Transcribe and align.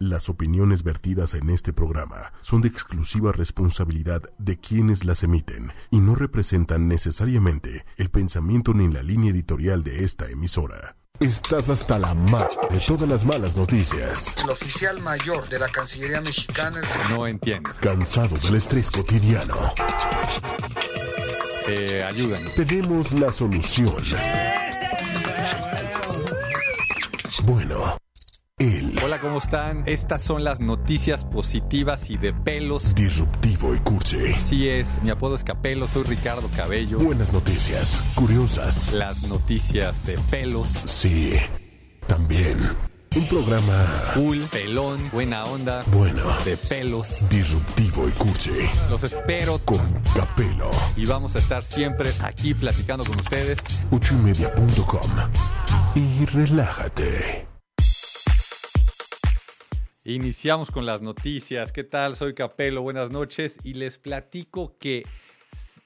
Las 0.00 0.28
opiniones 0.28 0.84
vertidas 0.84 1.34
en 1.34 1.50
este 1.50 1.72
programa 1.72 2.32
son 2.40 2.62
de 2.62 2.68
exclusiva 2.68 3.32
responsabilidad 3.32 4.22
de 4.38 4.56
quienes 4.56 5.04
las 5.04 5.24
emiten 5.24 5.72
y 5.90 5.98
no 5.98 6.14
representan 6.14 6.86
necesariamente 6.86 7.84
el 7.96 8.08
pensamiento 8.08 8.74
ni 8.74 8.86
la 8.92 9.02
línea 9.02 9.32
editorial 9.32 9.82
de 9.82 10.04
esta 10.04 10.30
emisora. 10.30 10.94
Estás 11.18 11.68
hasta 11.68 11.98
la 11.98 12.14
mar 12.14 12.48
de 12.70 12.78
todas 12.86 13.08
las 13.08 13.24
malas 13.24 13.56
noticias. 13.56 14.36
El 14.36 14.50
oficial 14.50 15.00
mayor 15.00 15.48
de 15.48 15.58
la 15.58 15.68
Cancillería 15.68 16.20
Mexicana, 16.20 16.80
el. 16.80 17.16
No 17.16 17.26
entiendo. 17.26 17.70
Cansado 17.80 18.36
del 18.38 18.54
estrés 18.54 18.92
cotidiano. 18.92 19.56
Eh, 21.66 22.04
ayúdanos. 22.04 22.54
Tenemos 22.54 23.12
la 23.14 23.32
solución. 23.32 24.04
Bueno, 27.42 27.98
Hola, 29.04 29.20
¿cómo 29.20 29.38
están? 29.38 29.84
Estas 29.86 30.22
son 30.22 30.42
las 30.44 30.60
noticias 30.60 31.24
positivas 31.24 32.10
y 32.10 32.16
de 32.16 32.32
pelos. 32.32 32.94
disruptivo 32.94 33.74
y 33.74 33.78
cursi. 33.78 34.32
Así 34.34 34.68
es, 34.68 35.00
mi 35.02 35.10
apodo 35.10 35.36
es 35.36 35.44
Capelo, 35.44 35.86
soy 35.86 36.02
Ricardo 36.04 36.48
Cabello. 36.56 36.98
Buenas 36.98 37.32
noticias, 37.32 38.02
curiosas. 38.14 38.92
Las 38.92 39.22
noticias 39.22 40.04
de 40.06 40.18
pelos. 40.30 40.68
Sí, 40.86 41.34
también. 42.06 42.58
Un 43.16 43.26
programa 43.26 43.86
Cool, 44.14 44.40
pelón, 44.52 45.00
buena 45.12 45.44
onda, 45.46 45.82
bueno, 45.92 46.22
de 46.44 46.56
pelos. 46.56 47.26
disruptivo 47.30 48.06
y 48.08 48.12
cursi. 48.12 48.50
Los 48.90 49.02
espero 49.04 49.58
Con 49.64 49.78
Capelo. 50.14 50.70
y 50.96 51.06
vamos 51.06 51.34
a 51.36 51.38
estar 51.38 51.64
siempre 51.64 52.10
aquí 52.22 52.52
platicando 52.52 53.04
con 53.04 53.18
ustedes. 53.18 53.58
ochoymedia.com. 53.90 55.10
Y 55.94 56.26
relájate. 56.26 57.46
Iniciamos 60.12 60.70
con 60.70 60.86
las 60.86 61.02
noticias. 61.02 61.70
¿Qué 61.70 61.84
tal? 61.84 62.16
Soy 62.16 62.32
Capelo, 62.32 62.80
buenas 62.80 63.10
noches. 63.10 63.58
Y 63.62 63.74
les 63.74 63.98
platico 63.98 64.74
que 64.78 65.04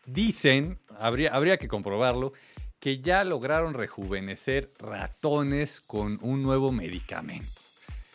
dicen, 0.07 0.79
habría, 0.97 1.35
habría 1.35 1.57
que 1.59 1.67
comprobarlo, 1.67 2.33
que 2.79 3.01
ya 3.01 3.25
lograron 3.25 3.75
rejuvenecer 3.75 4.71
ratones 4.79 5.81
con 5.81 6.21
un 6.23 6.41
nuevo 6.45 6.71
medicamento. 6.71 7.49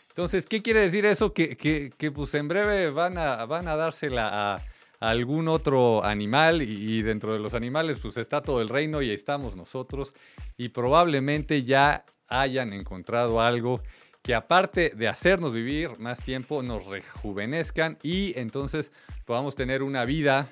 Entonces, 0.08 0.46
¿qué 0.46 0.62
quiere 0.62 0.80
decir 0.80 1.06
eso? 1.06 1.34
Que, 1.34 1.58
que- 1.58 1.92
que, 1.98 2.10
pues 2.10 2.34
en 2.36 2.48
breve 2.48 2.90
van 2.90 3.18
a, 3.18 3.44
van 3.46 3.68
a 3.68 3.76
dársela 3.76 4.30
a, 4.30 4.56
a 4.56 5.10
algún 5.10 5.50
otro 5.50 6.06
animal 6.06 6.62
y, 6.62 6.68
y 7.00 7.02
dentro 7.02 7.34
de 7.34 7.40
los 7.40 7.54
animales 7.54 8.00
pues 8.00 8.16
está 8.16 8.42
todo 8.42 8.62
el 8.62 8.70
reino 8.70 9.02
y 9.02 9.10
ahí 9.10 9.14
estamos 9.16 9.58
nosotros 9.58 10.16
y 10.56 10.70
probablemente 10.70 11.64
ya 11.66 12.06
hayan 12.30 12.72
encontrado 12.72 13.42
algo 13.42 13.84
que 14.28 14.36
aparte 14.36 14.92
de 14.94 15.08
hacernos 15.08 15.54
vivir 15.54 15.98
más 16.00 16.20
tiempo, 16.20 16.62
nos 16.62 16.86
rejuvenezcan 16.86 17.98
y 18.04 18.38
entonces 18.38 18.92
podamos 19.24 19.56
tener 19.56 19.82
una 19.84 20.04
vida 20.04 20.50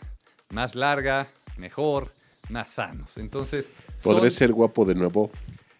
más 0.51 0.75
larga, 0.75 1.27
mejor, 1.57 2.07
más 2.49 2.69
sanos. 2.69 3.17
Entonces, 3.17 3.69
Podré 4.01 4.29
son- 4.29 4.31
ser 4.31 4.53
guapo 4.53 4.85
de 4.85 4.95
nuevo. 4.95 5.29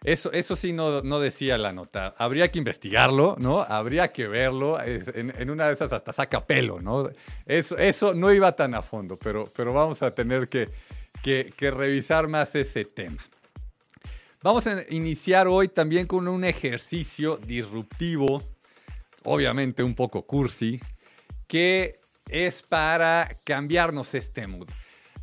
eso, 0.04 0.30
eso 0.34 0.58
sí 0.58 0.74
no, 0.74 1.02
no 1.04 1.22
decía 1.22 1.58
la 1.58 1.72
nota. 1.72 2.14
Habría 2.18 2.52
que 2.52 2.60
investigarlo, 2.60 3.38
¿no? 3.40 3.62
Habría 3.62 4.12
que 4.12 4.28
verlo. 4.28 4.78
En, 4.82 5.34
en 5.38 5.50
una 5.50 5.68
de 5.68 5.74
esas 5.76 5.94
hasta 5.94 6.12
saca 6.12 6.46
pelo, 6.46 6.82
¿no? 6.82 7.10
Eso, 7.46 7.78
eso 7.78 8.14
no 8.14 8.34
iba 8.34 8.52
tan 8.58 8.76
a 8.76 8.82
fondo, 8.82 9.16
pero, 9.18 9.50
pero 9.56 9.72
vamos 9.72 10.02
a 10.04 10.12
tener 10.12 10.50
que, 10.50 10.68
que- 11.24 11.54
que 11.56 11.72
revisar 11.72 12.28
más 12.28 12.54
ese 12.56 12.84
tema. 12.84 13.24
Vamos 14.46 14.68
a 14.68 14.86
iniciar 14.92 15.48
hoy 15.48 15.70
también 15.70 16.06
con 16.06 16.28
un 16.28 16.44
ejercicio 16.44 17.38
disruptivo, 17.38 18.44
obviamente 19.24 19.82
un 19.82 19.96
poco 19.96 20.22
cursi, 20.22 20.80
que 21.48 22.00
es 22.30 22.62
para 22.62 23.38
cambiarnos 23.44 24.14
este 24.14 24.46
mood. 24.46 24.68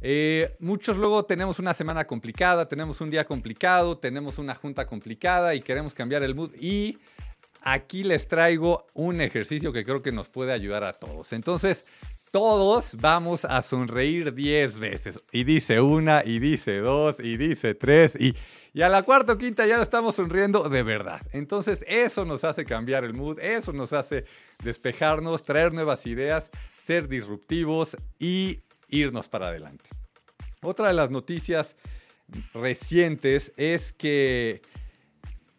Eh, 0.00 0.56
muchos 0.58 0.96
luego 0.96 1.24
tenemos 1.24 1.60
una 1.60 1.72
semana 1.72 2.04
complicada, 2.04 2.66
tenemos 2.66 3.00
un 3.00 3.10
día 3.10 3.24
complicado, 3.24 3.96
tenemos 3.96 4.38
una 4.38 4.56
junta 4.56 4.88
complicada 4.88 5.54
y 5.54 5.60
queremos 5.60 5.94
cambiar 5.94 6.24
el 6.24 6.34
mood. 6.34 6.50
Y 6.60 6.98
aquí 7.60 8.02
les 8.02 8.26
traigo 8.26 8.88
un 8.92 9.20
ejercicio 9.20 9.72
que 9.72 9.84
creo 9.84 10.02
que 10.02 10.10
nos 10.10 10.28
puede 10.30 10.52
ayudar 10.52 10.82
a 10.82 10.94
todos. 10.94 11.32
Entonces, 11.32 11.86
todos 12.32 12.96
vamos 12.98 13.44
a 13.44 13.62
sonreír 13.62 14.34
10 14.34 14.80
veces. 14.80 15.20
Y 15.30 15.44
dice 15.44 15.80
una, 15.80 16.24
y 16.24 16.40
dice 16.40 16.78
dos, 16.78 17.20
y 17.20 17.36
dice 17.36 17.76
tres, 17.76 18.16
y, 18.18 18.34
y 18.74 18.82
a 18.82 18.88
la 18.88 19.02
cuarta 19.02 19.34
o 19.34 19.38
quinta 19.38 19.66
ya 19.66 19.80
estamos 19.82 20.16
sonriendo 20.16 20.68
de 20.68 20.82
verdad. 20.82 21.20
Entonces, 21.32 21.80
eso 21.86 22.24
nos 22.24 22.44
hace 22.44 22.64
cambiar 22.64 23.04
el 23.04 23.12
mood, 23.12 23.38
eso 23.38 23.72
nos 23.72 23.92
hace 23.92 24.24
despejarnos, 24.62 25.42
traer 25.42 25.74
nuevas 25.74 26.06
ideas, 26.06 26.50
ser 26.86 27.08
disruptivos 27.08 27.96
y 28.18 28.60
irnos 28.88 29.28
para 29.28 29.48
adelante. 29.48 29.90
Otra 30.62 30.88
de 30.88 30.94
las 30.94 31.10
noticias 31.10 31.76
recientes 32.54 33.52
es 33.56 33.92
que 33.92 34.62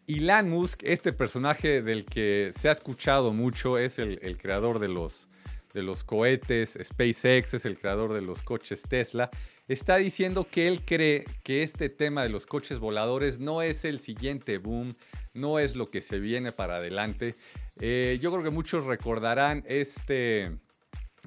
Elon 0.08 0.50
Musk, 0.50 0.82
este 0.82 1.12
personaje 1.12 1.82
del 1.82 2.04
que 2.04 2.52
se 2.56 2.68
ha 2.68 2.72
escuchado 2.72 3.32
mucho, 3.32 3.78
es 3.78 3.98
el, 3.98 4.18
el 4.22 4.36
creador 4.36 4.78
de 4.80 4.88
los, 4.88 5.28
de 5.72 5.82
los 5.82 6.04
cohetes 6.04 6.78
SpaceX, 6.82 7.54
es 7.54 7.64
el 7.64 7.78
creador 7.78 8.12
de 8.12 8.22
los 8.22 8.42
coches 8.42 8.82
Tesla, 8.82 9.30
está 9.68 9.96
diciendo 9.96 10.46
que 10.50 10.68
él 10.68 10.82
cree 10.84 11.24
que 11.42 11.62
este 11.62 11.88
tema 11.88 12.22
de 12.22 12.28
los 12.28 12.46
coches 12.46 12.78
voladores 12.78 13.38
no 13.38 13.62
es 13.62 13.84
el 13.84 14.00
siguiente 14.00 14.58
boom, 14.58 14.96
no 15.32 15.58
es 15.58 15.76
lo 15.76 15.90
que 15.90 16.00
se 16.00 16.18
viene 16.18 16.52
para 16.52 16.76
adelante. 16.76 17.34
Eh, 17.80 18.18
yo 18.20 18.30
creo 18.30 18.44
que 18.44 18.50
muchos 18.50 18.84
recordarán 18.84 19.64
este, 19.66 20.52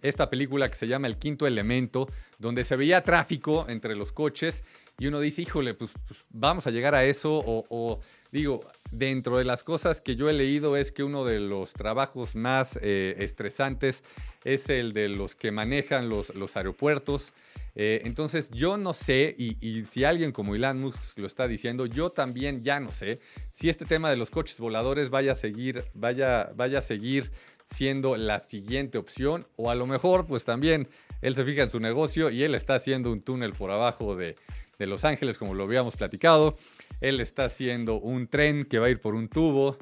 esta 0.02 0.30
película 0.30 0.70
que 0.70 0.76
se 0.76 0.88
llama 0.88 1.08
El 1.08 1.18
Quinto 1.18 1.48
Elemento, 1.48 2.08
donde 2.38 2.64
se 2.64 2.76
veía 2.76 3.04
tráfico 3.04 3.66
entre 3.70 3.96
los 3.96 4.12
coches 4.12 4.64
y 5.00 5.08
uno 5.08 5.20
dice, 5.20 5.44
híjole, 5.44 5.76
pues, 5.76 5.92
pues, 6.08 6.26
vamos 6.30 6.66
a 6.66 6.72
llegar 6.72 6.96
a 6.96 7.06
eso 7.06 7.38
o, 7.38 7.66
o, 7.70 8.00
digo, 8.32 8.62
dentro 8.92 9.38
de 9.38 9.44
las 9.44 9.64
cosas 9.64 10.02
que 10.02 10.16
yo 10.16 10.30
he 10.30 10.34
leído 10.34 10.78
es 10.78 10.92
que 10.92 11.04
uno 11.04 11.26
de 11.26 11.40
los 11.40 11.74
trabajos 11.74 12.36
más 12.36 12.78
eh, 12.82 13.16
estresantes 13.20 14.04
es 14.44 14.70
el 14.70 14.94
de 14.94 15.10
los 15.10 15.36
que 15.36 15.52
manejan 15.52 16.10
los, 16.10 16.34
los 16.36 16.56
aeropuertos. 16.58 17.34
Eh, 17.80 18.02
entonces 18.06 18.50
yo 18.52 18.76
no 18.78 18.94
sé, 18.94 19.36
y, 19.38 19.86
si 19.86 20.04
alguien 20.04 20.32
como 20.32 20.56
Elon 20.56 20.80
Musk 20.80 21.20
lo 21.20 21.28
está 21.28 21.48
diciendo, 21.48 21.86
yo 21.86 22.10
también 22.10 22.64
ya 22.64 22.80
no 22.80 22.92
sé 22.92 23.20
si 23.54 23.70
este 23.70 23.86
tema 23.86 24.10
de 24.10 24.18
los 24.18 24.32
coches 24.32 24.60
voladores 24.60 25.12
vaya 25.12 25.34
a 25.34 25.36
seguir, 25.36 25.86
vaya, 25.94 26.52
vaya 26.56 26.80
a 26.80 26.82
seguir 26.82 27.32
siendo 27.70 28.18
la 28.18 28.40
siguiente 28.40 28.98
opción 28.98 29.46
o 29.58 29.70
a 29.70 29.76
lo 29.76 29.86
mejor 29.86 30.26
pues 30.26 30.44
también 30.44 30.88
él 31.22 31.36
se 31.36 31.44
fija 31.46 31.62
en 31.62 31.70
su 31.70 31.80
negocio 31.80 32.32
y 32.32 32.44
él 32.44 32.56
está 32.56 32.74
haciendo 32.76 33.12
un 33.12 33.22
túnel 33.22 33.54
por 33.54 33.70
abajo 33.70 34.16
de, 34.16 34.38
de 34.80 34.88
Los 34.88 35.06
Ángeles 35.06 35.38
como 35.38 35.54
lo 35.54 35.64
habíamos 35.66 35.96
platicado, 35.96 36.58
él 37.02 37.20
está 37.20 37.46
haciendo 37.46 37.96
un 37.96 38.28
tren 38.28 38.66
que 38.66 38.80
va 38.80 38.88
a 38.88 38.90
ir 38.90 39.00
por 39.00 39.16
un 39.16 39.28
tubo 39.28 39.78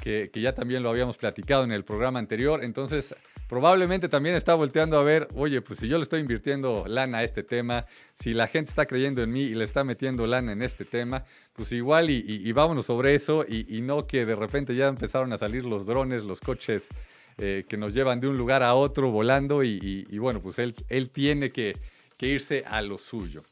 que, 0.00 0.30
ya 0.34 0.54
también 0.54 0.82
lo 0.82 0.90
habíamos 0.90 1.16
platicado 1.16 1.64
en 1.64 1.72
el 1.72 1.84
programa 1.84 2.18
anterior, 2.18 2.62
entonces 2.62 3.14
probablemente 3.48 4.08
también 4.08 4.34
está 4.34 4.54
volteando 4.54 4.98
a 4.98 5.02
ver, 5.02 5.28
oye, 5.34 5.60
pues 5.62 5.78
si 5.78 5.88
yo 5.88 5.96
le 5.96 6.02
estoy 6.02 6.20
invirtiendo 6.20 6.84
lana 6.86 7.18
a 7.18 7.24
este 7.24 7.42
tema, 7.42 7.86
si 8.18 8.34
la 8.34 8.46
gente 8.46 8.70
está 8.70 8.86
creyendo 8.86 9.22
en 9.22 9.32
mí 9.32 9.42
y 9.42 9.54
le 9.54 9.64
está 9.64 9.84
metiendo 9.84 10.26
lana 10.26 10.52
en 10.52 10.62
este 10.62 10.84
tema, 10.84 11.24
pues 11.54 11.72
igual 11.72 12.10
y, 12.10 12.52
vámonos 12.52 12.86
sobre 12.86 13.14
eso 13.14 13.44
y, 13.48 13.80
no 13.82 14.06
que 14.06 14.26
de 14.26 14.36
repente 14.36 14.74
ya 14.74 14.88
empezaron 14.88 15.32
a 15.32 15.38
salir 15.38 15.64
los 15.64 15.86
drones, 15.86 16.24
los 16.24 16.40
coches 16.40 16.88
eh, 17.38 17.64
que 17.68 17.76
nos 17.76 17.94
llevan 17.94 18.20
de 18.20 18.28
un 18.28 18.36
lugar 18.36 18.62
a 18.62 18.74
otro 18.74 19.10
volando 19.10 19.62
y, 19.64 20.04
bueno, 20.18 20.42
pues 20.42 20.58
él, 20.58 20.74
él 20.88 21.08
tiene 21.10 21.52
que, 21.52 21.76
que 22.18 22.26
irse 22.26 22.64
a 22.66 22.82
lo 22.82 22.98
suyo. 22.98 23.42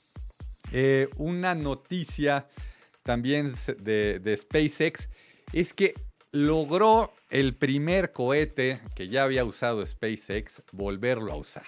Eh, 0.72 1.08
una 1.16 1.54
noticia 1.54 2.46
también 3.04 3.54
de, 3.78 4.36
SpaceX 4.36 5.08
es 5.52 5.72
que 5.72 5.94
logró 6.32 7.12
el 7.30 7.54
primer 7.54 8.12
cohete 8.12 8.80
que 8.96 9.06
ya 9.08 9.22
había 9.22 9.44
usado 9.44 9.86
SpaceX 9.86 10.62
volverlo 10.72 11.32
a 11.32 11.36
usar. 11.36 11.66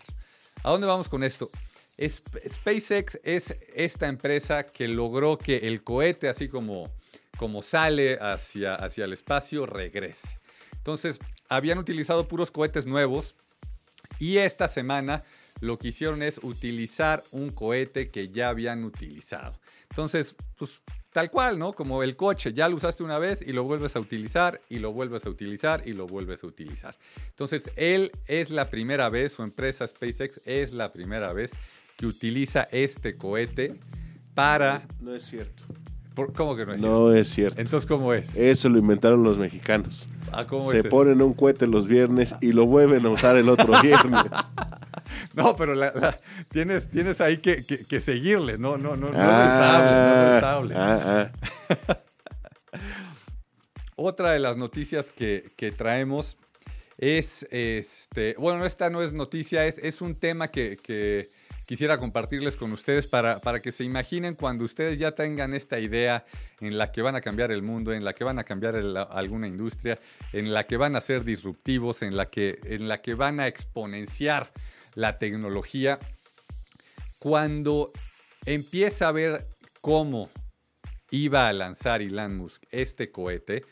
¿A 0.65 0.71
dónde 0.71 0.87
vamos 0.89 1.09
con 1.09 1.23
esto? 1.23 1.51
Es- 1.97 2.23
SpaceX 2.49 3.21
es 3.23 3.55
esta 3.75 4.09
empresa 4.09 4.65
que 4.65 4.89
logró 4.89 5.39
que 5.39 5.59
el 5.69 5.85
cohete, 5.85 6.29
así 6.29 6.49
como, 6.49 6.91
como 7.37 7.63
sale 7.63 8.19
hacia, 8.21 8.75
hacia 8.75 9.05
el 9.05 9.13
espacio, 9.13 9.67
regrese. 9.67 10.39
Entonces, 10.73 11.21
habían 11.49 11.79
utilizado 11.79 12.27
puros 12.27 12.51
cohetes 12.51 12.87
nuevos 12.87 13.37
y 14.19 14.39
esta 14.39 14.69
semana 14.69 15.23
lo 15.61 15.79
que 15.79 15.89
hicieron 15.89 16.23
es 16.23 16.39
utilizar 16.43 17.25
un 17.31 17.51
cohete 17.51 18.11
que 18.11 18.29
ya 18.29 18.49
habían 18.49 18.85
utilizado. 18.85 19.59
Entonces, 19.91 20.35
pues 20.57 20.83
tal 21.17 21.31
cual, 21.31 21.59
¿no? 21.59 21.73
Como 21.73 22.03
el 22.03 22.15
coche, 22.15 22.53
ya 22.53 22.69
lo 22.69 22.77
usaste 22.77 23.03
una 23.03 23.19
vez 23.19 23.41
y 23.41 23.55
lo 23.55 23.65
vuelves 23.65 23.97
a 23.97 24.01
utilizar 24.01 24.61
y 24.69 24.81
lo 24.81 24.93
vuelves 24.93 25.25
a 25.25 25.31
utilizar 25.31 25.83
y 25.87 25.95
lo 25.95 26.07
vuelves 26.07 26.45
a 26.45 26.47
utilizar. 26.47 26.95
Entonces, 27.31 27.71
él 27.77 28.13
es 28.27 28.51
la 28.51 28.69
primera 28.69 29.09
vez, 29.09 29.33
su 29.33 29.43
empresa 29.43 29.89
SpaceX 29.89 30.43
es 30.45 30.75
la 30.75 30.93
primera 30.93 31.33
vez 31.33 31.53
que 31.97 32.05
utiliza 32.05 32.69
este 32.71 33.17
cohete 33.17 33.81
para 34.35 34.87
No 35.01 35.15
es 35.15 35.25
cierto. 35.25 35.65
¿Cómo 36.35 36.57
que 36.57 36.65
no 36.67 36.73
es 36.73 36.81
cierto? 36.81 36.99
No 36.99 37.15
es 37.15 37.29
cierto. 37.29 37.61
Entonces, 37.61 37.87
¿cómo 37.87 38.13
es? 38.15 38.35
Eso 38.37 38.69
lo 38.69 38.79
inventaron 38.79 39.23
los 39.23 39.37
mexicanos. 39.39 40.09
Ah, 40.33 40.47
¿cómo 40.47 40.71
Se 40.71 40.79
es 40.79 40.85
eso? 40.87 40.89
ponen 40.89 41.21
un 41.23 41.35
cohete 41.35 41.67
los 41.67 41.87
viernes 41.87 42.35
y 42.41 42.53
lo 42.53 42.67
vuelven 42.67 43.05
a 43.07 43.11
usar 43.11 43.37
el 43.37 43.49
otro 43.49 43.81
viernes. 43.83 44.23
No, 45.35 45.55
pero 45.55 45.75
la- 45.75 45.93
la- 45.95 46.19
tienes, 46.51 46.91
tienes 46.91 47.21
ahí 47.21 47.39
que, 47.39 47.65
que- 47.65 47.85
que 47.85 48.01
seguirle, 48.01 48.59
no, 48.59 48.77
no, 48.77 48.97
no, 48.97 49.11
no 49.11 49.17
Ah, 49.19 50.41
no 50.69 50.71
ah, 50.75 51.31
ah. 51.79 51.97
Otra 53.97 54.33
de 54.33 54.41
las 54.41 54.57
noticias 54.57 55.11
que, 55.11 55.53
que 55.57 55.71
traemos 55.73 56.37
es, 56.99 57.47
este, 57.51 58.35
bueno, 58.39 58.65
esta 58.67 58.91
no 58.91 59.01
es 59.03 59.13
noticia, 59.13 59.67
es, 59.67 59.79
es 59.79 60.01
un 60.01 60.15
tema 60.17 60.49
que 60.49 60.77
quisiera 61.67 61.99
compartirles 61.99 62.57
con 62.57 62.73
ustedes 62.73 63.07
para, 63.07 63.41
para 63.41 63.61
que 63.61 63.73
se 63.73 63.85
imaginen 63.85 64.35
cuando 64.35 64.65
ustedes 64.65 64.99
ya 64.99 65.13
tengan 65.13 65.53
esta 65.53 65.79
idea 65.79 66.25
en 66.61 66.79
la 66.79 66.93
que 66.93 67.03
van 67.03 67.17
a 67.17 67.21
cambiar 67.21 67.51
el 67.51 67.63
mundo, 67.63 67.93
en 67.93 68.05
la 68.05 68.15
que 68.15 68.25
van 68.25 68.39
a 68.39 68.45
cambiar 68.45 68.77
alguna 69.11 69.49
industria, 69.49 69.99
en 70.33 70.55
la 70.55 70.67
que 70.67 70.77
van 70.77 70.97
a 70.97 71.01
ser 71.01 71.25
disruptivos, 71.25 72.03
en 72.03 72.17
la 72.17 72.27
que, 72.27 72.61
en 72.63 72.89
la 72.89 73.03
que 73.03 73.15
van 73.15 73.41
a 73.41 73.49
exponenciar 73.49 74.51
la 74.95 75.19
tecnología. 75.19 75.99
Cuando 77.19 77.91
empieza 78.47 79.09
a 79.09 79.13
ver 79.13 79.47
cómo 79.81 80.31
iba 81.11 81.49
a 81.49 81.53
lanzar 81.53 82.01
Elon 82.01 82.37
Musk 82.37 82.63
este 82.71 83.11
cohete, 83.11 83.65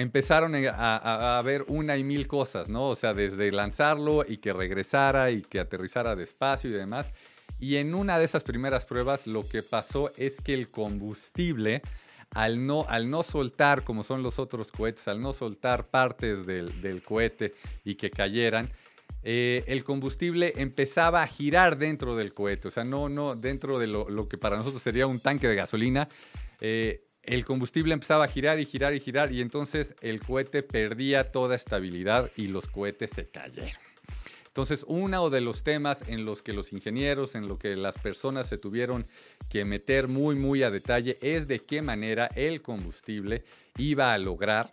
empezaron 0.00 0.54
a, 0.54 0.70
a- 0.96 1.38
a 1.38 1.42
ver 1.42 1.64
una 1.68 1.96
y 1.96 2.04
mil 2.04 2.26
cosas, 2.26 2.68
¿no? 2.68 2.88
O 2.88 2.96
sea, 2.96 3.14
desde 3.14 3.50
lanzarlo 3.52 4.24
y 4.26 4.38
que 4.38 4.52
regresara 4.52 5.30
y 5.30 5.42
que 5.42 5.60
aterrizara 5.60 6.16
despacio 6.16 6.70
y 6.70 6.72
demás. 6.72 7.12
Y 7.60 7.76
en 7.76 7.94
una 7.94 8.18
de 8.18 8.24
esas 8.24 8.44
primeras 8.44 8.86
pruebas 8.86 9.26
lo 9.26 9.46
que 9.46 9.62
pasó 9.62 10.12
es 10.16 10.40
que 10.40 10.54
el 10.54 10.70
combustible, 10.70 11.82
al 12.30 12.66
no, 12.66 12.86
al 12.88 13.10
no 13.10 13.22
soltar, 13.22 13.82
como 13.84 14.04
son 14.04 14.22
los 14.22 14.38
otros 14.38 14.70
cohetes, 14.70 15.08
al 15.08 15.20
no 15.20 15.32
soltar 15.32 15.88
partes 15.88 16.46
del, 16.46 16.80
del 16.80 17.02
cohete 17.02 17.54
y 17.84 17.96
que 17.96 18.10
cayeran, 18.10 18.70
eh, 19.24 19.64
el 19.66 19.82
combustible 19.82 20.52
empezaba 20.56 21.22
a 21.22 21.26
girar 21.26 21.76
dentro 21.76 22.14
del 22.14 22.32
cohete, 22.34 22.68
o 22.68 22.70
sea, 22.70 22.84
no, 22.84 23.08
no 23.08 23.34
dentro 23.34 23.80
de 23.80 23.88
lo, 23.88 24.08
lo 24.08 24.28
que 24.28 24.38
para 24.38 24.56
nosotros 24.56 24.80
sería 24.82 25.08
un 25.08 25.18
tanque 25.18 25.48
de 25.48 25.56
gasolina. 25.56 26.08
eh, 26.60 27.02
el 27.28 27.44
combustible 27.44 27.92
empezaba 27.92 28.24
a 28.24 28.28
girar 28.28 28.58
y 28.58 28.64
girar 28.64 28.94
y 28.94 29.00
girar 29.00 29.32
y 29.32 29.42
entonces 29.42 29.94
el 30.00 30.20
cohete 30.20 30.62
perdía 30.62 31.30
toda 31.30 31.56
estabilidad 31.56 32.30
y 32.36 32.46
los 32.48 32.66
cohetes 32.66 33.10
se 33.14 33.28
cayeron. 33.28 33.70
Entonces, 34.46 34.84
uno 34.88 35.28
de 35.28 35.42
los 35.42 35.62
temas 35.62 36.02
en 36.08 36.24
los 36.24 36.42
que 36.42 36.54
los 36.54 36.72
ingenieros, 36.72 37.34
en 37.34 37.46
lo 37.46 37.58
que 37.58 37.76
las 37.76 37.96
personas 37.98 38.48
se 38.48 38.56
tuvieron 38.56 39.06
que 39.50 39.64
meter 39.64 40.08
muy, 40.08 40.36
muy 40.36 40.62
a 40.62 40.70
detalle 40.70 41.18
es 41.20 41.46
de 41.46 41.60
qué 41.60 41.82
manera 41.82 42.30
el 42.34 42.62
combustible 42.62 43.44
iba 43.76 44.14
a 44.14 44.18
lograr 44.18 44.70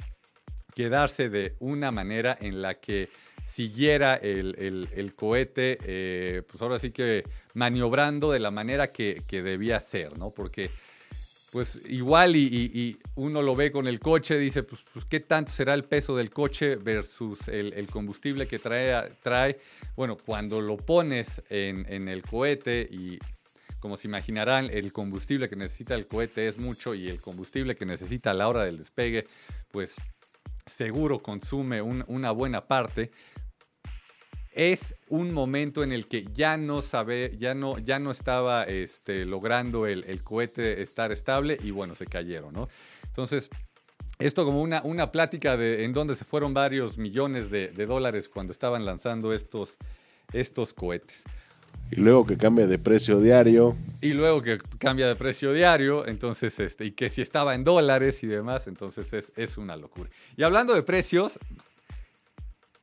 quedarse 0.74 1.30
de 1.30 1.56
una 1.60 1.92
manera 1.92 2.38
en 2.40 2.62
la 2.62 2.76
que 2.76 3.10
siguiera 3.46 4.16
el, 4.16 5.14
cohete, 5.16 5.78
eh, 5.84 6.42
pues 6.50 6.62
ahora 6.62 6.80
sí 6.80 6.92
que 6.92 7.24
maniobrando 7.54 8.32
de 8.32 8.40
la 8.40 8.50
manera 8.50 8.92
que, 8.92 9.24
que 9.28 9.44
debía 9.44 9.80
ser, 9.82 10.18
¿no? 10.18 10.32
Porque 10.32 10.72
pues 11.56 11.80
igual 11.88 12.36
y, 12.36 12.98
uno 13.16 13.42
lo 13.42 13.56
ve 13.56 13.72
con 13.72 13.88
el 13.88 14.02
coche, 14.02 14.38
dice, 14.38 14.64
pues, 14.64 14.82
pues, 14.92 15.06
¿qué 15.06 15.22
tanto 15.22 15.54
será 15.54 15.74
el 15.74 15.86
peso 15.86 16.18
del 16.18 16.30
coche 16.30 16.76
versus 16.76 17.48
el, 17.48 17.88
combustible 17.90 18.46
que 18.46 18.60
trae, 18.60 19.10
trae? 19.24 19.58
Bueno, 19.96 20.18
cuando 20.18 20.60
lo 20.60 20.76
pones 20.76 21.42
en, 21.50 22.10
el 22.10 22.24
cohete 22.24 22.86
y 22.92 23.20
como 23.80 23.96
se 23.96 24.10
imaginarán, 24.10 24.70
el 24.70 24.92
combustible 24.92 25.48
que 25.48 25.56
necesita 25.56 25.96
el 25.96 26.08
cohete 26.08 26.46
es 26.50 26.58
mucho 26.58 26.94
y 26.94 27.08
el 27.08 27.22
combustible 27.22 27.78
que 27.78 27.86
necesita 27.86 28.32
a 28.32 28.34
la 28.34 28.50
hora 28.50 28.66
del 28.66 28.78
despegue, 28.78 29.26
pues 29.72 29.96
seguro 30.66 31.20
consume 31.20 31.82
un- 31.82 32.04
una 32.10 32.32
buena 32.32 32.68
parte. 32.68 33.12
Es 34.56 34.96
un 35.10 35.34
momento 35.34 35.84
en 35.84 35.92
el 35.92 36.08
que 36.08 36.26
ya 36.34 36.56
no 36.56 36.82
sabe, 36.82 37.36
ya 37.38 37.54
no, 37.54 37.78
ya 37.78 38.00
no 38.00 38.10
estaba 38.10 38.64
este, 38.64 39.26
logrando 39.26 39.86
el, 39.86 40.06
el 40.06 40.24
cohete 40.24 40.82
estar 40.82 41.12
estable 41.12 41.58
y 41.62 41.72
bueno, 41.72 41.94
se 41.94 42.06
cayeron, 42.06 42.54
¿no? 42.54 42.70
Entonces, 43.04 43.50
esto 44.18 44.46
como 44.46 44.62
una, 44.62 44.82
una 44.84 45.12
plática 45.12 45.58
de, 45.58 45.84
en 45.84 45.92
donde 45.92 46.16
se 46.16 46.24
fueron 46.24 46.54
varios 46.54 46.98
millones 46.98 47.52
de, 47.52 47.68
de 47.68 47.86
dólares 47.86 48.30
cuando 48.30 48.54
estaban 48.54 48.86
lanzando 48.86 49.34
estos, 49.34 49.76
estos 50.32 50.74
cohetes. 50.74 51.24
Y 51.92 51.98
luego 51.98 52.26
que 52.26 52.38
cambia 52.38 52.66
de 52.66 52.80
precio 52.80 53.20
diario. 53.20 53.76
Y 54.02 54.14
luego 54.14 54.42
que 54.42 54.58
cambia 54.80 55.08
de 55.08 55.16
precio 55.16 55.54
diario, 55.54 56.08
entonces, 56.08 56.60
este, 56.60 56.86
y 56.86 56.92
que 56.92 57.10
si 57.10 57.22
estaba 57.22 57.56
en 57.56 57.64
dólares 57.64 58.24
y 58.24 58.28
demás, 58.28 58.68
entonces 58.68 59.12
es, 59.14 59.32
es 59.36 59.58
una 59.58 59.76
locura. 59.76 60.10
Y 60.38 60.44
hablando 60.44 60.74
de 60.74 60.82
precios, 60.82 61.38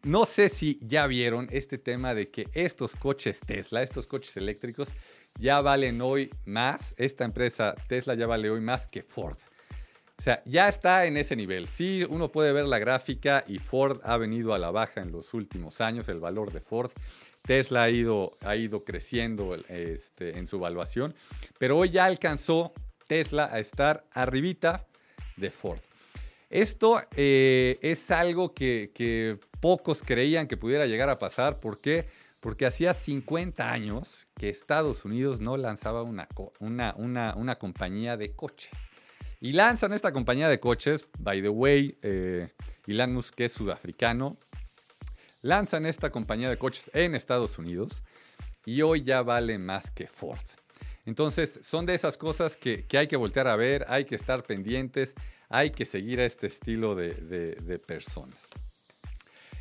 no 0.02 0.24
sé 0.24 0.48
si 0.48 0.78
ya 0.82 1.06
vieron 1.06 1.48
este 1.52 1.78
tema 1.78 2.14
de 2.14 2.30
que 2.30 2.48
estos 2.54 2.96
coches 2.96 3.40
Tesla, 3.40 3.82
estos 3.82 4.06
coches 4.06 4.36
eléctricos, 4.36 4.88
ya 5.38 5.60
valen 5.60 6.00
hoy 6.00 6.30
más, 6.44 6.94
esta 6.98 7.24
empresa 7.24 7.74
Tesla 7.88 8.14
ya 8.14 8.26
vale 8.26 8.50
hoy 8.50 8.60
más 8.60 8.88
que 8.88 9.02
Ford. 9.02 9.38
O 10.18 10.22
sea, 10.22 10.42
ya 10.44 10.68
está 10.68 11.06
en 11.06 11.16
ese 11.16 11.34
nivel. 11.34 11.66
Sí, 11.66 12.06
uno 12.08 12.30
puede 12.30 12.52
ver 12.52 12.66
la 12.66 12.78
gráfica 12.78 13.44
y 13.48 13.58
Ford 13.58 14.00
ha 14.04 14.16
venido 14.16 14.54
a 14.54 14.58
la 14.58 14.70
baja 14.70 15.00
en 15.00 15.10
los 15.10 15.34
últimos 15.34 15.80
años, 15.80 16.08
el 16.08 16.20
valor 16.20 16.52
de 16.52 16.60
Ford. 16.60 16.92
Tesla 17.42 17.84
ha 17.84 17.90
ido, 17.90 18.36
ha 18.42 18.54
ido 18.54 18.84
creciendo 18.84 19.56
este, 19.68 20.38
en 20.38 20.46
su 20.46 20.60
valuación, 20.60 21.14
pero 21.58 21.76
hoy 21.76 21.90
ya 21.90 22.04
alcanzó 22.04 22.72
Tesla 23.08 23.48
a 23.50 23.58
estar 23.58 24.04
arribita 24.12 24.86
de 25.36 25.50
Ford. 25.50 25.80
Esto 26.52 27.00
eh, 27.16 27.78
es 27.80 28.10
algo 28.10 28.52
que, 28.52 29.40
pocos 29.58 30.02
creían 30.04 30.46
que 30.46 30.58
pudiera 30.58 30.84
llegar 30.84 31.08
a 31.08 31.18
pasar. 31.18 31.60
¿Por 31.60 31.80
qué? 31.80 32.04
Porque 32.40 32.66
hacía 32.66 32.92
50 32.92 33.72
años 33.72 34.26
que 34.36 34.50
Estados 34.50 35.06
Unidos 35.06 35.40
no 35.40 35.56
lanzaba 35.56 36.02
una, 36.02 36.28
una, 36.60 36.94
una, 36.98 37.34
una 37.36 37.58
compañía 37.58 38.18
de 38.18 38.36
coches. 38.36 38.70
Y 39.40 39.52
lanzan 39.52 39.94
esta 39.94 40.12
compañía 40.12 40.50
de 40.50 40.60
coches, 40.60 41.06
by 41.18 41.40
the 41.40 41.48
way, 41.48 41.96
eh, 42.02 42.50
Elon 42.86 43.14
Musk 43.14 43.40
es 43.40 43.52
sudafricano, 43.52 44.36
lanzan 45.40 45.86
esta 45.86 46.10
compañía 46.10 46.50
de 46.50 46.58
coches 46.58 46.90
en 46.92 47.14
Estados 47.14 47.58
Unidos 47.58 48.02
y 48.66 48.82
hoy 48.82 49.04
ya 49.04 49.22
vale 49.22 49.58
más 49.58 49.90
que 49.90 50.06
Ford. 50.06 50.38
Entonces, 51.06 51.60
son 51.62 51.86
de 51.86 51.94
esas 51.94 52.18
cosas 52.18 52.58
que, 52.58 52.84
que 52.84 52.98
hay 52.98 53.06
que 53.06 53.16
voltear 53.16 53.48
a 53.48 53.56
ver, 53.56 53.86
hay 53.88 54.04
que 54.04 54.14
estar 54.14 54.42
pendientes, 54.42 55.14
hay 55.52 55.70
que 55.70 55.84
seguir 55.86 56.20
a 56.20 56.24
este 56.24 56.46
estilo 56.46 56.94
de, 56.94 57.80
personas. 57.86 58.48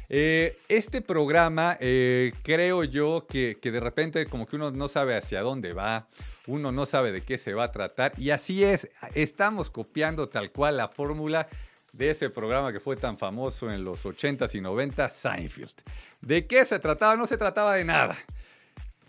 Eh, 0.10 0.58
este 0.68 1.02
programa, 1.02 1.78
eh, 1.80 2.34
creo 2.44 2.84
yo 2.84 3.26
que, 3.30 3.58
que 3.62 3.72
de 3.72 3.80
repente 3.80 4.26
como 4.26 4.46
que 4.46 4.56
uno 4.56 4.72
no 4.72 4.88
sabe 4.88 5.16
hacia 5.16 5.42
dónde 5.42 5.74
va, 5.74 6.08
uno 6.48 6.72
no 6.72 6.86
sabe 6.86 7.12
de 7.12 7.22
qué 7.22 7.38
se 7.38 7.54
va 7.54 7.66
a 7.66 7.72
tratar 7.72 8.14
y 8.18 8.32
así 8.32 8.64
es, 8.64 8.90
estamos 9.14 9.70
copiando 9.70 10.28
tal 10.28 10.52
cual 10.52 10.78
la 10.78 10.90
fórmula 10.90 11.48
de 11.94 12.10
ese 12.10 12.30
programa 12.30 12.72
que 12.72 12.80
fue 12.80 12.96
tan 12.96 13.18
famoso 13.18 13.72
en 13.72 13.84
los 13.84 14.06
80s 14.06 14.56
y 14.56 14.60
90s, 14.60 15.12
Seinfeld. 15.12 15.82
¿De 16.22 16.46
qué 16.48 16.64
se 16.66 16.80
trataba? 16.80 17.16
No 17.16 17.28
se 17.28 17.38
trataba 17.38 17.76
de 17.76 17.86
nada. 17.86 18.18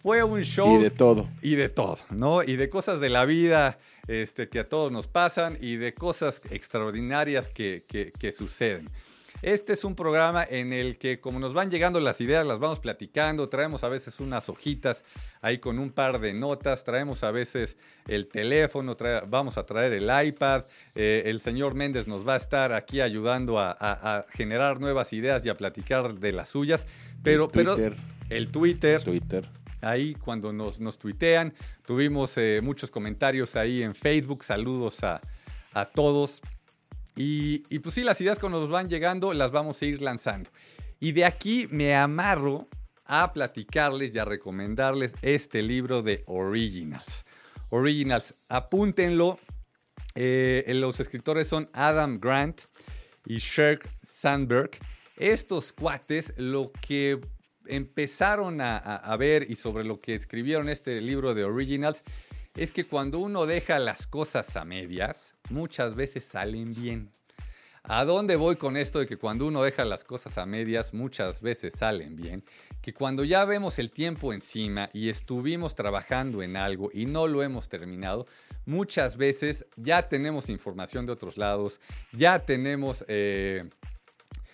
Fue 0.02 0.23
un 0.25 0.42
show 0.42 0.78
Y 0.78 0.82
de 0.82 0.90
todo. 0.90 1.28
y 1.42 1.54
de 1.54 1.68
todo, 1.68 1.99
¿no? 2.11 2.42
Y 2.42 2.56
de 2.56 2.68
cosas 2.68 2.99
de 3.00 3.09
la 3.09 3.25
vida 3.25 3.78
este, 4.09 4.49
que 4.49 4.59
a 4.61 4.68
todos 4.68 4.90
nos 4.90 5.06
pasan 5.06 5.56
y 5.61 5.76
de 5.76 5.94
cosas 5.94 6.42
extraordinarias 6.50 7.50
que, 7.50 7.85
que- 7.87 8.12
que 8.18 8.32
suceden. 8.32 8.88
Este 9.42 9.73
es 9.73 9.82
un 9.85 9.97
programa 9.97 10.44
en 10.49 10.73
el 10.73 10.99
que 10.99 11.18
como 11.21 11.40
nos 11.40 11.52
van 11.52 11.68
llegando 11.68 11.99
las 11.99 12.21
ideas, 12.21 12.47
las 12.47 12.61
vamos 12.61 12.78
platicando, 12.78 13.49
traemos 13.49 13.82
a 13.82 13.88
veces 13.88 14.21
unas 14.21 14.49
hojitas 14.49 15.04
ahí 15.40 15.59
con 15.59 15.80
un 15.80 15.90
par 15.90 16.21
de 16.21 16.32
notas, 16.32 16.85
traemos 16.85 17.25
a 17.25 17.32
veces 17.32 17.76
el 18.06 18.28
teléfono, 18.28 18.97
trae- 18.97 19.25
vamos 19.28 19.59
a 19.59 19.66
traer 19.66 19.94
el 19.94 20.09
iPad, 20.28 20.64
eh, 20.94 21.23
el 21.26 21.40
señor 21.40 21.75
Méndez 21.75 22.06
nos 22.06 22.26
va 22.26 22.35
a 22.35 22.37
estar 22.37 22.73
aquí 22.73 23.00
ayudando 23.00 23.59
a, 23.59 23.71
a- 23.73 24.18
a 24.18 24.25
generar 24.32 24.78
nuevas 24.80 25.12
ideas 25.12 25.44
y 25.44 25.49
a 25.49 25.56
platicar 25.56 26.14
de 26.14 26.30
las 26.32 26.49
suyas, 26.50 26.87
pero, 27.25 27.49
pero 27.49 27.75
Twitter. 27.75 27.97
el 28.30 28.49
Twitter, 28.52 29.02
Twitter. 29.02 29.49
Ahí 29.83 30.15
cuando 30.15 30.53
nos, 30.53 30.81
nos 30.81 30.99
tuitean. 30.99 31.53
Tuvimos 31.85 32.37
eh, 32.39 32.61
muchos 32.62 32.91
comentarios 32.91 33.57
ahí 33.57 33.83
en 33.83 33.95
Facebook. 33.95 34.45
Saludos 34.45 35.03
a, 35.05 35.21
todos. 35.95 36.41
Y, 37.15 37.59
pues 37.81 37.95
sí, 37.95 38.03
las 38.03 38.21
ideas 38.21 38.39
cuando 38.39 38.61
nos 38.61 38.71
van 38.71 38.89
llegando 38.89 39.33
las 39.33 39.51
vamos 39.51 39.81
a 39.83 39.85
ir 39.85 40.01
lanzando. 40.01 40.51
Y 41.01 41.12
de 41.12 41.25
aquí 41.25 41.67
me 41.71 41.95
amarro 41.95 42.69
a 43.05 43.33
platicarles 43.33 44.15
y 44.15 44.19
a 44.19 44.25
recomendarles 44.25 45.15
este 45.21 45.61
libro 45.61 46.03
de 46.03 46.23
Originals. 46.27 47.25
Originals, 47.71 48.35
apúntenlo. 48.49 49.39
Eh, 50.15 50.65
los 50.75 51.01
escritores 51.01 51.49
son 51.49 51.69
Adam 51.73 52.19
Grant 52.21 52.62
y 53.27 53.39
Shirk 53.39 53.89
Sandberg. 54.03 54.71
Estos 55.17 55.73
cuates 55.73 56.35
lo 56.37 56.73
que 56.81 57.21
empezaron 57.66 58.61
a, 58.61 59.16
ver 59.19 59.50
y 59.50 59.57
sobre 59.57 59.85
lo 59.85 60.00
que 60.00 60.14
escribieron 60.14 60.69
este 60.69 61.00
libro 61.00 61.35
de 61.35 61.45
Originals 61.45 62.04
es 62.57 62.73
que 62.73 62.85
cuando 62.85 63.19
uno 63.19 63.47
deja 63.47 63.78
las 63.78 64.07
cosas 64.07 64.57
a 64.57 64.64
medias, 64.64 65.35
muchas 65.49 65.95
veces 65.95 66.25
salen 66.25 66.73
bien. 66.75 67.11
¿A 67.85 68.04
dónde 68.04 68.37
voy 68.37 68.54
con 68.57 68.76
esto 68.76 69.00
de 69.00 69.07
que 69.07 69.16
cuando 69.16 69.45
uno 69.47 69.64
deja 69.64 69.85
las 69.85 70.04
cosas 70.04 70.38
a 70.38 70.47
medias 70.47 70.95
muchas 70.95 71.42
veces 71.42 71.73
salen 71.76 72.14
bien? 72.14 72.45
Que 72.81 72.95
cuando 72.95 73.25
ya 73.25 73.45
vemos 73.45 73.81
el 73.81 73.90
tiempo 73.90 74.33
encima 74.33 74.88
y 74.92 75.09
estuvimos 75.09 75.75
trabajando 75.75 76.42
en 76.42 76.57
algo 76.57 76.90
y 76.92 77.07
no 77.07 77.26
lo 77.26 77.42
hemos 77.42 77.69
terminado, 77.69 78.26
muchas 78.66 79.16
veces 79.16 79.66
ya 79.76 80.09
tenemos 80.09 80.49
información 80.49 81.07
de 81.07 81.12
otros 81.12 81.37
lados, 81.37 81.81
ya 82.12 82.38
tenemos 82.45 83.04
eh, 83.09 83.69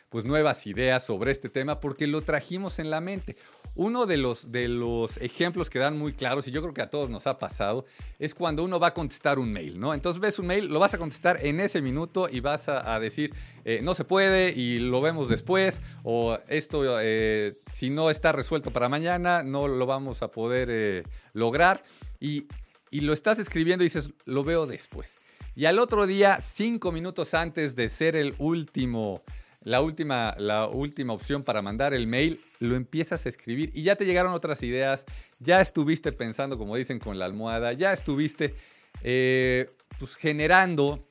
pues 0.09 0.25
nuevas 0.25 0.67
ideas 0.67 1.05
sobre 1.05 1.33
este 1.33 1.49
tema 1.49 1.81
porque 1.81 2.07
lo 2.07 2.23
trajimos 2.23 2.79
en 2.79 2.91
la 2.91 3.01
mente. 3.01 3.37
Uno 3.75 4.07
de 4.07 4.17
los, 4.17 4.51
de 4.51 4.67
los 4.67 5.19
ejemplos 5.19 5.71
que 5.71 5.79
dan 5.79 5.97
muy 5.97 6.13
claros, 6.13 6.49
y 6.49 6.51
yo 6.51 6.63
creo 6.63 6.75
que 6.75 6.83
a 6.83 6.91
todos 6.91 7.11
nos 7.11 7.29
ha 7.29 7.39
pasado, 7.39 7.85
es 8.19 8.35
cuando 8.35 8.65
uno 8.65 8.81
va 8.81 8.89
a 8.89 8.95
contestar 8.95 9.39
un 9.39 9.53
mail, 9.53 9.79
¿no? 9.79 9.95
Entonces 9.95 10.21
ves 10.21 10.39
un 10.41 10.47
mail, 10.47 10.67
lo 10.67 10.81
vas 10.81 10.95
a 10.95 10.99
contestar 10.99 11.45
en 11.47 11.61
ese 11.61 11.81
minuto 11.81 12.29
y 12.29 12.41
vas 12.41 12.69
a, 12.69 12.99
decir, 12.99 13.33
eh, 13.65 13.81
no 13.83 13.95
se 13.95 14.05
puede 14.05 14.51
y 14.51 14.81
lo 14.81 15.01
vemos 15.01 15.29
después, 15.29 15.81
o 16.03 16.39
esto, 16.49 16.99
eh, 17.01 17.61
si 17.71 17.91
no 17.91 18.11
está 18.11 18.33
resuelto 18.33 18.73
para 18.73 18.89
mañana, 18.89 19.45
no 19.45 19.69
lo 19.69 19.87
vamos 19.87 20.23
a 20.23 20.31
poder 20.33 20.69
eh, 20.73 21.05
lograr. 21.33 21.85
Y, 22.19 22.49
y 22.91 23.03
lo 23.03 23.13
estás 23.13 23.39
escribiendo 23.39 23.85
y 23.85 23.87
dices, 23.87 24.11
lo 24.25 24.43
veo 24.43 24.67
después. 24.67 25.19
Y 25.55 25.67
al 25.67 25.79
otro 25.79 26.07
día, 26.07 26.41
cinco 26.41 26.91
minutos 26.91 27.35
antes 27.35 27.77
de 27.77 27.89
ser 27.89 28.17
el 28.17 28.35
último 28.39 29.23
la 29.63 29.81
última, 29.81 30.35
la 30.39 30.67
última 30.67 31.13
opción 31.13 31.43
para 31.43 31.63
mandar 31.63 31.95
el 31.95 32.07
mail, 32.07 32.41
lo 32.61 32.77
empiezas 32.77 33.27
a 33.27 33.29
escribir 33.29 33.71
y 33.75 33.83
ya 33.83 33.97
te 33.97 34.07
llegaron 34.07 34.33
otras 34.33 34.63
ideas, 34.63 35.05
ya 35.39 35.61
estuviste 35.61 36.13
pensando, 36.13 36.59
como 36.59 36.77
dicen, 36.77 36.99
con 36.99 37.19
la 37.19 37.25
almohada, 37.25 37.73
ya 37.73 37.93
estuviste 37.93 38.55
eh, 39.03 39.71
pues, 39.99 40.17
generando 40.17 41.07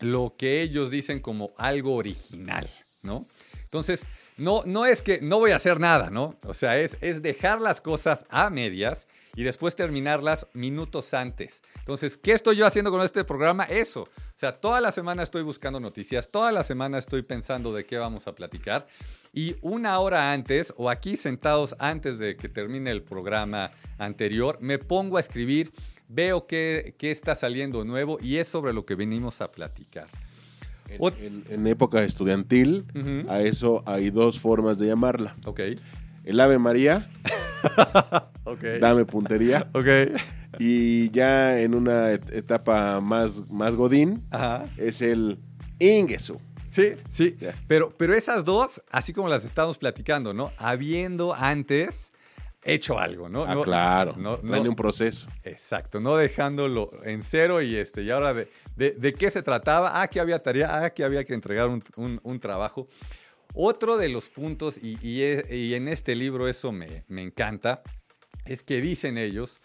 lo 0.00 0.34
que 0.38 0.62
ellos 0.62 0.90
dicen 0.90 1.20
como 1.20 1.52
algo 1.56 1.94
original, 1.94 2.68
¿no? 3.02 3.26
Entonces, 3.64 4.04
no, 4.36 4.62
no 4.64 4.86
es 4.86 5.02
que 5.02 5.20
no 5.20 5.38
voy 5.38 5.50
a 5.50 5.56
hacer 5.56 5.80
nada, 5.80 6.10
¿no? 6.10 6.36
O 6.44 6.54
sea, 6.54 6.78
es, 6.78 6.96
es 7.00 7.22
dejar 7.22 7.60
las 7.60 7.80
cosas 7.80 8.24
a 8.28 8.50
medias 8.50 9.08
y 9.38 9.44
después 9.44 9.76
terminarlas 9.76 10.48
minutos 10.52 11.14
antes. 11.14 11.62
Entonces, 11.78 12.18
¿qué 12.18 12.32
estoy 12.32 12.56
yo 12.56 12.66
haciendo 12.66 12.90
con 12.90 13.00
este 13.02 13.22
programa? 13.22 13.62
Eso. 13.62 14.02
O 14.02 14.34
sea, 14.34 14.50
toda 14.50 14.80
la 14.80 14.90
semana 14.90 15.22
estoy 15.22 15.42
buscando 15.44 15.78
noticias, 15.78 16.28
toda 16.28 16.50
la 16.50 16.64
semana 16.64 16.98
estoy 16.98 17.22
pensando 17.22 17.72
de 17.72 17.86
qué 17.86 17.98
vamos 17.98 18.26
a 18.26 18.34
platicar 18.34 18.88
y 19.32 19.54
una 19.62 19.96
hora 20.00 20.32
antes 20.32 20.74
o 20.76 20.90
aquí 20.90 21.16
sentados 21.16 21.76
antes 21.78 22.18
de 22.18 22.36
que 22.36 22.48
termine 22.48 22.90
el 22.90 23.02
programa 23.02 23.70
anterior, 23.96 24.58
me 24.60 24.80
pongo 24.80 25.18
a 25.18 25.20
escribir, 25.20 25.70
veo 26.08 26.48
qué, 26.48 26.96
qué 26.98 27.12
está 27.12 27.36
saliendo 27.36 27.84
nuevo 27.84 28.18
y 28.20 28.38
es 28.38 28.48
sobre 28.48 28.72
lo 28.72 28.84
que 28.84 28.96
venimos 28.96 29.40
a 29.40 29.52
platicar. 29.52 30.08
En, 30.88 31.64
época 31.68 32.02
estudiantil, 32.02 32.86
a 33.28 33.40
eso 33.42 33.84
hay 33.86 34.10
dos 34.10 34.40
formas 34.40 34.80
de 34.80 34.88
llamarla. 34.88 35.36
Ok. 35.44 35.60
El 36.24 36.40
Ave 36.40 36.58
María. 36.58 37.08
Dame 38.80 39.04
puntería. 39.04 39.66
Ok. 39.74 39.86
Y 40.58 41.10
ya 41.10 41.60
en 41.60 41.74
una 41.74 42.12
etapa 42.12 43.00
más, 43.00 43.48
más 43.50 43.76
godín, 43.76 44.22
es 44.76 45.02
el 45.02 45.38
Ingesu. 45.78 46.40
Sí, 46.72 46.94
sí. 47.10 47.36
Pero, 47.66 47.92
pero 47.96 48.14
esas 48.14 48.44
dos, 48.44 48.82
así 48.90 49.12
como 49.12 49.28
las 49.28 49.44
estamos 49.44 49.78
platicando, 49.78 50.32
¿no? 50.32 50.50
Habiendo 50.58 51.34
antes 51.34 52.12
hecho 52.62 52.98
algo, 52.98 53.28
¿no? 53.28 53.44
Ah, 53.44 53.56
claro. 53.62 54.14
No, 54.16 54.38
no, 54.42 54.60
un 54.62 54.76
proceso. 54.76 55.28
Exacto, 55.44 56.00
no 56.00 56.16
dejándolo 56.16 56.90
en 57.04 57.22
cero 57.22 57.62
y 57.62 57.76
este, 57.76 58.02
y 58.02 58.10
ahora 58.10 58.34
de, 58.34 58.48
de, 58.76 59.12
qué 59.14 59.30
se 59.30 59.42
trataba, 59.42 60.00
ah, 60.00 60.08
que 60.08 60.20
había 60.20 60.42
tarea, 60.42 60.84
ah, 60.84 60.90
que 60.90 61.04
había 61.04 61.24
que 61.24 61.34
entregar 61.34 61.68
un, 61.68 62.20
un 62.22 62.40
trabajo. 62.40 62.88
Otro 63.54 63.96
de 63.96 64.08
los 64.08 64.28
puntos, 64.28 64.78
y, 64.78 64.98
y, 65.02 65.74
en 65.74 65.88
este 65.88 66.14
libro 66.14 66.48
eso 66.48 66.70
me, 66.70 67.04
me 67.08 67.22
encanta, 67.22 67.82
es 68.48 68.62
que 68.62 68.80
dicen 68.80 69.18
ellos 69.18 69.60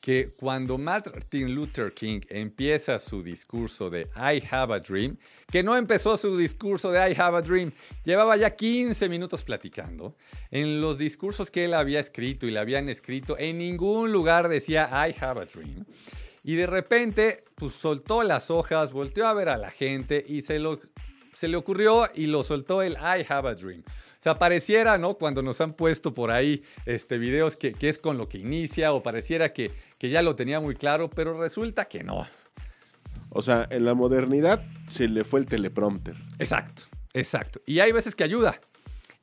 que 0.00 0.30
cuando 0.36 0.78
Martin 0.78 1.54
Luther 1.54 1.92
King 1.92 2.20
empieza 2.28 2.98
su 2.98 3.22
discurso 3.22 3.90
de 3.90 4.08
I 4.16 4.42
Have 4.50 4.74
a 4.74 4.80
Dream, 4.80 5.16
que 5.50 5.62
no 5.62 5.76
empezó 5.76 6.16
su 6.16 6.36
discurso 6.36 6.92
de 6.92 7.10
I 7.10 7.14
Have 7.18 7.38
a 7.38 7.42
Dream, 7.42 7.72
llevaba 8.04 8.36
ya 8.36 8.54
15 8.54 9.08
minutos 9.08 9.42
platicando. 9.42 10.14
En 10.50 10.80
los 10.80 10.98
discursos 10.98 11.50
que 11.50 11.64
él 11.64 11.74
había 11.74 12.00
escrito 12.00 12.46
y 12.46 12.52
le 12.52 12.60
habían 12.60 12.88
escrito, 12.88 13.36
en 13.38 13.58
ningún 13.58 14.12
lugar 14.12 14.48
decía 14.48 14.88
I 14.92 15.14
Have 15.20 15.42
a 15.42 15.44
Dream. 15.44 15.84
Y 16.44 16.54
de 16.54 16.66
repente, 16.66 17.44
pues 17.56 17.74
soltó 17.74 18.22
las 18.22 18.50
hojas, 18.50 18.92
volteó 18.92 19.26
a 19.26 19.34
ver 19.34 19.48
a 19.48 19.58
la 19.58 19.70
gente 19.70 20.24
y 20.26 20.42
se, 20.42 20.58
lo, 20.58 20.80
se 21.34 21.48
le 21.48 21.56
ocurrió 21.56 22.08
y 22.14 22.26
lo 22.26 22.44
soltó 22.44 22.82
el 22.82 22.92
I 22.92 23.26
Have 23.28 23.48
a 23.48 23.54
Dream. 23.54 23.82
O 24.18 24.22
sea, 24.22 24.38
pareciera, 24.38 24.98
¿no? 24.98 25.14
Cuando 25.14 25.42
nos 25.42 25.60
han 25.60 25.74
puesto 25.74 26.12
por 26.12 26.32
ahí 26.32 26.64
este, 26.86 27.18
videos 27.18 27.56
que, 27.56 27.74
es 27.80 27.98
con 27.98 28.18
lo 28.18 28.28
que 28.28 28.38
inicia 28.38 28.92
o 28.92 29.02
pareciera 29.02 29.52
que, 29.52 29.70
que 29.96 30.10
ya 30.10 30.22
lo 30.22 30.34
tenía 30.34 30.58
muy 30.58 30.74
claro, 30.74 31.08
pero 31.08 31.40
resulta 31.40 31.84
que 31.84 32.02
no. 32.02 32.26
O 33.30 33.42
sea, 33.42 33.66
en 33.70 33.84
la 33.84 33.94
modernidad 33.94 34.64
se 34.88 35.06
le 35.06 35.22
fue 35.22 35.38
el 35.40 35.46
teleprompter. 35.46 36.16
Exacto, 36.40 36.82
exacto. 37.12 37.60
Y 37.64 37.78
hay 37.78 37.92
veces 37.92 38.16
que 38.16 38.24
ayuda. 38.24 38.60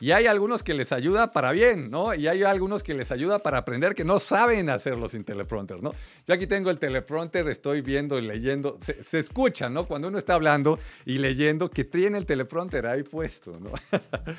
Y 0.06 0.12
hay 0.12 0.28
algunos 0.28 0.62
que 0.62 0.76
les 0.76 0.92
ayuda 0.92 1.32
para 1.32 1.52
bien, 1.52 1.90
¿no? 1.90 2.14
Y 2.14 2.28
hay 2.28 2.44
algunos 2.44 2.84
que 2.84 2.94
les 2.94 3.12
ayuda 3.12 3.40
para 3.40 3.58
aprender 3.58 3.96
que 3.96 4.06
no 4.06 4.20
saben 4.20 4.70
hacerlo 4.70 5.10
sin 5.10 5.24
teleprompter, 5.24 5.82
¿no? 5.82 5.96
Yo 6.28 6.36
aquí 6.36 6.46
tengo 6.46 6.70
el 6.70 6.78
teleprompter, 6.78 7.50
estoy 7.50 7.82
viendo 7.82 8.20
y 8.20 8.22
leyendo. 8.22 8.78
Se, 8.80 9.18
escucha, 9.18 9.68
¿no? 9.68 9.88
Cuando 9.88 10.10
uno 10.10 10.20
está 10.20 10.36
hablando 10.36 10.78
y 11.08 11.18
leyendo 11.18 11.72
que 11.72 11.86
tiene 11.86 12.20
el 12.20 12.28
teleprompter 12.28 12.86
ahí 12.86 13.02
puesto, 13.02 13.60
¿no? 13.60 13.72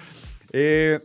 Eh, 0.53 1.01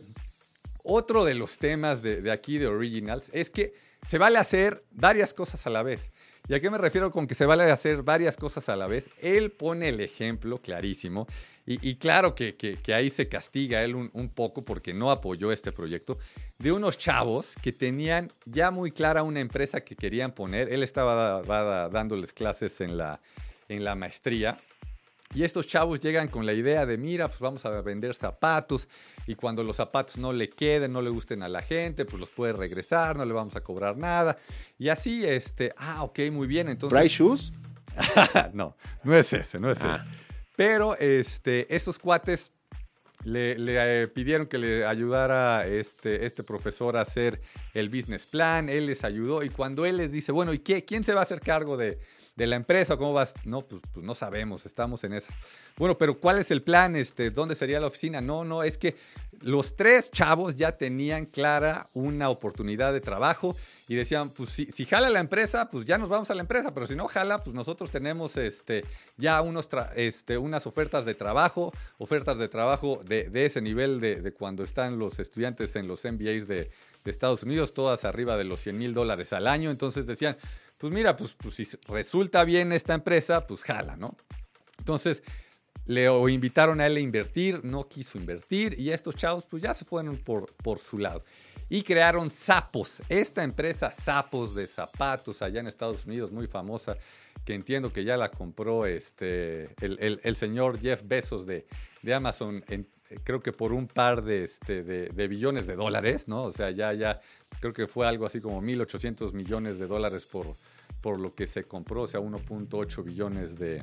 otro 0.84 1.24
de 1.24 1.34
los 1.34 1.58
temas 1.58 2.00
de, 2.00 2.30
aquí 2.30 2.58
de 2.58 2.68
Originals 2.68 3.28
es 3.34 3.50
que 3.50 3.74
se 4.06 4.16
vale 4.16 4.38
hacer 4.38 4.84
varias 4.92 5.34
cosas 5.34 5.66
a 5.66 5.70
la 5.70 5.82
vez. 5.82 6.12
¿Y 6.48 6.54
a 6.54 6.60
qué 6.60 6.70
me 6.70 6.78
refiero 6.78 7.10
con 7.10 7.26
que 7.26 7.34
se 7.34 7.46
vale 7.46 7.64
hacer 7.64 8.04
varias 8.04 8.36
cosas 8.36 8.68
a 8.68 8.76
la 8.76 8.86
vez? 8.86 9.10
Él 9.20 9.50
pone 9.50 9.88
el 9.88 10.00
ejemplo 10.00 10.58
clarísimo 10.58 11.26
y, 11.64 11.94
claro 11.96 12.34
que, 12.34 12.78
ahí 12.92 13.08
se 13.08 13.28
castiga 13.28 13.82
él 13.84 13.94
un, 13.94 14.28
poco 14.30 14.64
porque 14.64 14.92
no 14.92 15.10
apoyó 15.12 15.52
este 15.52 15.70
proyecto 15.70 16.18
de 16.58 16.72
unos 16.72 16.98
chavos 16.98 17.54
que 17.62 17.72
tenían 17.72 18.32
ya 18.46 18.70
muy 18.72 18.90
clara 18.90 19.22
una 19.22 19.40
empresa 19.40 19.82
que 19.82 19.94
querían 19.94 20.32
poner. 20.32 20.72
Él 20.72 20.82
estaba 20.82 21.88
dándoles 21.88 22.32
clases 22.32 22.80
en 22.80 22.96
la, 22.96 23.20
en 23.68 23.84
la 23.84 23.94
maestría 23.94 24.58
y 25.34 25.44
estos 25.44 25.66
chavos 25.66 26.00
llegan 26.00 26.28
con 26.28 26.44
la 26.44 26.52
idea 26.52 26.84
de, 26.84 26.98
mira, 26.98 27.28
pues 27.28 27.40
vamos 27.40 27.64
a 27.64 27.80
vender 27.80 28.14
zapatos 28.14 28.88
y 29.26 29.34
cuando 29.34 29.64
los 29.64 29.76
zapatos 29.76 30.18
no 30.18 30.32
le 30.32 30.50
queden, 30.50 30.92
no 30.92 31.00
le 31.00 31.10
gusten 31.10 31.42
a 31.42 31.48
la 31.48 31.62
gente, 31.62 32.04
pues 32.04 32.20
los 32.20 32.30
puede 32.30 32.52
regresar, 32.52 33.16
no 33.16 33.24
le 33.24 33.32
vamos 33.32 33.56
a 33.56 33.62
cobrar 33.62 33.96
nada. 33.96 34.36
Y 34.78 34.90
así, 34.90 35.24
este, 35.24 35.72
ah, 35.78 36.02
ok, 36.02 36.20
muy 36.30 36.46
bien. 36.46 36.68
Entonces, 36.68 36.98
¿Price 36.98 37.16
shoes? 37.16 37.52
no, 38.52 38.76
no 39.04 39.16
es 39.16 39.32
ese, 39.32 39.58
no 39.58 39.70
es 39.70 39.78
ah. 39.82 39.96
ese. 39.96 40.31
Pero 40.64 40.96
este, 40.96 41.74
estos 41.74 41.98
cuates 41.98 42.52
le, 43.24 43.56
eh, 43.58 44.06
pidieron 44.06 44.46
que 44.46 44.58
le 44.58 44.86
ayudara 44.86 45.66
este, 45.66 46.24
este 46.24 46.44
profesor 46.44 46.96
a 46.96 47.00
hacer 47.00 47.40
el 47.74 47.88
business 47.88 48.26
plan, 48.26 48.68
él 48.68 48.86
les 48.86 49.02
ayudó 49.02 49.42
y 49.42 49.48
cuando 49.48 49.84
él 49.86 49.96
les 49.96 50.12
dice, 50.12 50.30
bueno, 50.30 50.52
¿y 50.52 50.60
qué, 50.60 50.84
quién 50.84 51.02
se 51.02 51.14
va 51.14 51.18
a 51.18 51.22
hacer 51.24 51.40
cargo 51.40 51.76
de, 51.76 51.98
de 52.36 52.46
la 52.46 52.54
empresa, 52.54 52.96
¿cómo 52.96 53.12
vas? 53.12 53.34
No, 53.44 53.62
pues, 53.62 53.82
pues, 53.92 54.06
no 54.06 54.14
sabemos, 54.14 54.64
estamos 54.64 55.04
en 55.04 55.14
esas. 55.14 55.34
Bueno, 55.76 55.98
pero 55.98 56.18
¿cuál 56.18 56.38
es 56.38 56.50
el 56.50 56.62
plan? 56.62 56.96
Este, 56.96 57.30
¿Dónde 57.30 57.54
sería 57.54 57.80
la 57.80 57.88
oficina? 57.88 58.20
No, 58.20 58.44
no, 58.44 58.62
es 58.62 58.78
que 58.78 58.96
los 59.40 59.76
tres 59.76 60.10
chavos 60.10 60.56
ya 60.56 60.76
tenían 60.78 61.26
clara 61.26 61.90
una 61.92 62.30
oportunidad 62.30 62.92
de 62.92 63.00
trabajo 63.00 63.56
y 63.88 63.94
decían, 63.94 64.30
pues 64.30 64.50
si, 64.50 64.66
si 64.66 64.84
jala 64.86 65.10
la 65.10 65.20
empresa, 65.20 65.70
pues 65.70 65.84
ya 65.84 65.98
nos 65.98 66.08
vamos 66.08 66.30
a 66.30 66.34
la 66.34 66.42
empresa, 66.42 66.72
pero 66.72 66.86
si 66.86 66.94
no 66.94 67.08
jala, 67.08 67.42
pues 67.42 67.54
nosotros 67.54 67.90
tenemos 67.90 68.36
este, 68.36 68.84
ya 69.16 69.40
unos 69.42 69.68
este, 69.96 70.38
unas 70.38 70.66
ofertas 70.66 71.04
de 71.04 71.14
trabajo, 71.14 71.72
ofertas 71.98 72.38
de 72.38 72.48
trabajo 72.48 73.00
de, 73.04 73.30
ese 73.34 73.60
nivel 73.60 74.00
de, 74.00 74.22
de, 74.22 74.32
cuando 74.32 74.62
están 74.62 74.98
los 74.98 75.18
estudiantes 75.18 75.74
en 75.76 75.88
los 75.88 76.04
MBAs 76.04 76.46
de, 76.46 76.70
de 77.04 77.10
Estados 77.10 77.42
Unidos, 77.42 77.74
todas 77.74 78.04
arriba 78.04 78.36
de 78.36 78.44
los 78.44 78.60
100 78.60 78.78
mil 78.78 78.94
dólares 78.94 79.32
al 79.32 79.46
año. 79.46 79.70
Entonces 79.70 80.06
decían, 80.06 80.36
pues 80.78 80.92
mira, 80.92 81.16
pues, 81.16 81.34
pues, 81.34 81.54
si 81.54 81.64
resulta 81.88 82.44
bien 82.44 82.72
esta 82.72 82.94
empresa, 82.94 83.46
pues 83.46 83.62
jala, 83.62 83.96
¿no? 83.96 84.16
Entonces 84.78 85.22
le 85.86 86.06
invitaron 86.32 86.80
a 86.80 86.86
él 86.86 86.96
a 86.96 87.00
invertir, 87.00 87.64
no 87.64 87.88
quiso 87.88 88.18
invertir 88.18 88.78
y 88.78 88.90
estos 88.90 89.16
chavos 89.16 89.44
pues 89.44 89.62
ya 89.62 89.74
se 89.74 89.84
fueron 89.84 90.16
por, 90.16 90.52
por 90.56 90.78
su 90.78 90.98
lado. 90.98 91.24
Y 91.68 91.82
crearon 91.82 92.28
Zapos, 92.30 93.02
esta 93.08 93.42
empresa 93.42 93.90
Zapos 93.90 94.54
de 94.54 94.66
zapatos 94.66 95.40
allá 95.40 95.60
en 95.60 95.66
Estados 95.66 96.04
Unidos, 96.04 96.30
muy 96.30 96.46
famosa, 96.46 96.96
que 97.46 97.54
entiendo 97.54 97.92
que 97.92 98.04
ya 98.04 98.16
la 98.16 98.30
compró 98.30 98.84
este, 98.84 99.70
el, 99.80 100.36
señor 100.36 100.78
Jeff 100.78 101.02
Bezos 101.04 101.46
de, 101.46 101.66
de 102.02 102.14
Amazon, 102.14 102.62
creo 103.24 103.40
que 103.40 103.52
por 103.52 103.72
un 103.72 103.88
par 103.88 104.22
de, 104.22 104.44
este, 104.44 104.82
de, 104.82 105.08
de, 105.08 105.28
billones 105.28 105.66
de 105.66 105.74
dólares, 105.74 106.28
¿no? 106.28 106.44
O 106.44 106.52
sea, 106.52 106.70
ya, 106.70 106.92
ya 106.92 107.20
creo 107.60 107.72
que 107.72 107.86
fue 107.86 108.06
algo 108.06 108.26
así 108.26 108.40
como 108.40 108.62
1.800 108.62 109.32
millones 109.32 109.78
de 109.78 109.86
dólares 109.86 110.26
por, 110.26 110.54
por 111.00 111.18
lo 111.18 111.34
que 111.34 111.46
se 111.46 111.64
compró, 111.64 112.02
o 112.02 112.06
sea, 112.06 112.20
1.8 112.20 113.02
billones 113.02 113.58
de, 113.58 113.82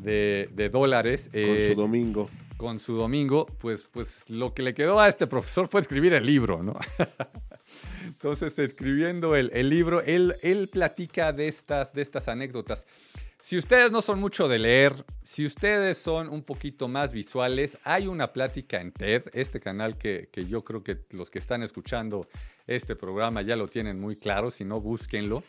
de, 0.00 0.70
dólares. 0.72 1.28
Con 1.32 1.32
su 1.32 1.72
eh, 1.72 1.74
domingo. 1.74 2.30
Con 2.56 2.78
su 2.78 2.94
domingo, 2.94 3.46
pues, 3.58 3.86
pues 3.90 4.30
lo 4.30 4.54
que 4.54 4.62
le 4.62 4.74
quedó 4.74 4.98
a 4.98 5.08
este 5.08 5.26
profesor 5.26 5.68
fue 5.68 5.80
escribir 5.80 6.14
el 6.14 6.24
libro, 6.24 6.62
¿no? 6.62 6.74
Entonces, 8.06 8.58
escribiendo 8.58 9.36
el, 9.36 9.50
el 9.52 9.68
libro, 9.68 10.00
él, 10.02 10.34
él 10.42 10.68
platica 10.72 11.32
de 11.32 11.48
estas, 11.48 11.92
de 11.92 12.02
estas 12.02 12.28
anécdotas. 12.28 12.86
Si 13.40 13.58
ustedes 13.58 13.92
no 13.92 14.00
son 14.02 14.18
mucho 14.18 14.48
de 14.48 14.58
leer, 14.58 14.92
si 15.22 15.44
ustedes 15.44 15.98
son 15.98 16.30
un 16.30 16.42
poquito 16.42 16.88
más 16.88 17.12
visuales, 17.12 17.78
hay 17.84 18.06
una 18.06 18.32
plática 18.32 18.80
en 18.80 18.92
TED, 18.92 19.24
este 19.34 19.60
canal 19.60 19.98
que, 19.98 20.30
que 20.32 20.46
yo 20.46 20.64
creo 20.64 20.82
que 20.82 20.98
los 21.10 21.30
que 21.30 21.38
están 21.38 21.62
escuchando 21.62 22.26
este 22.66 22.96
programa 22.96 23.42
ya 23.42 23.54
lo 23.54 23.68
tienen 23.68 24.00
muy 24.00 24.16
claro, 24.16 24.50
si 24.50 24.64
no, 24.64 24.80
búsquenlo. 24.80 25.44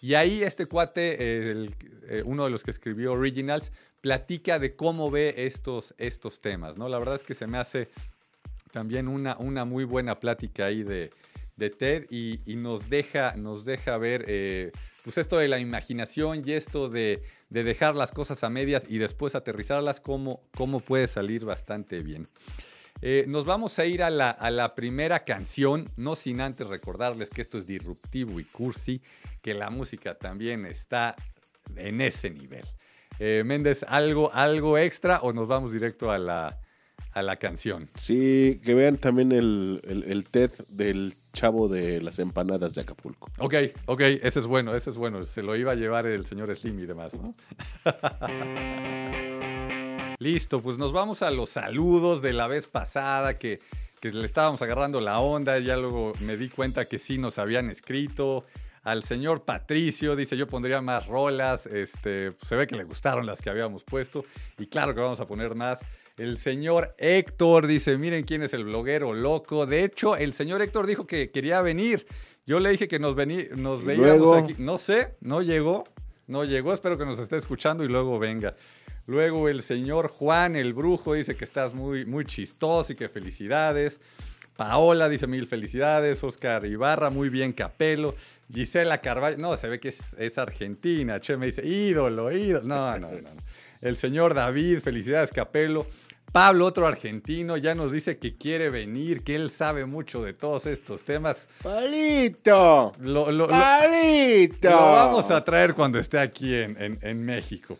Y 0.00 0.14
ahí 0.14 0.42
este 0.42 0.66
cuate, 0.66 1.16
eh, 1.18 2.22
uno 2.24 2.44
de 2.44 2.50
los 2.50 2.62
que 2.62 2.70
escribió 2.70 3.12
Originals, 3.12 3.72
platica 4.00 4.58
de 4.58 4.76
cómo 4.76 5.10
ve 5.10 5.34
estos, 5.38 5.94
estos 5.98 6.40
temas, 6.40 6.76
¿no? 6.76 6.88
La 6.88 6.98
verdad 6.98 7.16
es 7.16 7.24
que 7.24 7.34
se 7.34 7.46
me 7.46 7.58
hace 7.58 7.88
también 8.72 9.08
una, 9.08 9.36
una 9.38 9.64
muy 9.64 9.84
buena 9.84 10.18
plática 10.20 10.66
ahí 10.66 10.82
de, 10.82 11.10
de 11.58 11.70
TED 11.70 12.06
y, 12.10 12.56
nos, 12.56 12.88
deja, 12.88 13.34
nos 13.36 13.64
deja 13.64 13.98
ver 13.98 14.24
eh, 14.28 14.70
pues 15.02 15.18
esto 15.18 15.38
de 15.38 15.48
la 15.48 15.58
imaginación 15.58 16.42
y 16.46 16.52
esto 16.52 16.88
de, 16.88 17.22
dejar 17.50 17.96
las 17.96 18.12
cosas 18.12 18.44
a 18.44 18.50
medias 18.50 18.84
y 18.88 18.98
después 18.98 19.34
aterrizarlas, 19.34 20.00
cómo, 20.00 20.42
cómo 20.56 20.80
puede 20.80 21.08
salir 21.08 21.44
bastante 21.44 22.00
bien. 22.00 22.28
Eh, 23.00 23.24
nos 23.28 23.44
vamos 23.44 23.78
a 23.78 23.86
ir 23.86 24.02
a 24.02 24.10
la, 24.10 24.30
a 24.30 24.50
la, 24.50 24.74
primera 24.74 25.24
canción, 25.24 25.90
no 25.96 26.14
sin 26.16 26.40
antes 26.40 26.66
recordarles 26.66 27.30
que 27.30 27.40
esto 27.40 27.58
es 27.58 27.66
disruptivo 27.66 28.38
y 28.38 28.44
cursi, 28.44 29.02
que 29.40 29.54
la 29.54 29.70
música 29.70 30.16
también 30.16 30.66
está 30.66 31.16
en 31.76 32.00
ese 32.00 32.30
nivel. 32.30 32.64
Eh, 33.18 33.42
Méndez, 33.44 33.84
¿algo, 33.88 34.32
¿algo 34.32 34.78
extra 34.78 35.20
o 35.22 35.32
nos 35.32 35.48
vamos 35.48 35.72
directo 35.72 36.10
a 36.10 36.18
la, 36.18 36.58
a 37.12 37.22
la 37.22 37.36
canción? 37.36 37.88
Sí, 37.94 38.60
que 38.64 38.74
vean 38.74 38.96
también 38.96 39.32
el, 39.32 39.80
el, 39.84 40.28
TED 40.28 40.52
del 40.68 41.14
chavo 41.32 41.68
de 41.68 42.00
las 42.00 42.18
empanadas 42.18 42.74
de 42.74 42.82
Acapulco. 42.82 43.30
Ok, 43.38 43.54
ok, 43.86 44.00
ese 44.00 44.40
es 44.40 44.46
bueno, 44.46 44.74
ese 44.74 44.90
es 44.90 44.96
bueno. 44.96 45.24
Se 45.24 45.42
lo 45.42 45.56
iba 45.56 45.72
a 45.72 45.74
llevar 45.74 46.06
el 46.06 46.24
señor 46.24 46.54
Slim 46.54 46.78
y 46.80 46.86
demás, 46.86 47.14
¿no? 47.14 47.34
Listo, 50.20 50.60
pues 50.60 50.78
nos 50.78 50.92
vamos 50.92 51.22
a 51.22 51.30
los 51.30 51.50
saludos 51.50 52.22
de 52.22 52.32
la 52.32 52.48
vez 52.48 52.66
pasada 52.66 53.38
que, 53.38 53.60
le 54.02 54.24
estábamos 54.24 54.60
agarrando 54.62 55.00
la 55.00 55.20
onda. 55.20 55.60
Ya 55.60 55.76
luego 55.76 56.12
me 56.20 56.36
di 56.36 56.48
cuenta 56.48 56.86
que 56.86 56.98
sí 56.98 57.18
nos 57.18 57.38
habían 57.38 57.70
escrito. 57.70 58.44
Al 58.82 59.02
señor 59.02 59.44
Patricio 59.44 60.16
dice 60.16 60.36
yo 60.36 60.46
pondría 60.46 60.80
más 60.80 61.06
rolas. 61.06 61.66
Este, 61.66 62.32
se 62.42 62.56
ve 62.56 62.66
que 62.66 62.76
le 62.76 62.84
gustaron 62.84 63.26
las 63.26 63.42
que 63.42 63.50
habíamos 63.50 63.84
puesto. 63.84 64.24
Y 64.58 64.66
claro 64.66 64.94
que 64.94 65.00
vamos 65.00 65.20
a 65.20 65.26
poner 65.26 65.54
más. 65.54 65.80
El 66.16 66.36
señor 66.36 66.94
Héctor 66.98 67.66
dice, 67.66 67.96
miren 67.96 68.24
quién 68.24 68.42
es 68.42 68.52
el 68.52 68.64
bloguero 68.64 69.12
loco. 69.14 69.66
De 69.66 69.84
hecho, 69.84 70.16
el 70.16 70.34
señor 70.34 70.62
Héctor 70.62 70.86
dijo 70.86 71.06
que 71.06 71.30
quería 71.30 71.62
venir. 71.62 72.06
Yo 72.44 72.58
le 72.60 72.70
dije 72.70 72.88
que 72.88 72.98
nos, 72.98 73.14
nos 73.56 73.84
veíamos 73.84 74.42
aquí. 74.42 74.54
No 74.58 74.78
sé, 74.78 75.14
no 75.20 75.42
llegó. 75.42 75.84
No 76.26 76.44
llegó, 76.44 76.74
espero 76.74 76.98
que 76.98 77.06
nos 77.06 77.18
esté 77.18 77.36
escuchando 77.36 77.84
y 77.84 77.88
luego 77.88 78.18
venga. 78.18 78.54
Luego 79.06 79.48
el 79.48 79.62
señor 79.62 80.08
Juan, 80.08 80.56
el 80.56 80.74
brujo, 80.74 81.14
dice 81.14 81.34
que 81.34 81.44
estás 81.44 81.72
muy, 81.72 82.04
muy 82.04 82.26
chistoso 82.26 82.92
y 82.92 82.96
que 82.96 83.08
felicidades. 83.08 83.98
Paola 84.54 85.08
dice 85.08 85.26
mil 85.26 85.46
felicidades. 85.46 86.22
Oscar 86.22 86.66
Ibarra, 86.66 87.08
muy 87.08 87.30
bien, 87.30 87.52
Capelo. 87.52 88.14
Gisela 88.52 89.00
Carvalho, 89.00 89.36
no, 89.38 89.56
se 89.56 89.68
ve 89.68 89.78
que 89.78 89.88
es, 89.88 90.38
argentina. 90.38 91.20
Che 91.20 91.36
me 91.36 91.46
dice, 91.46 91.66
ídolo, 91.66 92.32
ídolo. 92.32 92.66
No, 92.66 92.98
no, 92.98 93.10
no. 93.10 93.30
El 93.80 93.96
señor 93.96 94.34
David, 94.34 94.80
felicidades, 94.80 95.30
Capelo. 95.30 95.86
Pablo, 96.32 96.66
otro 96.66 96.86
argentino, 96.86 97.56
ya 97.56 97.74
nos 97.74 97.90
dice 97.90 98.18
que 98.18 98.36
quiere 98.36 98.68
venir, 98.68 99.22
que 99.24 99.34
él 99.34 99.48
sabe 99.48 99.86
mucho 99.86 100.22
de 100.22 100.34
todos 100.34 100.66
estos 100.66 101.02
temas. 101.02 101.48
¡Palito! 101.62 102.92
Lo, 103.00 103.48
¡Palito! 103.48 104.70
Lo 104.70 104.76
vamos 104.76 105.30
a 105.30 105.42
traer 105.42 105.72
cuando 105.72 105.98
esté 105.98 106.18
aquí 106.18 106.54
en, 106.54 106.98
en 107.00 107.24
México. 107.24 107.78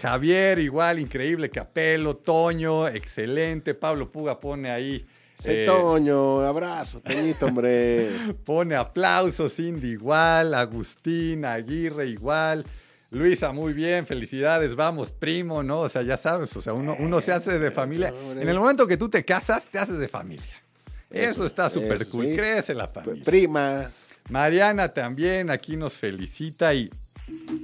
Javier, 0.00 0.60
igual, 0.60 1.00
increíble. 1.00 1.50
Capelo, 1.50 2.16
Toño, 2.16 2.86
excelente. 2.86 3.74
Pablo 3.74 4.10
Puga 4.10 4.38
pone 4.38 4.70
ahí. 4.70 5.04
Sí, 5.38 5.50
eh, 5.50 5.66
Toño, 5.66 6.40
abrazo, 6.40 7.00
Toñito, 7.00 7.46
hombre. 7.46 8.08
pone 8.44 8.74
aplausos, 8.74 9.54
Cindy 9.54 9.92
igual, 9.92 10.54
Agustín, 10.54 11.44
Aguirre 11.44 12.06
igual. 12.06 12.64
Luisa, 13.10 13.52
muy 13.52 13.72
bien, 13.72 14.06
felicidades, 14.06 14.74
vamos, 14.74 15.12
primo, 15.12 15.62
¿no? 15.62 15.80
O 15.80 15.88
sea, 15.88 16.02
ya 16.02 16.16
sabes, 16.16 16.54
o 16.56 16.60
sea, 16.60 16.74
uno, 16.74 16.96
uno 16.98 17.20
se 17.20 17.32
hace 17.32 17.58
de 17.58 17.70
familia. 17.70 18.12
En 18.32 18.48
el 18.48 18.58
momento 18.58 18.86
que 18.86 18.96
tú 18.96 19.08
te 19.08 19.24
casas, 19.24 19.66
te 19.66 19.78
haces 19.78 19.98
de 19.98 20.08
familia. 20.08 20.62
Eso, 21.10 21.46
está 21.46 21.70
súper 21.70 22.06
cool, 22.08 22.34
crece 22.34 22.74
la 22.74 22.88
familia. 22.88 23.24
Prima. 23.24 23.90
Mariana 24.28 24.92
también 24.92 25.48
aquí 25.48 25.76
nos 25.76 25.94
felicita 25.94 26.74
y, 26.74 26.90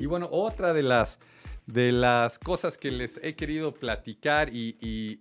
y 0.00 0.06
bueno, 0.06 0.28
otra 0.30 0.72
de 0.72 0.82
las 0.82 1.18
de 1.66 1.92
las 1.92 2.38
cosas 2.38 2.76
que 2.76 2.90
les 2.90 3.18
he 3.22 3.34
querido 3.34 3.72
platicar 3.72 4.50
y, 4.52 5.20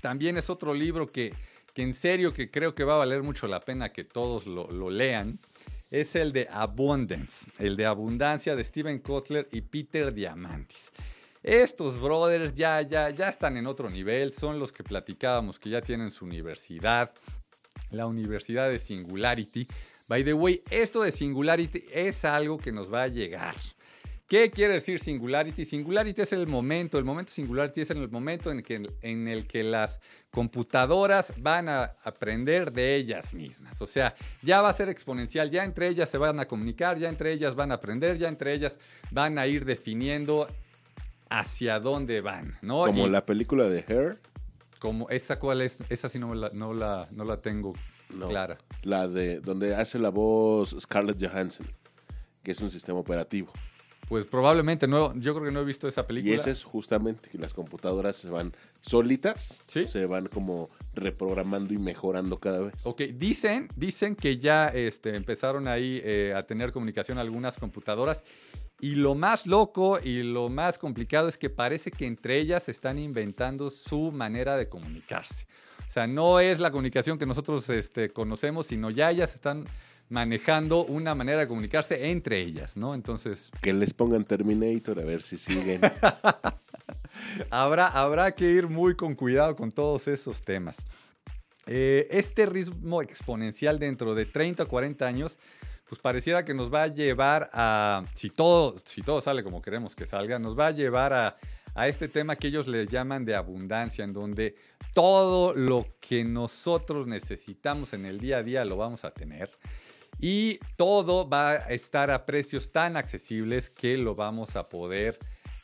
también 0.00 0.38
es 0.38 0.48
otro 0.48 0.72
libro 0.72 1.12
que, 1.12 1.34
en 1.76 1.94
serio 1.94 2.32
que 2.32 2.50
creo 2.50 2.74
que 2.74 2.84
va 2.84 2.94
a 2.94 2.98
valer 2.98 3.22
mucho 3.22 3.46
la 3.46 3.60
pena 3.60 3.90
que 3.90 4.04
todos 4.04 4.46
lo, 4.46 4.90
lean. 4.90 5.38
Es 5.90 6.14
el 6.14 6.32
de 6.32 6.48
Abundance, 6.50 7.46
el 7.58 7.76
de 7.76 7.86
Abundancia 7.86 8.54
de 8.54 8.62
Steven 8.62 9.00
Kotler 9.00 9.48
y 9.50 9.60
Peter 9.62 10.14
Diamantis. 10.14 10.92
Estos 11.42 12.00
brothers 12.00 12.54
ya, 12.54 12.82
ya, 12.82 13.10
ya 13.10 13.28
están 13.28 13.56
en 13.56 13.66
otro 13.66 13.90
nivel, 13.90 14.32
son 14.32 14.58
los 14.58 14.72
que 14.72 14.84
platicábamos 14.84 15.58
que 15.58 15.70
ya 15.70 15.80
tienen 15.80 16.10
su 16.10 16.24
universidad, 16.24 17.12
la 17.90 18.06
Universidad 18.06 18.68
de 18.68 18.78
Singularity. 18.78 19.66
By 20.06 20.22
the 20.22 20.34
way, 20.34 20.62
esto 20.70 21.02
de 21.02 21.12
Singularity 21.12 21.86
es 21.92 22.24
algo 22.24 22.58
que 22.58 22.72
nos 22.72 22.92
va 22.92 23.04
a 23.04 23.08
llegar. 23.08 23.54
¿Qué 24.30 24.48
quiere 24.48 24.74
decir 24.74 25.00
singularity? 25.00 25.64
Singularity 25.64 26.22
es 26.22 26.32
el 26.32 26.46
momento, 26.46 26.98
el 26.98 27.04
momento 27.04 27.32
singularity 27.32 27.80
es 27.80 27.90
en 27.90 27.96
el 27.96 28.08
momento 28.08 28.52
en, 28.52 28.62
que, 28.62 28.88
en 29.02 29.26
el 29.26 29.48
que 29.48 29.64
las 29.64 30.00
computadoras 30.30 31.34
van 31.38 31.68
a 31.68 31.96
aprender 32.04 32.70
de 32.70 32.94
ellas 32.94 33.34
mismas. 33.34 33.82
O 33.82 33.88
sea, 33.88 34.14
ya 34.40 34.62
va 34.62 34.68
a 34.68 34.72
ser 34.72 34.88
exponencial, 34.88 35.50
ya 35.50 35.64
entre 35.64 35.88
ellas 35.88 36.08
se 36.08 36.16
van 36.16 36.38
a 36.38 36.44
comunicar, 36.44 36.96
ya 36.96 37.08
entre 37.08 37.32
ellas 37.32 37.56
van 37.56 37.72
a 37.72 37.74
aprender, 37.74 38.18
ya 38.18 38.28
entre 38.28 38.52
ellas 38.54 38.78
van 39.10 39.36
a 39.36 39.48
ir 39.48 39.64
definiendo 39.64 40.46
hacia 41.28 41.80
dónde 41.80 42.20
van, 42.20 42.56
¿no? 42.62 42.86
Como 42.86 43.08
la 43.08 43.26
película 43.26 43.64
de 43.64 43.84
Her. 43.88 44.20
Como 44.78 45.10
esa 45.10 45.40
cuál 45.40 45.60
es, 45.60 45.78
esa 45.88 46.08
sí 46.08 46.20
no 46.20 46.36
la, 46.36 46.50
no 46.54 46.72
la, 46.72 47.08
no 47.10 47.24
la 47.24 47.36
tengo 47.36 47.74
clara. 48.28 48.58
La 48.84 49.08
de 49.08 49.40
donde 49.40 49.74
hace 49.74 49.98
la 49.98 50.10
voz 50.10 50.76
Scarlett 50.78 51.20
Johansson, 51.20 51.66
que 52.44 52.52
es 52.52 52.60
un 52.60 52.70
sistema 52.70 53.00
operativo. 53.00 53.52
Pues 54.10 54.26
probablemente 54.26 54.88
no, 54.88 55.14
yo 55.20 55.34
creo 55.34 55.46
que 55.46 55.52
no 55.52 55.60
he 55.60 55.64
visto 55.64 55.86
esa 55.86 56.04
película. 56.04 56.32
Y 56.32 56.36
ese 56.36 56.50
es 56.50 56.64
justamente 56.64 57.30
que 57.30 57.38
las 57.38 57.54
computadoras 57.54 58.16
se 58.16 58.28
van 58.28 58.52
solitas, 58.80 59.62
se 59.68 60.04
van 60.04 60.26
como 60.26 60.68
reprogramando 60.96 61.72
y 61.72 61.78
mejorando 61.78 62.40
cada 62.40 62.58
vez. 62.58 62.74
Ok, 62.82 63.02
dicen, 63.14 63.68
dicen 63.76 64.16
que 64.16 64.38
ya 64.38 64.66
este, 64.66 65.14
empezaron 65.14 65.68
ahí 65.68 66.00
eh, 66.02 66.34
a 66.36 66.42
tener 66.42 66.72
comunicación 66.72 67.18
algunas 67.18 67.56
computadoras 67.56 68.24
y 68.80 68.96
lo 68.96 69.14
más 69.14 69.46
loco 69.46 70.00
y 70.02 70.24
lo 70.24 70.48
más 70.48 70.76
complicado 70.76 71.28
es 71.28 71.38
que 71.38 71.48
parece 71.48 71.92
que 71.92 72.08
entre 72.08 72.38
ellas 72.38 72.68
están 72.68 72.98
inventando 72.98 73.70
su 73.70 74.10
manera 74.10 74.56
de 74.56 74.68
comunicarse. 74.68 75.46
O 75.86 75.90
sea, 75.92 76.08
no 76.08 76.40
es 76.40 76.58
la 76.58 76.72
comunicación 76.72 77.16
que 77.16 77.26
nosotros 77.26 77.68
este, 77.68 78.10
conocemos, 78.10 78.66
sino 78.66 78.90
ya 78.90 79.08
ellas 79.08 79.36
están 79.36 79.66
manejando 80.10 80.84
una 80.84 81.14
manera 81.14 81.40
de 81.40 81.48
comunicarse 81.48 82.10
entre 82.10 82.40
ellas, 82.40 82.76
¿no? 82.76 82.94
Entonces... 82.94 83.50
Que 83.62 83.72
les 83.72 83.94
pongan 83.94 84.24
Terminator 84.24 84.98
a 85.00 85.04
ver 85.04 85.22
si 85.22 85.38
siguen. 85.38 85.80
habrá, 87.50 87.86
habrá 87.86 88.32
que 88.32 88.50
ir 88.50 88.68
muy 88.68 88.96
con 88.96 89.14
cuidado 89.14 89.54
con 89.56 89.70
todos 89.70 90.08
esos 90.08 90.42
temas. 90.42 90.76
Eh, 91.66 92.08
este 92.10 92.44
ritmo 92.44 93.00
exponencial 93.02 93.78
dentro 93.78 94.14
de 94.16 94.26
30 94.26 94.64
o 94.64 94.68
40 94.68 95.06
años, 95.06 95.38
pues 95.88 96.00
pareciera 96.00 96.44
que 96.44 96.54
nos 96.54 96.74
va 96.74 96.82
a 96.82 96.88
llevar 96.88 97.48
a, 97.52 98.04
si 98.14 98.30
todo, 98.30 98.76
si 98.84 99.02
todo 99.02 99.20
sale 99.20 99.44
como 99.44 99.62
queremos 99.62 99.94
que 99.94 100.06
salga, 100.06 100.40
nos 100.40 100.58
va 100.58 100.68
a 100.68 100.70
llevar 100.72 101.12
a, 101.12 101.36
a 101.74 101.86
este 101.86 102.08
tema 102.08 102.34
que 102.34 102.48
ellos 102.48 102.66
le 102.66 102.86
llaman 102.88 103.24
de 103.24 103.36
abundancia, 103.36 104.04
en 104.04 104.12
donde 104.12 104.56
todo 104.92 105.54
lo 105.54 105.86
que 106.00 106.24
nosotros 106.24 107.06
necesitamos 107.06 107.92
en 107.92 108.06
el 108.06 108.18
día 108.18 108.38
a 108.38 108.42
día 108.42 108.64
lo 108.64 108.76
vamos 108.76 109.04
a 109.04 109.12
tener 109.12 109.50
y 110.20 110.58
todo 110.76 111.28
va 111.28 111.52
a 111.52 111.56
estar 111.70 112.10
a 112.10 112.26
precios 112.26 112.72
tan 112.72 112.96
accesibles 112.96 113.70
que 113.70 113.96
lo 113.96 114.14
vamos 114.14 114.56
a 114.56 114.68
poder 114.68 115.18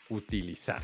utilizar. 0.08 0.82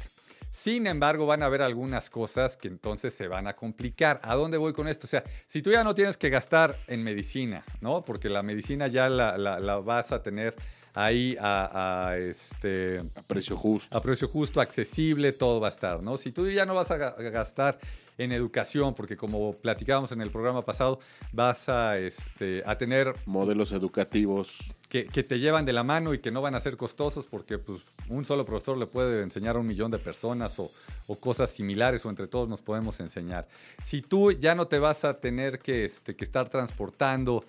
Sin 0.50 0.86
embargo, 0.86 1.24
van 1.24 1.42
a 1.42 1.46
haber 1.46 1.62
algunas 1.62 2.10
cosas 2.10 2.58
que 2.58 2.68
entonces 2.68 3.14
se 3.14 3.26
van 3.26 3.46
a 3.46 3.56
complicar. 3.56 4.20
¿A 4.22 4.34
dónde 4.34 4.58
voy 4.58 4.74
con 4.74 4.86
esto? 4.86 5.06
O 5.06 5.10
sea, 5.10 5.24
si 5.46 5.62
tú 5.62 5.70
ya 5.70 5.82
no 5.82 5.94
tienes 5.94 6.18
que 6.18 6.28
gastar 6.28 6.76
en 6.88 7.02
medicina, 7.02 7.64
¿no? 7.80 8.04
Porque 8.04 8.28
la 8.28 8.42
medicina 8.42 8.86
ya 8.86 9.08
la, 9.08 9.76
vas 9.78 10.12
a 10.12 10.22
tener 10.22 10.54
ahí 10.92 11.38
a, 11.40 12.16
este, 12.18 13.02
a 13.14 13.22
precio 13.22 13.56
justo. 13.56 13.96
A 13.96 14.02
precio 14.02 14.28
justo, 14.28 14.60
accesible, 14.60 15.32
todo 15.32 15.58
va 15.58 15.68
a 15.68 15.70
estar, 15.70 16.02
¿no? 16.02 16.18
Si 16.18 16.32
tú 16.32 16.50
ya 16.50 16.66
no 16.66 16.74
vas 16.74 16.90
a 16.90 16.96
gastar 16.98 17.78
en 18.18 18.32
educación, 18.32 18.94
porque 18.94 19.16
como 19.16 19.54
platicábamos 19.54 20.12
en 20.12 20.20
el 20.20 20.30
programa 20.30 20.64
pasado, 20.64 21.00
vas 21.32 21.68
a, 21.68 21.98
este, 21.98 22.62
a 22.66 22.76
tener... 22.76 23.14
Modelos 23.26 23.72
educativos. 23.72 24.74
Que, 24.88 25.04
te 25.04 25.38
llevan 25.38 25.64
de 25.64 25.72
la 25.72 25.84
mano 25.84 26.12
y 26.12 26.18
que 26.18 26.30
no 26.30 26.42
van 26.42 26.54
a 26.54 26.60
ser 26.60 26.76
costosos 26.76 27.26
porque 27.26 27.58
pues, 27.58 27.80
un 28.10 28.26
solo 28.26 28.44
profesor 28.44 28.76
le 28.76 28.86
puede 28.86 29.22
enseñar 29.22 29.56
a 29.56 29.58
un 29.58 29.66
millón 29.66 29.90
de 29.90 29.98
personas 29.98 30.58
o, 30.58 30.70
o, 31.06 31.16
cosas 31.16 31.48
similares 31.48 32.04
o 32.04 32.10
entre 32.10 32.26
todos 32.26 32.46
nos 32.46 32.60
podemos 32.60 33.00
enseñar. 33.00 33.48
Si 33.84 34.02
tú 34.02 34.32
ya 34.32 34.54
no 34.54 34.66
te 34.66 34.78
vas 34.78 35.06
a 35.06 35.18
tener 35.18 35.60
que, 35.60 35.86
este, 35.86 36.14
que 36.14 36.24
estar 36.24 36.50
transportando 36.50 37.42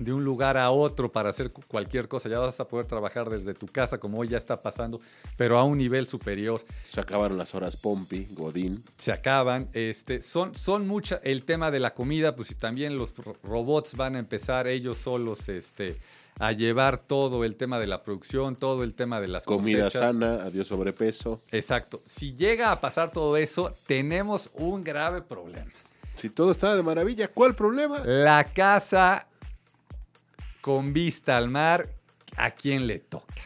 de 0.00 0.12
un 0.12 0.24
lugar 0.24 0.56
a 0.56 0.70
otro 0.70 1.12
para 1.12 1.28
hacer 1.28 1.52
cualquier 1.52 2.08
cosa. 2.08 2.28
Ya 2.28 2.38
vas 2.38 2.58
a 2.58 2.66
poder 2.66 2.86
trabajar 2.86 3.28
desde 3.28 3.54
tu 3.54 3.66
casa 3.66 3.98
como 3.98 4.18
hoy 4.18 4.28
ya 4.28 4.38
está 4.38 4.60
pasando, 4.62 5.00
pero 5.36 5.58
a 5.58 5.64
un 5.64 5.78
nivel 5.78 6.06
superior. 6.06 6.62
Se 6.88 7.00
acabaron 7.00 7.38
las 7.38 7.54
horas 7.54 7.76
Pompi, 7.76 8.26
Godín. 8.30 8.82
Se 8.98 9.12
acaban. 9.12 9.68
Este, 9.74 10.22
son, 10.22 10.54
son 10.54 10.88
mucha, 10.88 11.20
el 11.22 11.44
tema 11.44 11.70
de 11.70 11.80
la 11.80 11.94
comida, 11.94 12.34
pues 12.34 12.56
también 12.56 12.96
los 12.96 13.12
robots 13.44 13.94
van 13.94 14.16
a 14.16 14.18
empezar 14.18 14.66
ellos 14.66 14.96
solos 14.96 15.48
este, 15.50 15.98
a 16.38 16.52
llevar 16.52 16.96
todo 16.96 17.44
el 17.44 17.56
tema 17.56 17.78
de 17.78 17.86
la 17.86 18.02
producción, 18.02 18.56
todo 18.56 18.82
el 18.82 18.94
tema 18.94 19.20
de 19.20 19.28
las 19.28 19.44
Comida 19.44 19.90
sana, 19.90 20.44
adiós 20.44 20.68
sobrepeso. 20.68 21.42
Exacto. 21.52 22.00
Si 22.06 22.34
llega 22.34 22.72
a 22.72 22.80
pasar 22.80 23.10
todo 23.10 23.36
eso, 23.36 23.74
tenemos 23.86 24.48
un 24.54 24.82
grave 24.82 25.20
problema. 25.20 25.70
Si 26.16 26.30
todo 26.30 26.50
está 26.52 26.74
de 26.74 26.82
maravilla, 26.82 27.28
¿cuál 27.28 27.54
problema? 27.54 28.00
La 28.04 28.44
casa 28.44 29.26
con 30.60 30.92
vista 30.92 31.36
al 31.36 31.48
mar, 31.48 31.88
¿a 32.36 32.50
quién 32.50 32.86
le 32.86 32.98
toca? 32.98 33.42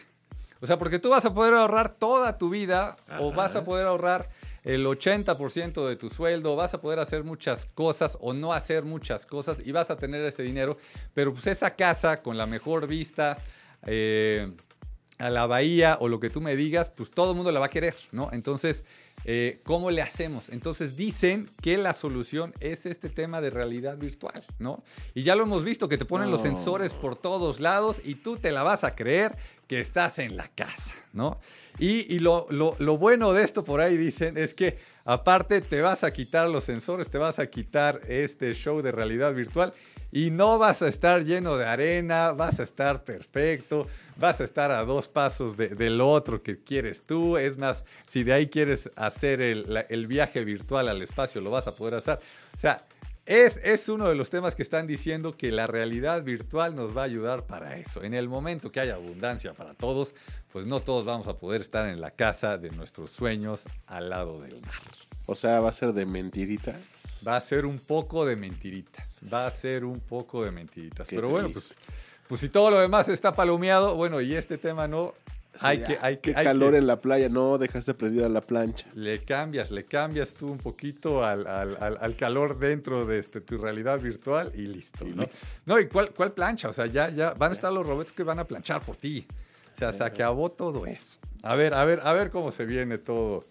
O 0.61 0.67
sea, 0.67 0.79
porque 0.79 0.99
tú 0.99 1.11
vas 1.11 1.25
a 1.25 1.35
poder 1.35 1.55
ahorrar 1.55 1.95
toda 1.95 2.39
tu 2.39 2.49
vida 2.49 2.97
o 3.19 3.33
vas 3.33 3.55
a 3.55 3.65
poder 3.65 3.87
ahorrar 3.87 4.29
el 4.65 4.87
80% 4.87 5.87
de 5.87 5.97
tu 5.97 6.09
sueldo, 6.09 6.57
vas 6.57 6.73
a 6.73 6.81
poder 6.81 6.99
hacer 6.99 7.23
muchas 7.23 7.67
cosas 7.67 8.17
o 8.21 8.33
no 8.33 8.55
hacer 8.55 8.85
muchas 8.85 9.27
cosas 9.27 9.59
y 9.63 9.73
vas 9.73 9.91
a 9.91 9.97
tener 9.97 10.25
ese 10.25 10.43
dinero, 10.43 10.79
pero 11.13 11.35
pues 11.35 11.47
esa 11.47 11.77
casa 11.77 12.23
con 12.23 12.39
la 12.39 12.47
mejor 12.47 12.87
vista 12.87 13.37
eh, 13.87 14.51
a 15.19 15.29
la 15.29 15.47
bahía 15.47 15.99
o 16.01 16.09
lo 16.09 16.19
que 16.19 16.31
tú 16.31 16.41
me 16.41 16.57
digas, 16.57 16.91
pues 16.91 17.11
todo 17.11 17.33
el 17.33 17.37
mundo 17.37 17.53
la 17.53 17.61
va 17.61 17.67
a 17.67 17.71
querer, 17.71 17.95
¿no? 18.11 18.31
Entonces, 18.33 18.85
eh, 19.27 19.61
¿Cómo 19.65 19.91
le 19.91 20.03
hacemos? 20.03 20.51
Entonces 20.51 20.97
dicen 20.97 21.49
que 21.63 21.79
la 21.79 21.95
solución 21.95 22.53
es 22.61 22.85
este 22.85 23.09
tema 23.09 23.41
de 23.41 23.49
realidad 23.49 23.97
virtual, 23.97 24.45
¿no? 24.59 24.83
Y 25.15 25.23
ya 25.23 25.35
lo 25.35 25.45
hemos 25.45 25.65
visto, 25.65 25.89
que 25.89 25.97
te 25.97 26.05
ponen 26.05 26.31
los 26.31 26.43
sensores 26.43 26.93
por 26.93 27.17
todos 27.17 27.59
lados 27.59 28.03
y 28.05 28.17
tú 28.17 28.37
te 28.37 28.51
la 28.51 28.63
vas 28.63 28.85
a 28.85 28.95
creer 28.95 29.37
que 29.67 29.81
estás 29.81 30.19
en 30.19 30.37
la 30.37 30.49
casa, 30.49 30.93
¿no? 31.15 31.39
Y, 31.79 32.19
lo, 32.19 32.47
lo 32.51 32.99
bueno 32.99 33.33
de 33.33 33.45
esto 33.45 33.65
por 33.65 33.81
ahí 33.81 33.97
dicen 33.97 34.37
es 34.37 34.55
que 34.55 34.79
aparte 35.07 35.63
te 35.63 35.81
vas 35.81 36.05
a 36.05 36.13
quitar 36.13 36.49
los 36.51 36.65
sensores, 36.65 37.09
te 37.09 37.19
vas 37.19 37.39
a 37.39 37.47
quitar 37.47 38.03
este 38.09 38.53
show 38.53 38.83
de 38.83 38.93
realidad 38.93 39.35
virtual 39.35 39.73
y 40.15 40.31
no 40.31 40.59
vas 40.59 40.81
a 40.81 40.87
estar 40.87 41.25
lleno 41.25 41.57
de 41.57 41.67
arena, 41.67 42.31
vas 42.31 42.61
a 42.61 42.63
estar 42.63 43.03
perfecto, 43.03 43.89
vas 44.17 44.41
a 44.41 44.45
estar 44.45 44.71
a 44.71 44.85
dos 44.85 45.09
pasos 45.09 45.57
del 45.57 46.01
otro 46.01 46.41
que 46.41 46.63
quieres 46.63 47.03
tú. 47.03 47.37
Es 47.37 47.59
más, 47.59 47.85
si 48.09 48.23
de 48.23 48.33
ahí 48.33 48.47
quieres 48.47 48.89
hacer 48.95 49.41
el, 49.41 50.07
viaje 50.07 50.45
virtual 50.45 50.89
al 50.89 51.03
espacio, 51.03 51.41
lo 51.41 51.51
vas 51.51 51.67
a 51.67 51.75
poder 51.75 51.97
hacer. 51.97 52.21
O 52.57 52.61
sea, 52.61 52.85
es, 53.27 53.59
es, 53.65 53.89
uno 53.89 54.09
de 54.09 54.15
los 54.15 54.31
temas 54.31 54.55
que 54.55 54.63
están 54.63 54.87
diciendo 54.87 55.37
que 55.37 55.51
la 55.51 55.67
realidad 55.67 56.23
virtual 56.23 56.77
nos 56.77 56.97
va 56.97 57.01
a 57.01 57.07
ayudar 57.07 57.49
para 57.49 57.77
eso. 57.77 58.05
En 58.05 58.15
el 58.15 58.29
momento 58.29 58.71
que 58.71 58.79
haya 58.79 58.95
abundancia 58.95 59.53
para 59.53 59.75
todos, 59.75 60.15
pues 60.53 60.65
no 60.65 60.79
todos 60.79 61.05
vamos 61.05 61.27
a 61.27 61.39
poder 61.39 61.61
estar 61.61 61.89
en 61.89 62.01
la 62.01 62.13
casa 62.13 62.57
de 62.57 62.71
nuestros 62.71 63.11
sueños 63.11 63.65
al 63.89 64.11
lado 64.11 64.41
del 64.41 64.61
mar. 64.61 64.81
O 65.27 65.35
sea, 65.35 65.61
va 65.61 65.71
a 65.71 65.73
ser 65.73 65.93
de 65.93 66.05
mentiritas. 66.07 66.77
Va 67.27 67.37
a 67.37 67.41
ser 67.41 67.65
un 67.65 67.79
poco 67.79 68.27
de 68.27 68.37
mentiritas. 68.37 69.19
Va 69.33 69.47
a 69.47 69.51
ser 69.51 69.85
un 69.85 70.01
poco 70.01 70.45
de 70.45 70.51
mentiritas. 70.51 71.07
Pero 71.09 71.29
bueno, 71.29 71.49
pues, 71.51 71.71
pues 72.29 72.41
si 72.41 72.49
todo 72.49 72.71
lo 72.71 72.79
demás 72.79 73.09
está 73.09 73.35
palomeado, 73.35 73.95
bueno, 73.95 74.21
y 74.21 74.35
este 74.35 74.59
tema 74.59 74.87
no, 74.87 75.15
hay 75.61 75.79
que, 75.83 75.99
hay 76.01 76.17
Qué 76.19 76.35
calor 76.35 76.75
en 76.75 76.87
la 76.87 77.01
playa, 77.01 77.29
no 77.29 77.59
dejaste 77.59 77.95
prendida 77.95 78.29
la 78.29 78.41
plancha. 78.41 78.87
Le 78.95 79.25
cambias, 79.25 79.71
le 79.71 79.85
cambias 79.85 80.35
tú 80.35 80.51
un 80.51 80.59
poquito 80.59 81.25
al, 81.25 82.17
calor 82.19 82.59
dentro 82.59 83.07
de 83.07 83.19
este, 83.19 83.41
tu 83.41 83.59
realidad 83.59 84.01
virtual 84.01 84.53
y 84.55 84.67
listo, 84.67 85.05
¿no? 85.05 85.27
No, 85.67 85.79
¿y 85.79 85.87
cuál, 85.87 86.11
cuál 86.11 86.33
plancha? 86.33 86.69
O 86.69 86.73
sea, 86.73 86.87
ya, 86.87 87.09
ya 87.11 87.35
van 87.35 87.53
a 87.53 87.55
estar 87.55 87.73
los 87.73 87.87
robots 87.87 88.13
que 88.13 88.23
van 88.23 88.39
a 88.39 88.45
planchar 88.45 88.83
por 88.83 88.97
ti. 88.97 89.27
O 89.75 89.79
sea, 89.79 89.93
se 89.93 90.05
acabó 90.05 90.51
todo 90.51 90.87
eso. 90.87 91.19
A 91.43 91.55
ver, 91.55 91.75
a 91.75 91.85
ver, 91.85 92.01
a 92.05 92.13
ver 92.13 92.31
cómo 92.31 92.51
se 92.51 92.65
viene 92.65 92.99
todo 92.99 93.45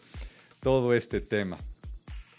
todo 0.63 0.93
este 0.93 1.21
tema. 1.21 1.57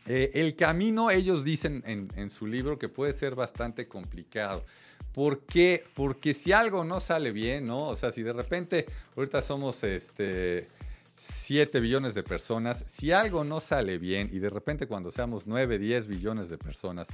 Eh, 0.07 0.33
el 0.35 0.57
camino, 0.57 1.11
ellos 1.11 1.45
dicen 1.45 1.83
en, 1.87 2.31
su 2.31 2.47
libro 2.47 2.79
que 2.79 2.89
puede 2.89 3.13
ser 3.13 3.35
bastante 3.35 3.87
complicado. 3.87 4.65
¿Por 5.13 5.41
qué? 5.41 5.85
Porque 5.95 6.35
si 6.35 6.51
algo 6.53 6.85
no 6.85 6.99
sale 7.01 7.31
bien, 7.31 7.67
¿no? 7.67 7.89
O 7.89 7.97
sea, 7.97 8.11
si 8.11 8.23
de 8.23 8.33
repente, 8.33 8.87
ahorita 9.17 9.41
somos 9.43 9.85
este, 9.85 10.69
7 11.17 11.79
billones 11.81 12.15
de 12.15 12.23
personas, 12.23 12.85
si 12.89 13.13
algo 13.13 13.45
no 13.45 13.61
sale 13.61 13.99
bien 13.99 14.29
y 14.33 14.41
de 14.41 14.51
repente 14.51 14.87
cuando 14.87 15.11
seamos 15.13 15.47
9, 15.47 15.79
10 15.79 16.09
billones 16.09 16.49
de 16.49 16.59
personas, 16.59 17.07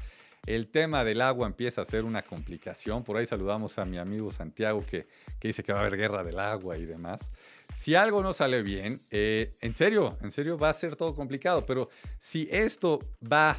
el 0.46 0.68
tema 0.68 1.04
del 1.04 1.20
agua 1.20 1.46
empieza 1.46 1.82
a 1.82 1.84
ser 1.84 2.04
una 2.04 2.22
complicación. 2.22 3.04
Por 3.04 3.18
ahí 3.18 3.26
saludamos 3.26 3.78
a 3.78 3.84
mi 3.84 3.98
amigo 3.98 4.32
Santiago 4.32 4.84
que, 4.86 5.06
que 5.38 5.48
dice 5.48 5.62
que 5.62 5.72
va 5.72 5.80
a 5.80 5.82
haber 5.82 5.98
guerra 5.98 6.24
del 6.24 6.38
agua 6.38 6.78
y 6.78 6.86
demás 6.86 7.30
si 7.76 7.94
algo 7.94 8.22
no 8.22 8.34
sale 8.34 8.62
bien, 8.62 9.00
eh, 9.10 9.52
en 9.60 9.74
serio, 9.74 10.18
en 10.22 10.30
serio 10.30 10.58
va 10.58 10.70
a 10.70 10.74
ser 10.74 10.96
todo 10.96 11.14
complicado, 11.14 11.64
pero 11.66 11.88
si 12.18 12.48
esto 12.50 13.00
va 13.20 13.56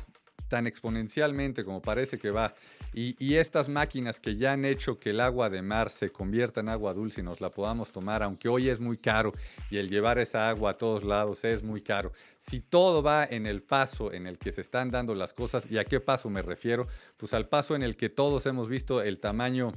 tan 0.48 0.68
exponencialmente 0.68 1.64
como 1.64 1.82
parece 1.82 2.20
que 2.20 2.30
va, 2.30 2.54
y, 2.94 3.36
estas 3.36 3.70
máquinas 3.70 4.20
que 4.20 4.36
ya 4.36 4.52
han 4.52 4.66
hecho 4.66 5.00
que 5.00 5.12
el 5.12 5.22
agua 5.22 5.50
de 5.50 5.62
mar 5.62 5.92
se 5.92 6.10
convierta 6.10 6.60
en 6.60 6.68
agua 6.68 6.94
dulce 6.94 7.22
y 7.22 7.24
nos 7.24 7.40
la 7.40 7.50
podamos 7.50 7.94
tomar, 7.94 8.22
aunque 8.22 8.50
hoy 8.50 8.68
es 8.68 8.82
muy 8.82 8.98
caro 8.98 9.32
y 9.70 9.78
el 9.78 9.90
llevar 9.90 10.20
esa 10.20 10.50
agua 10.50 10.72
a 10.72 10.78
todos 10.78 11.06
lados 11.06 11.46
es 11.46 11.64
muy 11.64 11.82
caro, 11.82 12.12
si 12.38 12.60
todo 12.60 13.02
va 13.02 13.24
en 13.24 13.46
el 13.46 13.64
paso 13.64 14.12
en 14.12 14.28
el 14.28 14.38
que 14.38 14.52
se 14.52 14.60
están 14.60 14.92
dando 14.92 15.16
las 15.16 15.32
cosas, 15.32 15.72
¿y 15.72 15.78
a 15.78 15.86
qué 15.86 16.02
paso 16.02 16.30
me 16.30 16.42
refiero? 16.42 16.86
Pues 17.16 17.34
al 17.34 17.48
paso 17.48 17.78
en 17.78 17.82
el 17.82 17.96
que 17.96 18.10
todos 18.10 18.46
hemos 18.46 18.68
visto 18.68 19.02
el 19.02 19.22
tamaño 19.22 19.72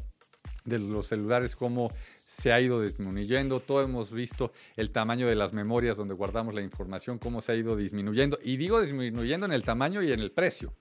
de 0.64 0.81
los 0.81 1.07
celulares 1.07 1.55
como 1.55 1.92
se 2.37 2.53
ha 2.53 2.61
ido 2.61 2.83
disminuyendo. 2.83 3.61
Todos 3.61 3.85
hemos 3.85 4.12
visto 4.12 4.53
el 4.77 4.90
tamaño 4.90 5.29
de 5.29 5.35
las 5.35 5.53
memorias 5.53 5.97
donde 5.97 6.14
guardamos 6.14 6.55
la 6.55 6.62
información, 6.62 7.18
cómo 7.18 7.40
se 7.40 7.53
ha 7.53 7.55
ido 7.55 7.77
disminuyendo. 7.77 8.38
Y 8.42 8.57
digo 8.57 8.81
disminuyendo 8.81 9.47
en 9.47 9.53
el 9.53 9.62
tamaño 9.62 10.03
y 10.03 10.12
en 10.12 10.20
el 10.20 10.31
precio. 10.31 10.73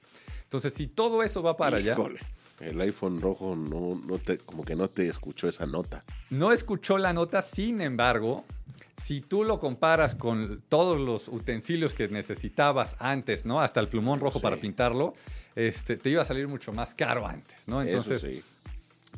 Entonces, 0.44 0.74
si 0.74 0.88
todo 0.88 1.24
eso 1.24 1.42
va 1.42 1.58
para 1.58 1.80
Híjole. 1.80 2.20
El 2.60 2.80
iPhone 2.82 3.20
rojo 3.20 3.56
no, 3.56 4.00
no 4.06 4.20
te, 4.20 4.38
como 4.38 4.64
que 4.64 4.76
no 4.76 4.88
te 4.88 5.08
escuchó 5.08 5.50
esa 5.50 5.66
nota. 5.66 6.04
No 6.30 6.52
escuchó 6.52 6.98
la 6.98 7.12
nota, 7.12 7.42
sin 7.42 7.82
embargo, 7.82 8.46
si 9.04 9.22
tú 9.22 9.44
lo 9.44 9.60
comparas 9.60 10.16
con 10.16 10.62
todos 10.70 11.00
los 11.00 11.28
utensilios 11.28 11.94
que 11.94 12.08
necesitabas 12.08 12.96
antes, 13.00 13.46
¿no? 13.46 13.60
Hasta 13.60 13.80
el 13.80 13.90
plumón 13.90 14.20
rojo 14.20 14.40
para 14.40 14.58
pintarlo, 14.58 15.14
este, 15.56 15.98
te 15.98 16.10
iba 16.10 16.22
a 16.22 16.26
salir 16.26 16.48
mucho 16.48 16.72
más 16.72 16.96
caro 16.96 17.28
antes, 17.28 17.68
¿no? 17.68 17.82
Entonces, 17.82 18.44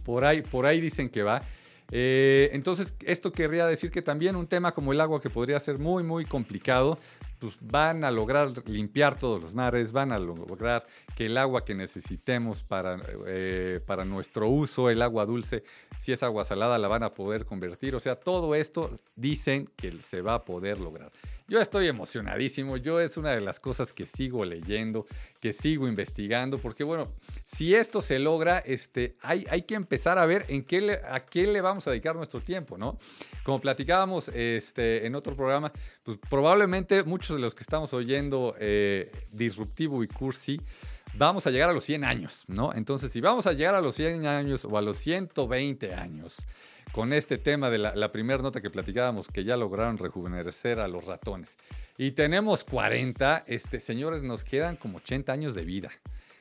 por, 0.04 0.26
ahí, 0.26 0.42
por 0.42 0.66
ahí 0.66 0.82
dicen 0.82 1.10
que 1.10 1.22
va. 1.22 1.44
Eh, 1.92 2.50
entonces, 2.54 2.94
esto 3.06 3.32
querría 3.32 3.66
decir 3.68 3.92
que 3.92 4.02
también 4.02 4.36
un 4.36 4.48
tema 4.48 4.74
como 4.74 4.92
el 4.92 5.02
agua, 5.02 5.22
que 5.22 5.30
podría 5.30 5.60
ser 5.60 5.78
muy, 5.78 6.04
muy 6.04 6.26
complicado, 6.26 6.98
pues 7.40 7.56
van 7.62 8.04
a 8.04 8.12
lograr 8.12 8.52
limpiar 8.68 9.20
todos 9.20 9.42
los 9.42 9.54
mares, 9.54 9.92
van 9.92 10.12
a 10.12 10.20
lograr 10.20 10.86
que 11.16 11.28
el 11.28 11.38
agua 11.38 11.64
que 11.64 11.76
necesitemos 11.76 12.64
para, 12.64 12.98
eh, 13.28 13.82
para 13.86 14.06
nuestro 14.06 14.50
uso, 14.50 14.90
el 14.90 15.02
agua 15.02 15.26
dulce, 15.26 15.64
si 16.00 16.12
es 16.12 16.24
agua 16.24 16.46
salada, 16.46 16.78
la 16.78 16.88
van 16.88 17.04
a 17.04 17.14
poder 17.14 17.46
convertir. 17.46 17.96
O 17.96 18.00
sea, 18.00 18.16
todo 18.16 18.56
esto 18.56 18.92
dicen 19.16 19.70
que 19.76 20.02
se 20.02 20.22
va 20.22 20.36
a 20.36 20.46
poder 20.46 20.80
lograr. 20.80 21.12
Yo 21.48 21.62
estoy 21.62 21.88
emocionadísimo, 21.88 22.76
yo 22.78 23.00
es 23.00 23.18
una 23.18 23.30
de 23.30 23.42
las 23.42 23.60
cosas 23.60 23.94
que 23.94 24.08
sigo 24.08 24.44
leyendo, 24.44 25.06
que 25.40 25.54
sigo 25.54 25.88
investigando, 25.88 26.58
porque 26.58 26.84
bueno, 26.84 27.08
si 27.46 27.76
esto 27.76 28.02
se 28.02 28.18
logra, 28.18 28.58
este, 28.58 29.16
hay, 29.22 29.46
hay 29.52 29.62
que 29.62 29.76
empezar 29.76 30.18
a 30.18 30.26
ver 30.26 30.46
en 30.48 30.64
qué 30.64 31.00
a 31.08 31.20
qué 31.20 31.46
le 31.46 31.62
vamos 31.62 31.86
a 31.86 31.92
dedicar 31.92 32.16
nuestro 32.16 32.42
tiempo, 32.42 32.80
¿no? 32.80 32.98
Como 33.44 33.62
platicábamos 33.62 34.30
este, 34.30 35.06
en 35.06 35.14
otro 35.14 35.36
programa, 35.36 35.72
pues 36.02 36.18
probablemente 36.32 37.04
muchos 37.04 37.36
de 37.36 37.42
los 37.44 37.54
que 37.54 37.62
estamos 37.62 37.94
oyendo 37.94 38.56
eh, 38.60 39.12
Disruptivo 39.32 40.04
y 40.04 40.08
Cursi, 40.08 40.60
vamos 41.14 41.46
a 41.46 41.52
llegar 41.52 41.70
a 41.70 41.74
los 41.74 41.84
100 41.84 42.06
años, 42.06 42.46
¿no? 42.48 42.74
Entonces, 42.74 43.12
si 43.12 43.22
vamos 43.22 43.46
a 43.46 43.54
llegar 43.54 43.76
a 43.76 43.82
los 43.82 43.96
100 43.96 44.26
años 44.26 44.66
o 44.66 44.80
a 44.80 44.82
los 44.82 44.98
120 44.98 45.94
años, 45.94 46.38
con 46.96 47.12
este 47.12 47.38
tema 47.38 47.70
de 47.70 47.78
la, 47.78 48.12
primera 48.14 48.42
nota 48.42 48.62
que 48.62 48.70
platicábamos, 48.70 49.28
que 49.28 49.44
ya 49.44 49.58
lograron 49.58 49.98
rejuvenecer 49.98 50.80
a 50.80 50.88
los 50.88 51.04
ratones. 51.04 51.58
Y 51.98 52.12
tenemos 52.12 52.64
40, 52.64 53.44
este, 53.48 53.82
señores, 53.82 54.24
nos 54.24 54.46
quedan 54.46 54.78
como 54.78 55.00
80 55.00 55.34
años 55.34 55.56
de 55.56 55.66
vida. 55.66 55.90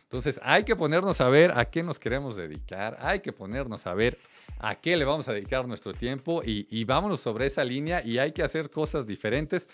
Entonces 0.05 0.39
hay 0.45 0.63
que 0.63 0.77
ponernos 0.77 1.21
a 1.21 1.29
ver 1.29 1.51
a 1.57 1.65
qué 1.65 1.83
nos 1.83 1.99
queremos 1.99 2.37
dedicar, 2.37 2.97
hay 3.01 3.19
que 3.19 3.33
ponernos 3.33 3.89
a 3.89 3.95
ver 3.95 4.17
a 4.61 4.77
qué 4.77 4.97
le 4.97 5.05
vamos 5.05 5.29
a 5.29 5.33
dedicar 5.33 5.67
nuestro 5.67 5.93
tiempo 5.93 6.41
y, 6.45 6.69
y 6.71 6.85
vámonos 6.85 7.19
sobre 7.19 7.47
esa 7.47 7.65
línea 7.65 8.01
y 8.05 8.19
hay 8.19 8.31
que 8.31 8.45
hacer 8.45 8.71
cosas 8.71 9.09
diferentes. 9.09 9.69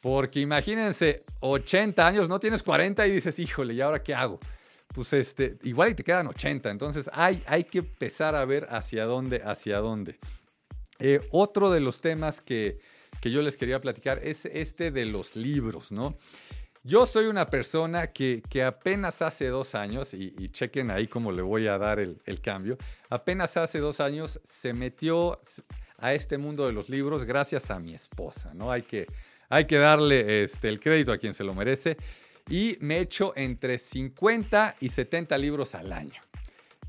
Porque 0.00 0.40
imagínense, 0.40 1.24
80 1.40 2.06
años, 2.06 2.30
no 2.30 2.40
tienes 2.40 2.62
40 2.62 3.06
y 3.06 3.10
dices, 3.10 3.38
híjole, 3.38 3.74
¿y 3.74 3.82
ahora 3.82 4.02
qué 4.02 4.14
hago? 4.14 4.40
Pues 4.92 5.12
este, 5.12 5.56
igual 5.62 5.90
y 5.90 5.94
te 5.94 6.04
quedan 6.04 6.26
80. 6.26 6.70
Entonces 6.70 7.10
hay, 7.12 7.42
hay 7.46 7.64
que 7.64 7.78
empezar 7.78 8.34
a 8.34 8.44
ver 8.44 8.66
hacia 8.70 9.04
dónde, 9.04 9.42
hacia 9.44 9.78
dónde. 9.78 10.18
Eh, 10.98 11.20
otro 11.30 11.70
de 11.70 11.80
los 11.80 12.00
temas 12.00 12.40
que, 12.40 12.78
que 13.20 13.30
yo 13.30 13.42
les 13.42 13.56
quería 13.56 13.80
platicar 13.80 14.20
es 14.22 14.44
este 14.46 14.90
de 14.90 15.06
los 15.06 15.36
libros, 15.36 15.92
¿no? 15.92 16.16
Yo 16.84 17.06
soy 17.06 17.26
una 17.26 17.48
persona 17.48 18.08
que, 18.08 18.42
que 18.48 18.64
apenas 18.64 19.22
hace 19.22 19.46
dos 19.46 19.76
años, 19.76 20.14
y, 20.14 20.34
y, 20.36 20.48
chequen 20.48 20.90
ahí 20.90 21.06
cómo 21.06 21.30
le 21.30 21.40
voy 21.40 21.68
a 21.68 21.78
dar 21.78 22.00
el, 22.00 22.20
el, 22.24 22.40
cambio, 22.40 22.76
apenas 23.08 23.56
hace 23.56 23.78
dos 23.78 24.00
años 24.00 24.40
se 24.44 24.72
metió 24.72 25.40
a 25.98 26.12
este 26.14 26.38
mundo 26.38 26.66
de 26.66 26.72
los 26.72 26.88
libros 26.88 27.24
gracias 27.24 27.70
a 27.70 27.78
mi 27.78 27.94
esposa, 27.94 28.52
¿no? 28.54 28.72
Hay 28.72 28.82
que, 28.82 29.06
hay 29.48 29.66
que 29.66 29.78
darle 29.78 30.42
este, 30.42 30.68
el 30.68 30.80
crédito 30.80 31.12
a 31.12 31.18
quien 31.18 31.34
se 31.34 31.44
lo 31.44 31.54
merece. 31.54 31.96
Y 32.48 32.76
me 32.80 32.98
echo 33.00 33.32
entre 33.36 33.78
50 33.78 34.76
y 34.80 34.88
70 34.88 35.38
libros 35.38 35.74
al 35.74 35.92
año. 35.92 36.20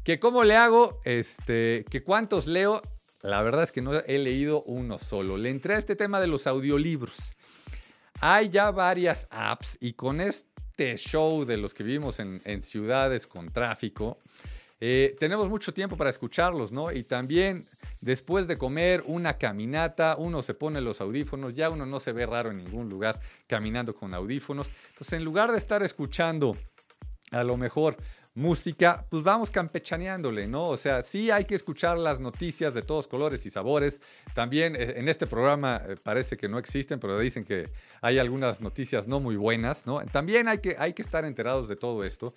¿Que 0.03 0.19
cómo 0.19 0.43
le 0.43 0.55
hago? 0.55 0.99
Este, 1.05 1.85
¿Que 1.89 2.03
cuántos 2.03 2.47
leo? 2.47 2.81
La 3.21 3.41
verdad 3.41 3.63
es 3.63 3.71
que 3.71 3.81
no 3.81 3.93
he 3.93 4.17
leído 4.17 4.63
uno 4.63 4.99
solo. 4.99 5.37
Le 5.37 5.49
entré 5.49 5.75
a 5.75 5.77
este 5.77 5.95
tema 5.95 6.19
de 6.19 6.27
los 6.27 6.45
audiolibros. 6.45 7.33
Hay 8.19 8.49
ya 8.49 8.69
varias 8.71 9.27
apps 9.29 9.77
y 9.79 9.93
con 9.93 10.19
este 10.19 10.97
show 10.97 11.45
de 11.45 11.55
los 11.55 11.73
que 11.73 11.83
vivimos 11.83 12.19
en, 12.19 12.61
ciudades 12.61 13.25
con 13.25 13.51
tráfico, 13.51 14.17
eh, 14.81 15.15
tenemos 15.19 15.47
mucho 15.47 15.73
tiempo 15.73 15.95
para 15.95 16.09
escucharlos, 16.09 16.73
¿no? 16.73 16.91
Y 16.91 17.03
también 17.03 17.65
después 18.03 18.47
de 18.47 18.57
comer 18.57 19.03
una 19.05 19.37
caminata, 19.37 20.15
uno 20.17 20.41
se 20.41 20.53
pone 20.53 20.81
los 20.81 20.99
audífonos, 20.99 21.53
ya 21.53 21.69
uno 21.69 21.85
no 21.85 21.99
se 21.99 22.11
ve 22.11 22.25
raro 22.25 22.51
en 22.51 22.57
ningún 22.57 22.89
lugar 22.89 23.19
caminando 23.47 23.95
con 23.95 24.13
audífonos. 24.13 24.69
Entonces, 24.89 25.13
en 25.13 25.23
lugar 25.23 25.51
de 25.51 25.57
estar 25.57 25.81
escuchando 25.83 26.57
a 27.31 27.43
lo 27.43 27.55
mejor 27.57 27.97
música, 28.35 29.05
pues 29.09 29.23
vamos 29.23 29.51
campechaneándole, 29.51 30.47
¿no? 30.47 30.67
O 30.67 30.77
sea, 30.77 31.03
sí 31.03 31.31
hay 31.31 31.45
que 31.45 31.55
escuchar 31.55 31.97
las 31.97 32.19
noticias 32.19 32.73
de 32.73 32.81
todos 32.81 33.07
colores 33.07 33.45
y 33.45 33.49
sabores. 33.49 34.01
También 34.33 34.75
eh, 34.75 34.95
en 34.97 35.07
este 35.07 35.25
programa 35.25 35.81
eh, 35.87 35.95
parece 36.01 36.35
que 36.35 36.49
no 36.49 36.57
existen, 36.57 36.99
pero 36.99 37.17
dicen 37.19 37.45
que 37.45 37.69
hay 38.01 38.19
algunas 38.19 38.59
noticias 38.59 39.07
no 39.07 39.19
muy 39.19 39.37
buenas, 39.37 39.85
¿no? 39.85 40.01
También 40.11 40.47
hay 40.47 40.57
que, 40.57 40.75
hay 40.77 40.93
que 40.93 41.03
estar 41.03 41.23
enterados 41.25 41.69
de 41.69 41.75
todo 41.75 42.03
esto. 42.03 42.33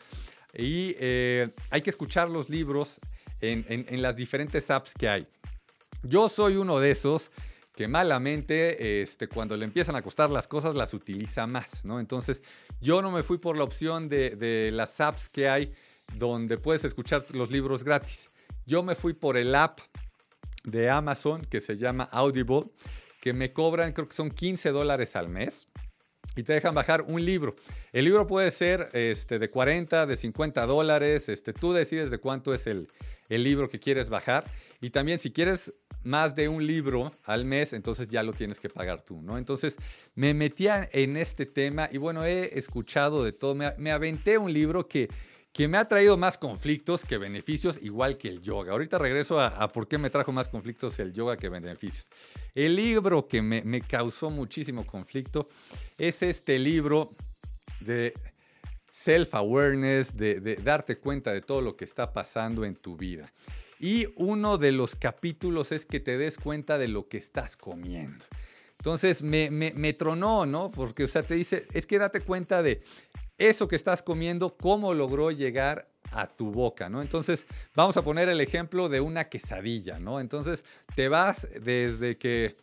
Y 0.54 0.94
eh, 0.98 1.50
hay 1.70 1.82
que 1.82 1.90
escuchar 1.90 2.30
los 2.30 2.50
libros 2.50 3.00
en, 3.40 4.02
las 4.02 4.16
diferentes 4.16 4.70
apps 4.70 4.94
que 4.94 5.08
hay. 5.08 5.26
Yo 6.08 6.28
soy 6.28 6.56
uno 6.56 6.78
de 6.78 6.92
esos 6.92 7.30
que 7.74 7.88
malamente, 7.88 9.02
este, 9.02 9.28
cuando 9.28 9.56
le 9.56 9.64
empiezan 9.64 9.96
a 9.96 10.02
costar 10.02 10.30
las 10.30 10.48
cosas, 10.48 10.74
las 10.74 10.94
utiliza 10.94 11.46
más, 11.46 11.84
¿no? 11.84 12.00
Entonces, 12.00 12.42
yo 12.80 13.02
no 13.02 13.10
me 13.10 13.22
fui 13.22 13.38
por 13.38 13.56
la 13.56 13.64
opción 13.64 14.08
de, 14.08 14.30
de, 14.30 14.70
las 14.72 15.00
apps 15.00 15.28
que 15.28 15.48
hay 15.48 15.72
donde 16.14 16.56
puedes 16.56 16.84
escuchar 16.84 17.24
los 17.34 17.50
libros 17.50 17.84
gratis. 17.84 18.30
Yo 18.64 18.82
me 18.82 18.94
fui 18.94 19.12
por 19.12 19.36
el 19.36 19.54
app 19.54 19.80
de 20.64 20.88
Amazon 20.88 21.42
que 21.42 21.60
se 21.60 21.76
llama 21.76 22.08
Audible, 22.12 22.64
que 23.20 23.32
me 23.32 23.52
cobran, 23.52 23.92
creo 23.92 24.08
que 24.08 24.16
son 24.16 24.30
15 24.30 24.70
dólares 24.70 25.16
al 25.16 25.28
mes. 25.28 25.68
Y 26.34 26.42
te 26.42 26.52
dejan 26.52 26.74
bajar 26.74 27.02
un 27.02 27.24
libro. 27.24 27.56
El 27.92 28.04
libro 28.04 28.26
puede 28.26 28.50
ser 28.50 28.90
este, 28.92 29.38
de 29.38 29.48
40, 29.48 30.06
de 30.06 30.16
50 30.16 30.66
dólares. 30.66 31.28
Este, 31.28 31.52
tú 31.54 31.72
decides 31.72 32.10
de 32.10 32.18
cuánto 32.18 32.52
es 32.52 32.66
el, 32.66 32.88
el 33.28 33.42
libro 33.42 33.68
que 33.68 33.78
quieres 33.78 34.10
bajar. 34.10 34.44
Y 34.80 34.90
también 34.90 35.18
si 35.18 35.30
quieres 35.30 35.72
más 36.06 36.36
de 36.36 36.48
un 36.48 36.66
libro 36.66 37.12
al 37.24 37.44
mes, 37.44 37.72
entonces 37.72 38.08
ya 38.08 38.22
lo 38.22 38.32
tienes 38.32 38.60
que 38.60 38.68
pagar 38.68 39.02
tú, 39.02 39.20
¿no? 39.20 39.36
Entonces 39.36 39.76
me 40.14 40.32
metía 40.34 40.88
en 40.92 41.16
este 41.16 41.46
tema 41.46 41.88
y 41.92 41.98
bueno, 41.98 42.24
he 42.24 42.56
escuchado 42.58 43.24
de 43.24 43.32
todo. 43.32 43.54
Me, 43.54 43.72
me 43.76 43.90
aventé 43.90 44.38
un 44.38 44.52
libro 44.52 44.86
que, 44.86 45.08
que 45.52 45.66
me 45.68 45.78
ha 45.78 45.88
traído 45.88 46.16
más 46.16 46.38
conflictos 46.38 47.04
que 47.04 47.18
beneficios, 47.18 47.78
igual 47.82 48.16
que 48.16 48.28
el 48.28 48.40
yoga. 48.40 48.72
Ahorita 48.72 48.98
regreso 48.98 49.40
a, 49.40 49.72
por 49.72 49.88
qué 49.88 49.98
me 49.98 50.10
trajo 50.10 50.30
más 50.30 50.48
conflictos 50.48 50.98
el 51.00 51.12
yoga 51.12 51.36
que 51.36 51.48
beneficios. 51.48 52.06
El 52.54 52.76
libro 52.76 53.26
que 53.26 53.42
me, 53.42 53.62
me 53.62 53.80
causó 53.80 54.30
muchísimo 54.30 54.86
conflicto 54.86 55.48
es 55.98 56.22
este 56.22 56.58
libro 56.58 57.10
de 57.80 58.14
self-awareness, 59.04 60.14
de, 60.14 60.40
de 60.40 60.56
darte 60.56 60.98
cuenta 60.98 61.32
de 61.32 61.40
todo 61.40 61.60
lo 61.60 61.76
que 61.76 61.84
está 61.84 62.12
pasando 62.12 62.64
en 62.64 62.76
tu 62.76 62.96
vida. 62.96 63.32
Y 63.78 64.08
uno 64.16 64.58
de 64.58 64.72
los 64.72 64.96
capítulos 64.96 65.72
es 65.72 65.86
que 65.86 66.00
te 66.00 66.18
des 66.18 66.38
cuenta 66.38 66.78
de 66.78 66.88
lo 66.88 67.08
que 67.08 67.18
estás 67.18 67.56
comiendo. 67.56 68.24
Entonces 68.78 69.22
me, 69.22 69.92
tronó, 69.94 70.46
¿no? 70.46 70.70
Porque, 70.70 71.04
o 71.04 71.08
sea, 71.08 71.22
te 71.22 71.34
dice, 71.34 71.66
es 71.72 71.86
que 71.86 71.98
date 71.98 72.20
cuenta 72.20 72.62
de 72.62 72.82
eso 73.38 73.68
que 73.68 73.76
estás 73.76 74.02
comiendo, 74.02 74.56
cómo 74.56 74.94
logró 74.94 75.30
llegar 75.30 75.88
a 76.12 76.26
tu 76.26 76.52
boca, 76.52 76.88
¿no? 76.88 77.02
Entonces, 77.02 77.46
vamos 77.74 77.96
a 77.96 78.02
poner 78.02 78.28
el 78.28 78.40
ejemplo 78.40 78.88
de 78.88 79.00
una 79.00 79.24
quesadilla, 79.24 79.98
¿no? 79.98 80.20
Entonces, 80.20 80.64
te 80.94 81.08
vas 81.08 81.48
desde 81.60 82.16
que 82.16 82.56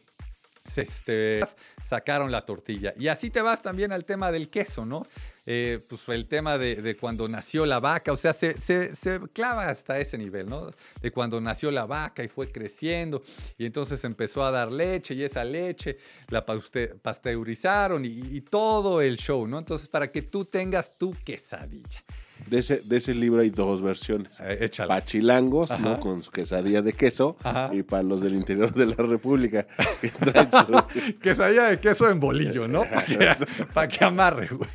se 0.66 0.84
este, 0.84 1.42
sacaron 1.84 2.32
la 2.32 2.46
tortilla. 2.46 2.94
Y 2.98 3.10
así 3.10 3.30
te 3.30 3.42
vas 3.42 3.62
también 3.62 3.92
al 3.92 4.06
tema 4.06 4.32
del 4.32 4.50
queso, 4.50 4.86
¿no? 4.86 5.06
Eh, 5.46 5.82
pues 5.90 6.08
el 6.08 6.26
tema 6.26 6.58
de, 6.58 6.78
de, 6.78 6.96
cuando 6.96 7.28
nació 7.28 7.66
la 7.66 7.82
vaca, 7.82 8.14
o 8.14 8.18
sea, 8.18 8.32
se, 8.34 8.60
se, 8.62 9.20
clava 9.34 9.68
hasta 9.68 10.00
ese 10.00 10.18
nivel, 10.18 10.50
¿no? 10.50 10.72
De 11.02 11.12
cuando 11.12 11.42
nació 11.42 11.70
la 11.70 11.86
vaca 11.86 12.24
y 12.24 12.30
fue 12.30 12.50
creciendo 12.50 13.22
y 13.58 13.66
entonces 13.66 14.04
empezó 14.06 14.46
a 14.46 14.52
dar 14.52 14.72
leche 14.72 15.14
y 15.16 15.24
esa 15.24 15.44
leche 15.44 15.98
la 16.30 16.46
pasteurizaron 16.46 18.06
y, 18.06 18.08
y 18.10 18.42
todo 18.42 19.02
el 19.02 19.18
show, 19.18 19.46
¿no? 19.46 19.60
Entonces, 19.60 19.90
para 19.90 20.10
que 20.10 20.22
tú 20.22 20.46
tengas 20.46 20.98
tu 20.98 21.14
quesadilla. 21.26 22.02
De 22.48 22.60
ese, 22.60 22.82
de 22.82 22.98
ese 22.98 23.16
libro 23.16 23.42
hay 23.42 23.50
dos 23.50 23.82
versiones. 23.82 24.38
Eh, 24.42 24.70
Pachilangos, 24.88 25.72
Ajá. 25.72 25.82
¿no? 25.82 26.00
Con 26.00 26.22
su 26.22 26.32
quesadilla 26.32 26.82
de 26.82 26.94
queso. 26.94 27.38
Ajá. 27.42 27.70
Y 27.74 27.84
para 27.84 28.04
los 28.04 28.22
del 28.22 28.34
interior 28.34 28.74
de 28.74 28.88
la 28.88 28.96
República. 28.96 29.66
Que 30.02 30.10
su... 30.10 31.20
quesadilla 31.22 31.70
de 31.70 31.80
queso 31.80 32.10
en 32.10 32.20
bolillo, 32.20 32.68
¿no? 32.68 32.84
Para 32.84 33.06
que, 33.06 33.98
que, 33.98 34.04
amarre, 34.04 34.48
güey. 34.48 34.70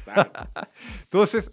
Entonces, 1.03 1.53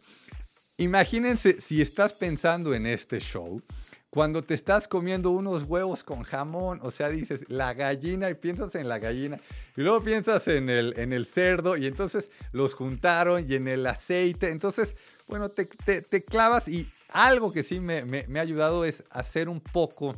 imagínense 0.78 1.60
si 1.60 1.82
estás 1.82 2.14
pensando 2.14 2.74
en 2.74 2.86
este 2.86 3.20
show. 3.20 3.62
Cuando 4.10 4.44
te 4.44 4.54
estás 4.54 4.88
comiendo 4.88 5.32
unos 5.32 5.64
huevos 5.64 6.04
con 6.06 6.24
jamón, 6.24 6.80
o 6.84 6.90
sea, 6.90 7.10
dices 7.10 7.42
la 7.50 7.74
gallina 7.74 8.30
y 8.30 8.36
piensas 8.36 8.74
en 8.76 8.88
la 8.88 8.98
gallina, 8.98 9.42
y 9.76 9.82
luego 9.82 10.02
piensas 10.02 10.48
en 10.48 10.70
el, 10.70 10.98
en 10.98 11.12
el 11.12 11.26
cerdo, 11.26 11.76
y 11.76 11.86
entonces 11.86 12.32
los 12.54 12.76
juntaron 12.76 13.46
y 13.46 13.56
en 13.56 13.68
el 13.68 13.86
aceite. 13.86 14.52
Entonces, 14.52 14.96
bueno, 15.28 15.50
te, 15.50 15.66
te, 15.66 16.02
te 16.02 16.24
clavas 16.24 16.68
y 16.68 16.90
algo 17.10 17.52
que 17.52 17.64
sí 17.64 17.80
me, 17.80 18.06
me, 18.06 18.26
me, 18.28 18.40
ha 18.40 18.44
ayudado 18.44 18.86
es 18.86 19.04
hacer 19.10 19.50
un 19.50 19.62
poco 19.62 20.16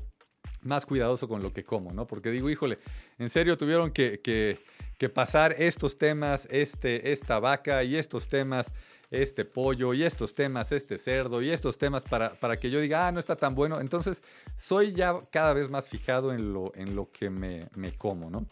más 0.61 0.85
cuidadoso 0.85 1.27
con 1.27 1.41
lo 1.43 1.53
que 1.53 1.63
como, 1.63 1.93
¿no? 1.93 2.07
Porque 2.07 2.31
digo, 2.31 2.49
híjole, 2.49 2.79
en 3.19 3.29
serio 3.29 3.57
tuvieron 3.57 3.91
que, 3.91 4.19
que, 4.19 4.59
que 4.97 5.09
pasar 5.09 5.55
estos 5.57 5.97
temas, 5.97 6.47
este, 6.49 7.11
esta 7.11 7.39
vaca 7.39 7.83
y 7.83 7.95
estos 7.95 8.27
temas, 8.27 8.73
este 9.09 9.45
pollo 9.45 9.93
y 9.93 10.03
estos 10.03 10.33
temas, 10.33 10.71
este 10.71 10.97
cerdo 10.97 11.41
y 11.41 11.49
estos 11.49 11.77
temas 11.77 12.03
para, 12.03 12.33
para 12.33 12.57
que 12.57 12.69
yo 12.69 12.81
diga, 12.81 13.07
ah, 13.07 13.11
no 13.11 13.19
está 13.19 13.35
tan 13.35 13.55
bueno. 13.55 13.79
Entonces, 13.79 14.21
soy 14.57 14.91
ya 14.93 15.21
cada 15.31 15.53
vez 15.53 15.69
más 15.69 15.89
fijado 15.89 16.33
en 16.33 16.53
lo, 16.53 16.73
en 16.75 16.95
lo 16.95 17.11
que 17.11 17.29
me, 17.29 17.67
me 17.75 17.93
como, 17.93 18.29
¿no? 18.29 18.45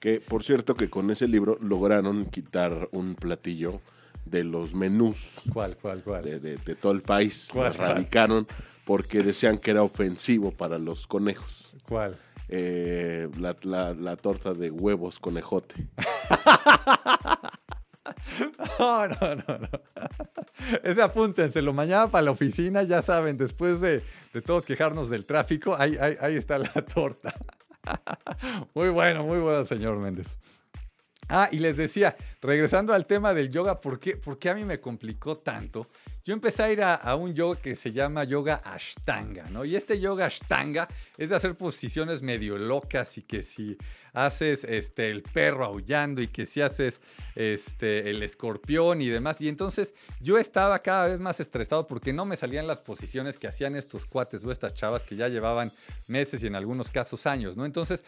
Que, 0.00 0.20
por 0.20 0.42
cierto, 0.42 0.74
que 0.74 0.90
con 0.90 1.10
ese 1.10 1.26
libro 1.26 1.56
lograron 1.62 2.26
quitar 2.26 2.88
un 2.92 3.14
platillo 3.14 3.80
de 4.24 4.44
los 4.44 4.74
menús. 4.74 5.40
¿Cuál, 5.52 5.76
cuál, 5.76 6.02
cuál? 6.02 6.24
De, 6.24 6.40
de, 6.40 6.56
de 6.56 6.74
todo 6.74 6.92
el 6.92 7.02
país. 7.02 7.48
¿Cuál, 7.52 7.72
lo 7.72 7.78
radicaron 7.78 8.46
porque 8.84 9.22
decían 9.22 9.58
que 9.58 9.70
era 9.70 9.82
ofensivo 9.82 10.52
para 10.52 10.78
los 10.78 11.06
conejos. 11.06 11.74
¿Cuál? 11.88 12.18
Eh, 12.48 13.28
la, 13.38 13.56
la, 13.62 13.94
la, 13.94 14.16
torta 14.16 14.52
de 14.52 14.70
huevos 14.70 15.18
conejote. 15.18 15.88
no, 18.78 19.08
no, 19.08 19.34
no, 19.34 19.58
no. 19.58 19.68
Ese 20.82 21.02
apúntenselo. 21.02 21.72
Mañana 21.72 22.10
para 22.10 22.26
la 22.26 22.30
oficina, 22.32 22.82
ya 22.82 23.00
saben, 23.02 23.38
después 23.38 23.80
de, 23.80 24.02
de 24.32 24.42
todos 24.42 24.66
quejarnos 24.66 25.08
del 25.08 25.24
tráfico, 25.24 25.74
ahí, 25.76 25.96
ahí, 25.98 26.16
ahí 26.20 26.36
está 26.36 26.58
la 26.58 26.68
torta. 26.68 27.34
muy 28.74 28.90
bueno, 28.90 29.24
muy 29.24 29.38
bueno, 29.38 29.64
señor 29.64 29.96
Méndez. 29.96 30.38
Ah, 31.28 31.48
y 31.50 31.58
les 31.58 31.76
decía, 31.76 32.16
regresando 32.42 32.92
al 32.92 33.06
tema 33.06 33.32
del 33.32 33.50
yoga, 33.50 33.80
¿por 33.80 33.98
qué, 33.98 34.16
¿por 34.16 34.38
qué 34.38 34.50
a 34.50 34.54
mí 34.54 34.64
me 34.64 34.80
complicó 34.80 35.38
tanto? 35.38 35.88
Yo 36.24 36.32
empecé 36.32 36.62
a 36.62 36.72
ir 36.72 36.82
a, 36.82 37.14
un 37.16 37.34
yoga 37.34 37.60
que 37.60 37.76
se 37.76 37.92
llama 37.92 38.24
yoga 38.24 38.62
ashtanga, 38.64 39.48
¿no? 39.50 39.64
Y 39.64 39.76
este 39.76 40.00
yoga 40.00 40.24
ashtanga 40.26 40.88
es 41.18 41.28
de 41.28 41.36
hacer 41.36 41.54
posiciones 41.54 42.22
medio 42.22 42.56
locas 42.56 43.18
y 43.18 43.22
que 43.22 43.42
si 43.42 43.76
haces 44.14 44.64
este, 44.64 45.10
el 45.10 45.22
perro 45.22 45.66
aullando 45.66 46.22
y 46.22 46.28
que 46.28 46.46
si 46.46 46.62
haces 46.62 47.02
este, 47.34 48.10
el 48.10 48.22
escorpión 48.22 49.02
y 49.02 49.08
demás. 49.08 49.40
Y 49.42 49.48
entonces 49.48 49.92
yo 50.18 50.38
estaba 50.38 50.78
cada 50.78 51.08
vez 51.08 51.20
más 51.20 51.40
estresado 51.40 51.86
porque 51.86 52.14
no 52.14 52.24
me 52.24 52.38
salían 52.38 52.66
las 52.66 52.80
posiciones 52.80 53.36
que 53.36 53.48
hacían 53.48 53.76
estos 53.76 54.06
cuates 54.06 54.44
o 54.44 54.50
estas 54.50 54.72
chavas 54.72 55.04
que 55.04 55.16
ya 55.16 55.28
llevaban 55.28 55.72
meses 56.06 56.42
y 56.42 56.46
en 56.46 56.54
algunos 56.54 56.88
casos 56.88 57.26
años, 57.26 57.54
¿no? 57.54 57.66
Entonces 57.66 58.04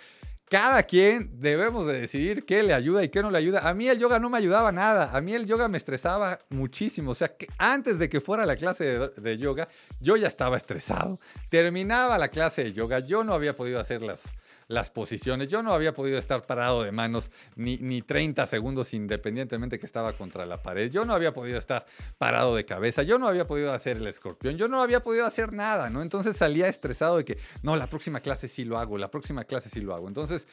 cada 0.48 0.82
quien 0.84 1.40
debemos 1.40 1.86
de 1.86 2.00
decidir 2.00 2.44
qué 2.44 2.62
le 2.62 2.72
ayuda 2.72 3.02
y 3.02 3.08
qué 3.08 3.22
no 3.22 3.30
le 3.30 3.38
ayuda. 3.38 3.68
A 3.68 3.74
mí 3.74 3.88
el 3.88 3.98
yoga 3.98 4.18
no 4.18 4.30
me 4.30 4.38
ayudaba 4.38 4.70
nada. 4.70 5.10
A 5.12 5.20
mí 5.20 5.34
el 5.34 5.46
yoga 5.46 5.68
me 5.68 5.76
estresaba 5.76 6.38
muchísimo. 6.50 7.10
O 7.10 7.14
sea, 7.14 7.36
que 7.36 7.48
antes 7.58 7.98
de 7.98 8.08
que 8.08 8.20
fuera 8.20 8.46
la 8.46 8.56
clase 8.56 8.84
de, 8.84 9.08
de 9.08 9.38
yoga, 9.38 9.68
yo 10.00 10.16
ya 10.16 10.28
estaba 10.28 10.56
estresado. 10.56 11.18
Terminaba 11.48 12.16
la 12.16 12.28
clase 12.28 12.64
de 12.64 12.72
yoga, 12.72 13.00
yo 13.00 13.24
no 13.24 13.34
había 13.34 13.56
podido 13.56 13.80
hacer 13.80 14.02
las, 14.02 14.22
las 14.68 14.90
posiciones. 14.90 15.48
Yo 15.48 15.62
no 15.62 15.72
había 15.72 15.94
podido 15.94 16.18
estar 16.18 16.44
parado 16.44 16.82
de 16.82 16.92
manos 16.92 17.30
ni, 17.54 17.76
ni 17.78 18.02
30 18.02 18.46
segundos 18.46 18.92
independientemente 18.94 19.78
que 19.78 19.86
estaba 19.86 20.12
contra 20.14 20.44
la 20.44 20.62
pared. 20.62 20.90
Yo 20.90 21.04
no 21.04 21.14
había 21.14 21.32
podido 21.32 21.58
estar 21.58 21.86
parado 22.18 22.56
de 22.56 22.64
cabeza. 22.64 23.02
Yo 23.02 23.18
no 23.18 23.28
había 23.28 23.46
podido 23.46 23.72
hacer 23.72 23.98
el 23.98 24.06
escorpión. 24.06 24.56
Yo 24.56 24.68
no 24.68 24.82
había 24.82 25.02
podido 25.02 25.26
hacer 25.26 25.52
nada, 25.52 25.88
¿no? 25.90 26.02
Entonces 26.02 26.36
salía 26.36 26.68
estresado 26.68 27.18
de 27.18 27.24
que, 27.24 27.38
no, 27.62 27.76
la 27.76 27.86
próxima 27.86 28.20
clase 28.20 28.48
sí 28.48 28.64
lo 28.64 28.78
hago, 28.78 28.98
la 28.98 29.10
próxima 29.10 29.44
clase 29.44 29.68
sí 29.68 29.80
lo 29.80 29.94
hago. 29.94 30.08
Entonces, 30.08 30.48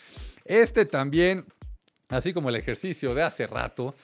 este 0.45 0.85
también, 0.85 1.45
así 2.09 2.33
como 2.33 2.49
el 2.49 2.55
ejercicio 2.55 3.15
de 3.15 3.23
hace 3.23 3.47
rato, 3.47 3.95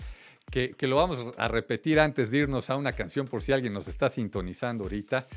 que, 0.49 0.71
que, 0.71 0.87
lo 0.87 0.95
vamos 0.95 1.33
a 1.37 1.47
repetir 1.47 1.99
antes 1.99 2.31
de 2.31 2.39
irnos 2.39 2.71
a 2.71 2.75
una 2.75 2.93
canción 2.93 3.27
por 3.27 3.43
si 3.43 3.51
alguien 3.51 3.71
nos 3.71 3.87
está 3.87 4.09
sintonizando 4.09 4.85
ahorita. 4.85 5.27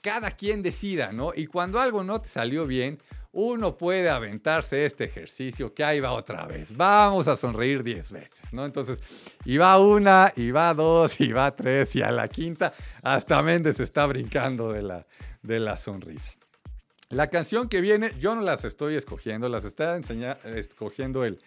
Cada 0.00 0.32
quien 0.32 0.62
decida, 0.62 1.12
¿no? 1.12 1.30
Y 1.32 1.46
cuando 1.46 1.78
algo 1.78 2.02
no 2.02 2.20
te 2.20 2.28
salió 2.28 2.66
bien, 2.66 2.98
uno 3.32 3.78
puede 3.78 4.10
aventarse 4.10 4.84
este 4.84 5.04
ejercicio 5.04 5.72
que 5.72 5.82
ahí 5.82 6.00
va 6.00 6.12
otra 6.12 6.44
vez. 6.46 6.76
Vamos 6.76 7.28
a 7.28 7.36
sonreír 7.36 7.82
10 7.82 8.12
veces, 8.12 8.52
¿no? 8.52 8.66
Entonces, 8.66 9.02
y 9.44 9.56
va 9.56 9.78
una, 9.78 10.32
y 10.36 10.50
va 10.50 10.74
dos, 10.74 11.20
y 11.20 11.32
va 11.32 11.54
tres, 11.56 11.96
y 11.96 12.02
a 12.02 12.10
la 12.10 12.28
quinta, 12.28 12.72
hasta 13.02 13.42
Méndez 13.42 13.80
está 13.80 14.06
brincando 14.06 14.72
de 14.72 14.82
la, 14.82 15.06
de 15.42 15.60
la 15.60 15.76
sonrisa. 15.76 16.32
La 17.08 17.28
canción 17.28 17.68
que 17.68 17.80
viene, 17.80 18.12
yo 18.20 18.34
no 18.34 18.42
las 18.42 18.64
estoy 18.64 18.96
escogiendo, 18.96 19.48
las 19.48 19.64
está 19.64 19.98
escogiendo 20.44 21.24
el, 21.24 21.38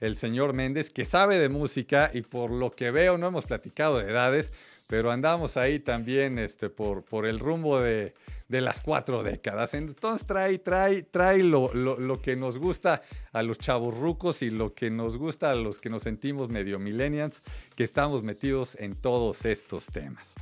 el 0.00 0.16
señor 0.16 0.52
Méndez, 0.52 0.90
que 0.90 1.04
sabe 1.04 1.38
de 1.38 1.48
música 1.48 2.10
y 2.12 2.22
por 2.22 2.50
lo 2.50 2.70
que 2.70 2.90
veo, 2.90 3.18
no 3.18 3.28
hemos 3.28 3.46
platicado 3.46 3.98
de 3.98 4.10
edades, 4.10 4.52
pero 4.90 5.12
andamos 5.12 5.56
ahí 5.56 5.78
también 5.78 6.36
este, 6.40 6.68
por, 6.68 7.04
por 7.04 7.24
el 7.24 7.38
rumbo 7.38 7.78
de, 7.78 8.12
de 8.48 8.60
las 8.60 8.80
cuatro 8.80 9.22
décadas. 9.22 9.72
Entonces 9.74 10.26
trae, 10.26 10.58
trae, 10.58 11.04
trae 11.04 11.44
lo, 11.44 11.72
lo, 11.72 12.20
que 12.20 12.34
nos 12.34 12.58
gusta 12.58 13.00
a 13.32 13.44
los 13.44 13.56
chavos 13.58 13.96
rucos 13.96 14.42
y 14.42 14.50
lo 14.50 14.74
que 14.74 14.90
nos 14.90 15.16
gusta 15.16 15.52
a 15.52 15.54
los 15.54 15.78
que 15.78 15.90
nos 15.90 16.02
sentimos 16.02 16.48
medio 16.48 16.80
millennials, 16.80 17.40
que 17.76 17.84
estamos 17.84 18.24
metidos 18.24 18.74
en 18.80 18.96
todos 18.96 19.44
estos 19.44 19.86
temas. 19.86 20.34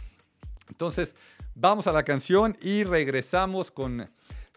Entonces, 0.70 1.14
vamos 1.54 1.86
a 1.86 1.92
la 1.92 2.02
canción 2.02 2.56
y 2.62 2.84
regresamos 2.84 3.70
con 3.70 4.10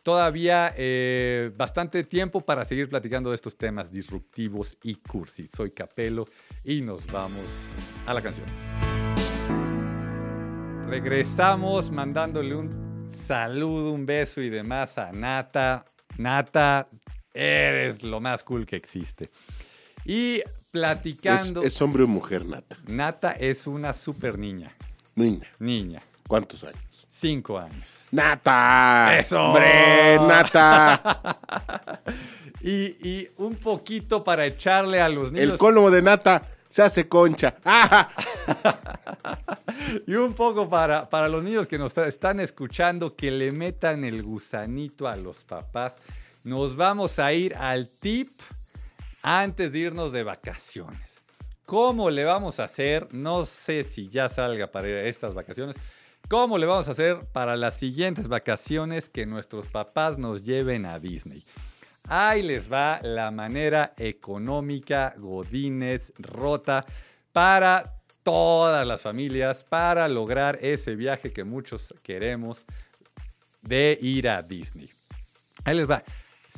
todavía 0.03 0.73
eh, 0.77 1.51
bastante 1.57 2.05
tiempo 2.05 2.39
para 2.39 2.63
seguir 2.63 2.87
platicando 2.87 3.31
de 3.31 3.35
estos 3.35 3.57
temas 3.57 3.91
disruptivos 3.91 4.77
y 4.83 4.95
cursis. 4.95 5.51
Soy 5.51 5.71
Capelo 5.71 6.29
y 6.63 6.79
nos 6.79 7.05
vamos 7.07 7.43
a 8.07 8.13
la 8.13 8.21
canción. 8.21 8.47
Regresamos 10.91 11.89
mandándole 11.89 12.53
un 12.53 13.09
saludo, 13.25 13.93
un 13.93 14.05
beso 14.05 14.41
y 14.41 14.49
demás 14.49 14.97
a 14.97 15.13
Nata. 15.13 15.85
Nata, 16.17 16.89
eres 17.33 18.03
lo 18.03 18.19
más 18.19 18.43
cool 18.43 18.65
que 18.65 18.75
existe. 18.75 19.31
Y 20.03 20.41
platicando. 20.69 21.61
¿Es, 21.61 21.81
hombre 21.81 22.03
o 22.03 22.07
mujer, 22.07 22.45
Nata? 22.45 22.75
Nata 22.87 23.31
es 23.31 23.67
una 23.67 23.93
super 23.93 24.37
niña. 24.37 24.75
Niña. 25.15 25.47
Niña. 25.59 26.01
¿Cuántos 26.27 26.65
años? 26.65 27.07
Cinco 27.09 27.57
años. 27.57 28.07
¡Nata! 28.11 29.17
¡Eso! 29.17 29.41
¡Hombre, 29.45 30.17
Nata! 30.27 32.01
y, 32.59 32.97
y 33.09 33.29
un 33.37 33.55
poquito 33.55 34.25
para 34.25 34.45
echarle 34.45 34.99
a 34.99 35.07
los 35.07 35.31
niños. 35.31 35.51
El 35.51 35.57
colmo 35.57 35.89
de 35.89 36.01
Nata 36.01 36.43
se 36.71 36.81
hace 36.81 37.07
concha. 37.07 37.57
y 40.07 40.13
un 40.13 40.33
poco 40.33 40.69
para, 40.69 41.09
para 41.09 41.27
los 41.27 41.43
niños 41.43 41.67
que 41.67 41.77
nos 41.77 41.95
están 41.97 42.39
escuchando, 42.39 43.15
que 43.15 43.29
le 43.29 43.51
metan 43.51 44.05
el 44.05 44.23
gusanito 44.23 45.07
a 45.07 45.17
los 45.17 45.43
papás. 45.43 45.97
Nos 46.43 46.77
vamos 46.77 47.19
a 47.19 47.33
ir 47.33 47.55
al 47.55 47.89
tip 47.89 48.29
antes 49.21 49.73
de 49.73 49.79
irnos 49.79 50.13
de 50.13 50.23
vacaciones. 50.23 51.21
¿Cómo 51.65 52.09
le 52.09 52.23
vamos 52.23 52.59
a 52.61 52.63
hacer? 52.63 53.13
No 53.13 53.45
sé 53.45 53.83
si 53.83 54.07
ya 54.07 54.29
salga 54.29 54.67
para 54.67 54.87
estas 55.03 55.33
vacaciones. 55.33 55.75
¿Cómo 56.29 56.57
le 56.57 56.65
vamos 56.65 56.87
a 56.87 56.91
hacer 56.91 57.25
para 57.33 57.57
las 57.57 57.75
siguientes 57.75 58.29
vacaciones 58.29 59.09
que 59.09 59.25
nuestros 59.25 59.67
papás 59.67 60.17
nos 60.17 60.43
lleven 60.43 60.85
a 60.85 60.99
Disney? 60.99 61.43
Ahí 62.07 62.41
les 62.41 62.71
va 62.71 62.99
la 63.03 63.31
manera 63.31 63.93
económica, 63.97 65.13
Godínez, 65.17 66.13
rota, 66.17 66.85
para 67.31 68.01
todas 68.23 68.85
las 68.85 69.01
familias, 69.01 69.63
para 69.63 70.07
lograr 70.07 70.59
ese 70.61 70.95
viaje 70.95 71.31
que 71.31 71.43
muchos 71.43 71.93
queremos 72.03 72.65
de 73.61 73.97
ir 74.01 74.27
a 74.27 74.41
Disney. 74.41 74.89
Ahí 75.63 75.77
les 75.77 75.89
va. 75.89 76.03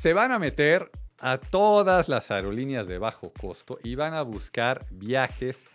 Se 0.02 0.14
van 0.14 0.32
a 0.32 0.40
meter 0.40 0.90
a 1.20 1.38
todas 1.38 2.10
las 2.10 2.32
aerolíneas 2.32 2.88
de 2.88 2.98
bajo 2.98 3.32
costo 3.32 3.80
y 3.84 3.96
van 3.96 4.14
a 4.14 4.24
buscar 4.24 4.86
viajes 4.92 5.66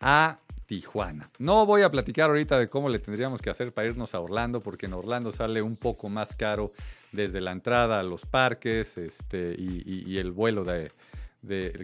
a 0.00 0.38
Tijuana. 0.66 1.30
No 1.38 1.64
voy 1.66 1.82
a 1.82 1.90
platicar 1.90 2.30
ahorita 2.30 2.58
de 2.58 2.68
cómo 2.68 2.88
le 2.88 2.98
tendríamos 2.98 3.40
que 3.40 3.48
hacer 3.48 3.72
para 3.72 3.88
irnos 3.88 4.14
a 4.14 4.20
Orlando, 4.20 4.60
porque 4.60 4.86
en 4.86 4.92
Orlando 4.94 5.32
sale 5.32 5.62
un 5.62 5.76
poco 5.76 6.08
más 6.08 6.36
caro 6.36 6.72
desde 7.12 7.40
la 7.40 7.52
entrada 7.52 8.00
a 8.00 8.02
los 8.02 8.26
parques 8.26 8.98
este, 8.98 9.54
y, 9.58 10.18
el 10.18 10.32
vuelo 10.32 10.64
de, 10.64 10.90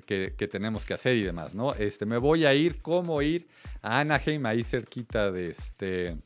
que, 0.07 0.49
tenemos 0.51 0.85
que 0.85 0.95
hacer 0.95 1.17
y 1.17 1.23
demás, 1.23 1.55
¿no? 1.55 1.75
Este, 1.75 2.07
me 2.07 2.19
voy 2.19 2.45
a 2.45 2.55
ir, 2.55 2.83
¿cómo 2.83 3.23
ir 3.23 3.47
a 3.83 4.01
Anaheim, 4.01 4.45
ahí 4.47 4.63
cerquita 4.63 5.31
de, 5.31 5.51
este, 5.51 6.17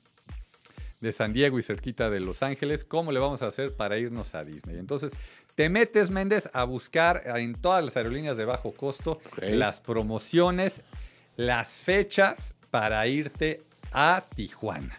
de 1.00 1.12
San 1.12 1.32
Diego 1.32 1.58
y 1.58 1.62
cerquita 1.62 2.10
de 2.10 2.20
Los 2.20 2.42
Ángeles? 2.42 2.84
¿Cómo 2.84 3.12
le 3.12 3.20
vamos 3.20 3.42
a 3.42 3.46
hacer 3.46 3.74
para 3.74 3.98
irnos 3.98 4.34
a 4.34 4.44
Disney? 4.44 4.78
Entonces, 4.78 5.12
te 5.54 5.68
metes, 5.68 6.10
Méndez, 6.10 6.48
a 6.52 6.64
buscar 6.64 7.22
en 7.24 7.54
todas 7.54 7.84
las 7.84 7.96
aerolíneas 7.96 8.36
de 8.36 8.44
bajo 8.44 8.72
costo 8.72 9.20
las 9.40 9.80
promociones, 9.80 10.82
las 11.36 11.68
fechas 11.68 12.54
para 12.70 13.06
irte 13.06 13.62
a 13.92 14.24
Tijuana. 14.34 14.98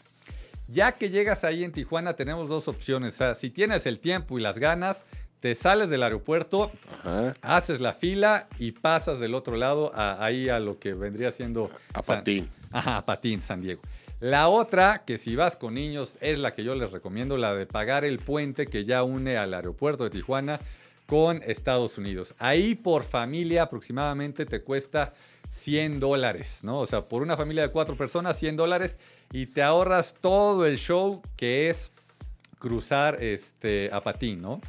Ya 0.71 0.91
que 0.91 1.09
llegas 1.09 1.43
ahí 1.43 1.63
en 1.63 1.71
Tijuana, 1.71 2.13
tenemos 2.13 2.47
dos 2.47 2.67
opciones. 2.67 3.17
si 3.39 3.49
tienes 3.49 3.87
el 3.87 3.99
tiempo 3.99 4.37
y 4.37 4.41
las 4.41 4.59
ganas, 4.59 5.03
te 5.39 5.55
sales 5.55 5.89
del 5.89 6.03
aeropuerto, 6.03 6.71
haces 7.41 7.81
la 7.81 7.93
fila 7.93 8.47
y 8.59 8.73
pasas 8.73 9.19
del 9.19 9.33
otro 9.33 9.57
lado 9.57 9.91
ahí 9.95 10.47
a 10.47 10.59
lo 10.59 10.77
que 10.77 10.93
vendría 10.93 11.31
siendo... 11.31 11.71
A 11.93 12.03
Patín. 12.03 12.49
Ajá, 12.71 12.97
a 12.97 13.05
Patín, 13.05 13.41
San 13.41 13.63
Diego. 13.63 13.81
La 14.19 14.47
otra, 14.47 15.05
que 15.05 15.17
si 15.17 15.35
vas 15.35 15.57
con 15.57 15.73
niños, 15.73 16.17
es 16.21 16.37
la 16.37 16.53
que 16.53 16.63
yo 16.63 16.75
les 16.75 16.91
recomiendo, 16.91 17.37
la 17.37 17.55
de 17.55 17.65
pagar 17.65 18.05
el 18.05 18.19
puente 18.19 18.67
que 18.67 18.85
ya 18.85 19.01
une 19.01 19.37
al 19.37 19.55
aeropuerto 19.55 20.03
de 20.03 20.11
Tijuana 20.11 20.59
con 21.07 21.41
Estados 21.47 21.97
Unidos. 21.97 22.35
Ahí 22.37 22.75
por 22.75 23.03
familia 23.03 23.63
aproximadamente 23.63 24.45
te 24.45 24.61
cuesta 24.61 25.13
100 25.49 25.99
dólares, 25.99 26.59
¿no? 26.61 26.79
O 26.79 26.85
sea, 26.85 27.01
por 27.01 27.23
una 27.23 27.35
familia 27.35 27.63
de 27.63 27.71
cuatro 27.71 27.95
personas, 27.95 28.37
100 28.37 28.55
dólares 28.55 28.97
y 29.31 29.47
te 29.47 29.61
ahorras 29.61 30.15
todo 30.19 30.65
el 30.65 30.77
show 30.77 31.21
que 31.35 31.69
es 31.69 31.91
cruzar 32.57 33.23
este, 33.23 33.89
a 33.91 34.01
patín, 34.01 34.41
¿no? 34.41 34.61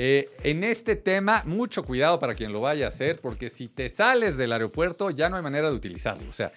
Eh, 0.00 0.30
en 0.44 0.62
este 0.62 0.94
tema, 0.94 1.42
mucho 1.44 1.82
cuidado 1.84 2.20
para 2.20 2.34
quien 2.34 2.52
lo 2.52 2.60
vaya 2.60 2.86
a 2.86 2.88
hacer, 2.88 3.20
porque 3.20 3.50
si 3.50 3.66
te 3.66 3.88
sales 3.88 4.36
del 4.36 4.52
aeropuerto 4.52 5.10
ya 5.10 5.28
no 5.28 5.36
hay 5.36 5.42
manera 5.42 5.70
de 5.70 5.74
utilizarlo. 5.74 6.28
O 6.30 6.32
sea, 6.32 6.52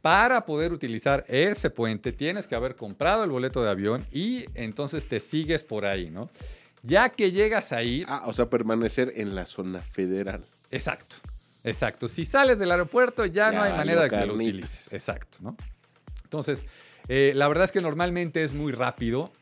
para 0.00 0.44
poder 0.44 0.72
utilizar 0.72 1.24
ese 1.28 1.70
puente 1.70 2.12
tienes 2.12 2.46
que 2.46 2.54
haber 2.54 2.76
comprado 2.76 3.24
el 3.24 3.30
boleto 3.30 3.64
de 3.64 3.70
avión 3.70 4.06
y 4.12 4.44
entonces 4.54 5.08
te 5.08 5.18
sigues 5.18 5.64
por 5.64 5.86
ahí, 5.86 6.10
¿no? 6.10 6.30
Ya 6.82 7.08
que 7.08 7.32
llegas 7.32 7.72
ahí... 7.72 8.04
Ah, 8.06 8.24
o 8.26 8.32
sea, 8.32 8.50
permanecer 8.50 9.12
en 9.16 9.34
la 9.34 9.46
zona 9.46 9.80
federal. 9.80 10.44
Exacto, 10.70 11.16
exacto. 11.64 12.08
Si 12.08 12.24
sales 12.26 12.58
del 12.58 12.70
aeropuerto 12.70 13.24
ya, 13.24 13.50
no 13.50 13.62
hay 13.62 13.72
manera 13.72 14.02
de 14.02 14.10
que 14.10 14.26
lo 14.26 14.34
utilices. 14.34 14.92
Exacto, 14.92 15.38
¿no? 15.40 15.56
Entonces, 16.22 16.66
eh, 17.08 17.32
la 17.34 17.48
verdad 17.48 17.64
es 17.64 17.72
que 17.72 17.80
normalmente 17.80 18.44
es 18.44 18.54
muy 18.54 18.72
rápido. 18.72 19.32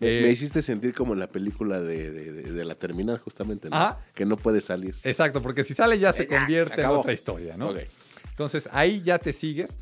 me 0.00 0.08
eh, 0.08 0.30
hiciste 0.30 0.62
sentir 0.62 0.94
como 0.94 1.12
en 1.12 1.20
la 1.20 1.28
película 1.28 1.80
de, 1.80 2.64
la 2.64 2.74
terminal, 2.74 3.18
justamente, 3.18 3.68
¿no? 3.68 3.96
Que 4.14 4.24
no 4.24 4.36
puede 4.36 4.60
salir. 4.60 4.94
Exacto, 5.02 5.42
porque 5.42 5.64
si 5.64 5.74
sale 5.74 5.98
ya 5.98 6.12
se 6.12 6.26
convierte 6.26 6.80
en 6.80 6.86
otra 6.86 7.12
historia, 7.12 7.56
¿no? 7.56 7.72
Entonces 8.30 8.68
ahí 8.72 9.02
ya 9.02 9.18
te 9.18 9.32
sigues 9.32 9.78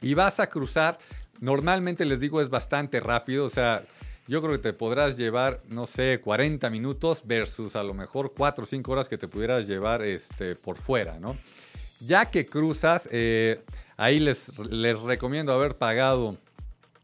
y 0.00 0.14
vas 0.14 0.40
a 0.40 0.48
cruzar. 0.48 0.98
Normalmente 1.40 2.04
les 2.04 2.20
digo 2.20 2.42
es 2.42 2.50
bastante 2.50 3.00
rápido, 3.00 3.46
o 3.46 3.50
sea, 3.50 3.84
yo 4.30 4.40
creo 4.40 4.52
que 4.52 4.58
te 4.58 4.72
podrás 4.72 5.16
llevar, 5.16 5.60
no 5.68 5.86
sé, 5.86 6.20
40 6.22 6.70
minutos 6.70 7.22
versus 7.24 7.74
a 7.74 7.82
lo 7.82 7.94
mejor 7.94 8.32
4 8.36 8.62
o 8.62 8.66
5 8.66 8.92
horas 8.92 9.08
que 9.08 9.18
te 9.18 9.26
pudieras 9.26 9.66
llevar 9.66 10.02
este, 10.02 10.54
por 10.54 10.76
fuera, 10.76 11.18
¿no? 11.18 11.36
Ya 12.06 12.30
que 12.30 12.46
cruzas, 12.46 13.08
eh, 13.10 13.60
ahí 13.96 14.20
les, 14.20 14.56
les 14.70 15.00
recomiendo 15.00 15.52
haber 15.52 15.76
pagado 15.76 16.36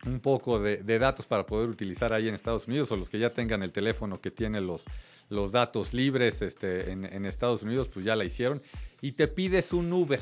un 0.07 0.21
poco 0.21 0.59
de, 0.59 0.99
datos 0.99 1.27
para 1.27 1.47
poder 1.47 1.69
utilizar 1.69 2.13
ahí 2.13 2.29
en 2.29 2.35
Estados 2.35 2.67
Unidos 2.69 2.91
o 2.93 2.97
los 2.97 3.11
que 3.11 3.19
ya 3.19 3.31
tengan 3.31 3.63
el 3.63 3.73
teléfono 3.73 4.21
que 4.21 4.31
tiene 4.31 4.61
los, 4.61 4.85
los 5.29 5.53
datos 5.53 5.93
libres 5.93 6.43
este, 6.43 6.93
en, 6.93 7.27
Estados 7.27 7.63
Unidos, 7.63 7.89
pues 7.89 8.05
ya 8.05 8.17
la 8.17 8.25
hicieron. 8.25 8.63
Y 9.03 9.13
te 9.13 9.29
pides 9.29 9.73
un 9.73 9.93
Uber. 9.93 10.21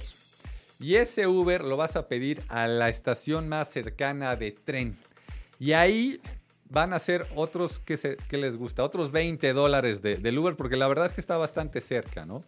Y 0.81 0.97
ese 0.97 1.27
Uber 1.27 1.63
lo 1.63 1.77
vas 1.77 1.97
a 1.97 2.09
pedir 2.09 2.43
a 2.49 2.67
la 2.67 2.89
estación 2.89 3.49
más 3.49 3.71
cercana 3.71 4.37
de 4.37 4.53
tren. 4.53 4.97
Y 5.61 5.73
ahí 5.73 6.21
van 6.69 6.93
a 6.93 6.99
ser 6.99 7.27
otros 7.37 7.79
que, 7.79 7.97
se, 7.97 8.17
que 8.29 8.37
les 8.37 8.57
gusta, 8.57 8.83
otros 8.83 9.13
20 9.13 9.53
dólares 9.53 10.03
de, 10.03 10.17
del 10.17 10.39
Uber, 10.39 10.57
porque 10.57 10.77
la 10.77 10.89
verdad 10.89 11.07
es 11.07 11.13
que 11.13 11.21
está 11.21 11.37
bastante 11.37 11.81
cerca, 11.81 12.27
¿no? 12.27 12.43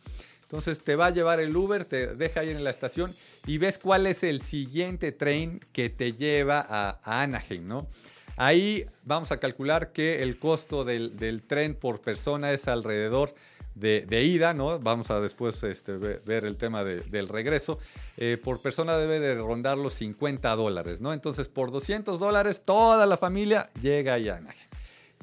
Entonces 0.46 0.78
te 0.78 0.94
va 0.94 1.06
a 1.06 1.10
llevar 1.10 1.40
el 1.40 1.56
Uber, 1.56 1.84
te 1.84 2.14
deja 2.14 2.40
ahí 2.40 2.50
en 2.50 2.62
la 2.62 2.70
estación 2.70 3.12
y 3.48 3.58
ves 3.58 3.78
cuál 3.78 4.06
es 4.06 4.22
el 4.22 4.42
siguiente 4.42 5.10
tren 5.10 5.58
que 5.72 5.90
te 5.90 6.12
lleva 6.12 6.64
a, 6.68 7.22
Anaheim, 7.22 7.66
¿no? 7.66 7.88
Ahí 8.36 8.86
vamos 9.02 9.32
a 9.32 9.40
calcular 9.40 9.90
que 9.90 10.22
el 10.22 10.38
costo 10.38 10.84
del, 10.84 11.42
tren 11.48 11.74
por 11.74 12.00
persona 12.00 12.52
es 12.52 12.68
alrededor 12.68 13.34
de, 13.74 14.22
ida, 14.22 14.54
¿no? 14.54 14.78
Vamos 14.78 15.10
a 15.10 15.20
después 15.20 15.60
este, 15.64 15.96
ver 15.96 16.44
el 16.44 16.56
tema 16.56 16.84
del 16.84 17.28
regreso. 17.28 17.80
Eh, 18.16 18.38
por 18.40 18.62
persona 18.62 18.96
debe 18.98 19.18
de 19.18 19.34
rondar 19.34 19.76
los 19.76 19.94
50 19.94 20.54
dólares, 20.54 21.00
¿no? 21.00 21.12
Entonces 21.12 21.48
por 21.48 21.72
200 21.72 22.20
dólares 22.20 22.62
toda 22.64 23.04
la 23.06 23.16
familia 23.16 23.68
llega 23.82 24.12
a 24.12 24.16
Anaheim. 24.16 24.66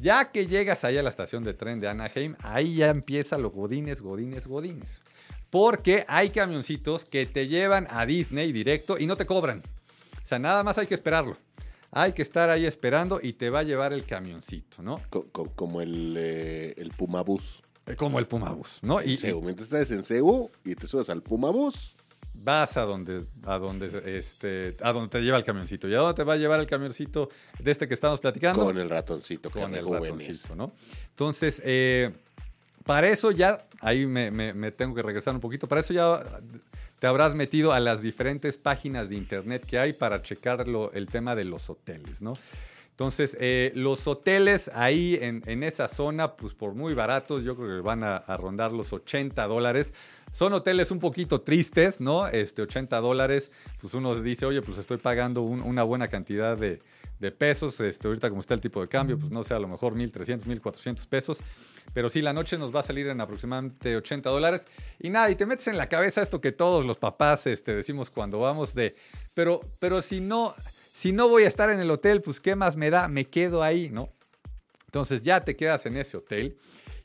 Ya 0.02 0.32
que 0.32 0.48
llegas 0.48 0.84
ahí 0.84 0.98
a 0.98 1.04
la 1.04 1.08
estación 1.08 1.46
de 1.46 1.54
tren 1.54 1.80
de 1.80 1.88
Anaheim, 1.88 2.36
ahí 2.42 2.76
ya 2.76 2.90
empieza 2.90 3.38
los 3.38 3.54
godines, 3.54 4.02
godines, 4.02 4.48
godines. 4.48 5.02
Porque 5.54 6.04
hay 6.08 6.32
camioncitos 6.32 7.06
que 7.06 7.28
te 7.28 7.47
llevan 7.47 7.86
a 7.91 8.08
Disney 8.08 8.51
directo 8.51 8.97
y 8.97 9.06
no 9.06 9.16
te 9.16 9.28
cobran. 9.28 9.62
O 10.24 10.26
sea, 10.26 10.39
nada 10.39 10.64
más 10.64 10.80
hay 10.80 10.88
que 10.88 10.95
esperarlo. 10.95 11.38
Hay 11.91 12.14
que 12.14 12.24
estar 12.24 12.49
ahí 12.49 12.66
esperando 12.66 13.20
y 13.22 13.34
te 13.34 13.51
va 13.51 13.60
a 13.60 13.64
llevar 13.64 13.93
el 13.93 14.04
camioncito, 14.04 14.82
¿no? 14.82 14.99
como 15.56 15.82
el, 15.82 16.16
eh, 16.18 16.74
el 16.76 16.89
Pumabús. 16.89 17.62
Eh, 17.86 17.95
como 17.95 18.18
el 18.18 18.26
Pumabús, 18.26 18.80
¿no? 18.82 18.99
y, 18.99 19.16
Mientras 19.43 19.72
estás 19.72 19.91
en 19.91 20.04
CEU 20.04 20.49
y 20.66 20.74
te 20.74 20.88
subes 20.88 21.12
al 21.12 21.22
Pumabús. 21.22 21.97
Vas 22.34 22.76
a 22.78 22.82
donde, 22.82 23.24
a 23.45 23.60
donde, 23.60 24.18
este, 24.18 24.76
a 24.82 24.91
donde 24.91 25.10
te 25.10 25.22
lleva 25.22 25.38
el 25.38 25.43
camioncito. 25.43 25.88
¿Y 25.88 25.93
a 25.93 25.99
dónde 25.99 26.16
te 26.16 26.24
va 26.24 26.34
a 26.34 26.38
llevar 26.38 26.62
el 26.62 26.66
camioncito 26.66 27.30
de 27.60 27.70
este 27.70 27.88
que 27.88 27.93
estamos 27.93 28.20
platicando? 28.20 28.66
Con 28.66 28.80
el 28.80 28.89
ratoncito. 28.89 29.51
Con 29.51 29.76
el 29.76 29.88
ratoncito, 29.88 30.56
¿no? 30.56 30.74
Entonces, 31.12 31.62
eh, 31.64 32.12
para 32.86 33.08
eso 33.10 33.32
ya, 33.32 33.66
ahí 33.82 34.06
me, 34.06 34.72
tengo 34.72 34.96
que 34.96 35.02
regresar 35.02 35.34
un 35.34 35.42
poquito, 35.42 35.68
para 35.68 35.82
eso 35.82 35.94
ya 35.94 36.24
te 37.00 37.08
habrás 37.08 37.36
metido 37.36 37.74
a 37.74 37.80
las 37.80 38.02
diferentes 38.02 38.58
páginas 38.58 39.10
de 39.10 39.16
internet 39.16 39.66
que 39.66 39.78
hay 39.78 39.94
para 39.94 40.22
checar 40.22 40.66
el 40.94 41.08
tema 41.08 41.36
de 41.36 41.44
los 41.44 41.70
hoteles, 41.70 42.22
¿no? 42.22 42.34
Entonces, 42.92 43.36
eh, 43.40 43.72
los 43.74 44.06
hoteles 44.06 44.70
ahí 44.76 45.18
en, 45.20 45.64
esa 45.64 45.88
zona, 45.88 46.34
pues 46.34 46.54
por 46.54 46.76
muy 46.76 46.94
baratos, 46.94 47.44
yo 47.44 47.56
creo 47.56 47.78
que 47.78 47.82
van 47.82 48.04
a, 48.04 48.20
rondar 48.38 48.72
los 48.72 48.94
80 48.94 49.48
dólares. 49.48 49.94
Son 50.32 50.54
hoteles 50.54 50.92
un 50.92 51.00
poquito 51.00 51.42
tristes, 51.42 52.00
¿no? 52.00 52.28
Este, 52.28 52.62
80 52.62 53.02
dólares, 53.02 53.52
pues 53.82 53.96
uno 53.96 54.14
dice, 54.14 54.46
oye, 54.46 54.62
pues 54.62 54.78
estoy 54.78 54.98
pagando 54.98 55.42
una 55.42 55.82
buena 55.82 56.08
cantidad 56.08 56.56
de, 56.56 56.82
de 57.20 57.32
pesos. 57.32 57.80
Este, 57.80 58.07
ahorita 58.07 58.30
como 58.30 58.41
está 58.41 58.53
el 58.53 58.61
tipo 58.61 58.82
de 58.82 58.88
cambio, 58.88 59.18
pues 59.18 59.32
no 59.32 59.43
sé, 59.43 59.53
a 59.53 59.59
lo 59.59 59.68
mejor 59.68 59.95
1.300, 59.95 60.45
1.400 60.45 61.07
pesos. 61.07 61.38
Pero 61.93 62.09
sí, 62.09 62.22
la 62.22 62.34
noche 62.34 62.57
nos 62.57 62.74
va 62.74 62.80
a 62.80 62.84
salir 62.84 63.07
en 63.07 63.22
aproximadamente 63.22 63.95
80 63.95 64.30
dólares. 64.30 64.66
Y 64.99 65.09
nada, 65.09 65.30
y 65.30 65.36
te 65.36 65.45
metes 65.45 65.68
en 65.68 65.78
la 65.78 65.89
cabeza 65.89 66.22
esto 66.22 66.41
que 66.41 66.51
todos 66.51 66.86
los 66.86 66.97
papás 66.97 67.47
este, 67.47 67.76
decimos 67.76 68.09
cuando 68.09 68.39
vamos 68.39 68.74
de, 68.74 68.95
pero, 69.34 69.61
pero 69.80 70.01
si 70.01 70.22
no, 70.22 70.55
si 70.93 71.11
no 71.11 71.28
voy 71.28 71.43
a 71.43 71.47
estar 71.47 71.70
en 71.70 71.80
el 71.80 71.91
hotel, 71.91 72.22
pues 72.22 72.39
¿qué 72.39 72.55
más 72.55 72.76
me 72.76 72.89
da? 72.89 73.07
Me 73.07 73.26
quedo 73.26 73.64
ahí, 73.64 73.89
¿no? 73.89 74.09
Entonces 74.86 75.24
ya 75.24 75.43
te 75.43 75.55
quedas 75.55 75.86
en 75.86 75.97
ese 75.97 76.18
hotel 76.18 76.57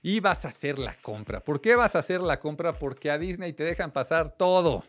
y 0.02 0.20
vas 0.20 0.44
a 0.44 0.48
hacer 0.48 0.78
la 0.78 0.94
compra. 1.00 1.40
¿Por 1.40 1.60
qué 1.60 1.74
vas 1.74 1.96
a 1.96 2.00
hacer 2.00 2.20
la 2.20 2.38
compra? 2.38 2.74
Porque 2.74 3.10
a 3.10 3.18
Disney 3.18 3.52
te 3.52 3.64
dejan 3.64 3.90
pasar 3.90 4.36
todo. 4.36 4.74
O 4.74 4.84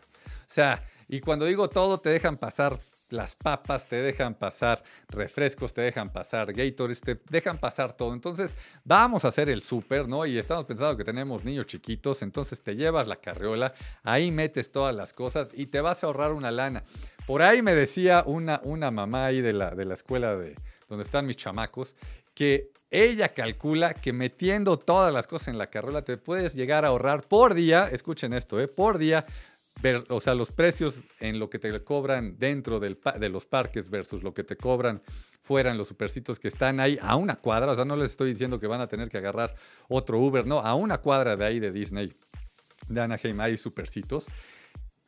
sea, 0.46 0.84
y 1.08 1.20
cuando 1.20 1.46
digo 1.46 1.68
todo, 1.68 1.98
te 1.98 2.10
dejan 2.10 2.36
pasar 2.36 2.78
las 3.10 3.34
papas, 3.34 3.86
te 3.86 3.96
dejan 3.96 4.34
pasar 4.34 4.82
refrescos, 5.08 5.74
te 5.74 5.80
dejan 5.80 6.10
pasar 6.12 6.52
Gatorades, 6.52 7.00
te 7.00 7.20
dejan 7.28 7.58
pasar 7.58 7.92
todo. 7.92 8.12
Entonces, 8.12 8.56
vamos 8.84 9.24
a 9.24 9.28
hacer 9.28 9.48
el 9.48 9.62
súper, 9.62 10.08
¿no? 10.08 10.26
Y 10.26 10.38
estamos 10.38 10.64
pensando 10.64 10.96
que 10.96 11.04
tenemos 11.04 11.44
niños 11.44 11.66
chiquitos, 11.66 12.22
entonces 12.22 12.62
te 12.62 12.76
llevas 12.76 13.08
la 13.08 13.16
carriola, 13.16 13.74
ahí 14.02 14.30
metes 14.30 14.72
todas 14.72 14.94
las 14.94 15.12
cosas 15.12 15.48
y 15.54 15.66
te 15.66 15.80
vas 15.80 16.02
a 16.02 16.06
ahorrar 16.06 16.32
una 16.32 16.50
lana. 16.50 16.82
Por 17.26 17.42
ahí 17.42 17.62
me 17.62 17.74
decía 17.74 18.24
una, 18.26 18.60
una 18.64 18.90
mamá 18.90 19.26
ahí 19.26 19.40
de 19.40 19.52
la, 19.52 19.70
de 19.70 19.84
la 19.84 19.94
escuela 19.94 20.36
de 20.36 20.56
donde 20.88 21.04
están 21.04 21.26
mis 21.26 21.36
chamacos, 21.36 21.94
que 22.34 22.72
ella 22.90 23.28
calcula 23.28 23.94
que 23.94 24.12
metiendo 24.12 24.76
todas 24.76 25.14
las 25.14 25.28
cosas 25.28 25.48
en 25.48 25.58
la 25.58 25.68
carriola 25.68 26.02
te 26.02 26.16
puedes 26.16 26.54
llegar 26.54 26.84
a 26.84 26.88
ahorrar 26.88 27.22
por 27.22 27.54
día, 27.54 27.88
escuchen 27.90 28.32
esto, 28.32 28.60
¿eh? 28.60 28.66
por 28.66 28.98
día 28.98 29.24
o 30.08 30.20
sea, 30.20 30.34
los 30.34 30.52
precios 30.52 31.00
en 31.20 31.38
lo 31.38 31.48
que 31.48 31.58
te 31.58 31.82
cobran 31.82 32.36
dentro 32.38 32.80
del, 32.80 32.98
de 33.18 33.28
los 33.28 33.46
parques 33.46 33.88
versus 33.88 34.22
lo 34.22 34.34
que 34.34 34.44
te 34.44 34.56
cobran 34.56 35.02
fuera 35.42 35.70
en 35.70 35.78
los 35.78 35.88
supercitos 35.88 36.38
que 36.38 36.48
están 36.48 36.80
ahí 36.80 36.98
a 37.00 37.16
una 37.16 37.36
cuadra. 37.36 37.72
O 37.72 37.74
sea, 37.74 37.84
no 37.84 37.96
les 37.96 38.10
estoy 38.10 38.30
diciendo 38.30 38.60
que 38.60 38.66
van 38.66 38.80
a 38.80 38.88
tener 38.88 39.08
que 39.08 39.18
agarrar 39.18 39.54
otro 39.88 40.18
Uber, 40.18 40.46
no, 40.46 40.60
a 40.60 40.74
una 40.74 40.98
cuadra 40.98 41.36
de 41.36 41.44
ahí 41.44 41.60
de 41.60 41.72
Disney, 41.72 42.12
de 42.88 43.00
Anaheim, 43.00 43.40
hay 43.40 43.56
supercitos 43.56 44.26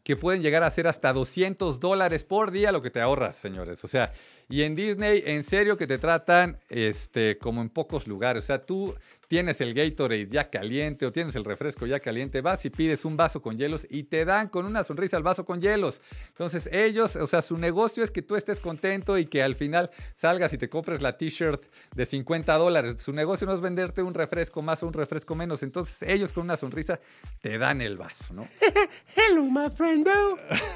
que 0.05 0.17
pueden 0.17 0.43
llegar 0.43 0.63
a 0.63 0.71
ser 0.71 0.89
hasta 0.89 1.13
200 1.13 1.79
dólares 1.79 2.25
por 2.25 2.51
día 2.51 2.73
lo 2.73 2.83
que 2.83 2.91
te 2.91 3.01
ahorras, 3.01 3.37
señores. 3.37 3.85
O 3.85 3.89
sea, 3.89 4.13
y 4.53 4.65
en 4.65 4.75
Disney, 4.75 5.23
en 5.25 5.45
serio 5.45 5.79
que 5.79 5.87
te 5.87 5.97
tratan 5.97 6.59
este, 6.69 7.39
como 7.39 7.63
en 7.63 7.71
pocos 7.71 8.07
lugares. 8.07 8.45
O 8.45 8.47
sea, 8.49 8.67
tú 8.67 8.95
tienes 9.27 9.63
el 9.63 9.73
Gatorade 9.73 10.29
ya 10.29 10.51
caliente 10.51 11.07
o 11.07 11.11
tienes 11.11 11.35
el 11.37 11.47
refresco 11.47 11.87
ya 11.87 12.01
caliente, 12.01 12.43
vas 12.43 12.63
y 12.67 12.69
pides 12.69 13.07
un 13.07 13.17
vaso 13.17 13.41
con 13.41 13.57
hielos 13.57 13.87
y 13.89 14.03
te 14.03 14.27
dan 14.27 14.51
con 14.51 14.67
una 14.67 14.85
sonrisa 14.85 15.17
el 15.17 15.23
vaso 15.23 15.47
con 15.47 15.59
hielos. 15.59 16.03
Entonces 16.29 16.69
ellos, 16.71 17.17
o 17.17 17.27
sea, 17.27 17.41
su 17.41 17.57
negocio 17.57 18.05
es 18.05 18.11
que 18.11 18.21
tú 18.21 18.37
estés 18.37 18.61
contento 18.61 19.17
y 19.17 19.25
que 19.25 19.43
al 19.43 19.57
final 19.57 19.91
salgas 20.21 20.53
y 20.53 20.59
te 20.59 20.69
compres 20.69 21.01
la 21.01 21.17
t-shirt 21.17 21.65
de 21.95 22.05
50 22.05 22.53
dólares. 22.59 23.01
Su 23.01 23.15
negocio 23.15 23.47
no 23.47 23.55
es 23.55 23.63
venderte 23.63 24.03
un 24.03 24.13
refresco 24.13 24.61
más 24.61 24.83
o 24.83 24.87
un 24.87 24.93
refresco 24.93 25.35
menos. 25.35 25.63
Entonces 25.63 26.03
ellos 26.03 26.31
con 26.31 26.45
una 26.45 26.59
sonrisa 26.59 27.01
te 27.41 27.57
dan 27.57 27.81
el 27.81 27.97
vaso, 27.97 28.35
¿no? 28.35 28.47
Hello, 29.17 29.45
my 29.45 29.71
friend. 29.71 30.07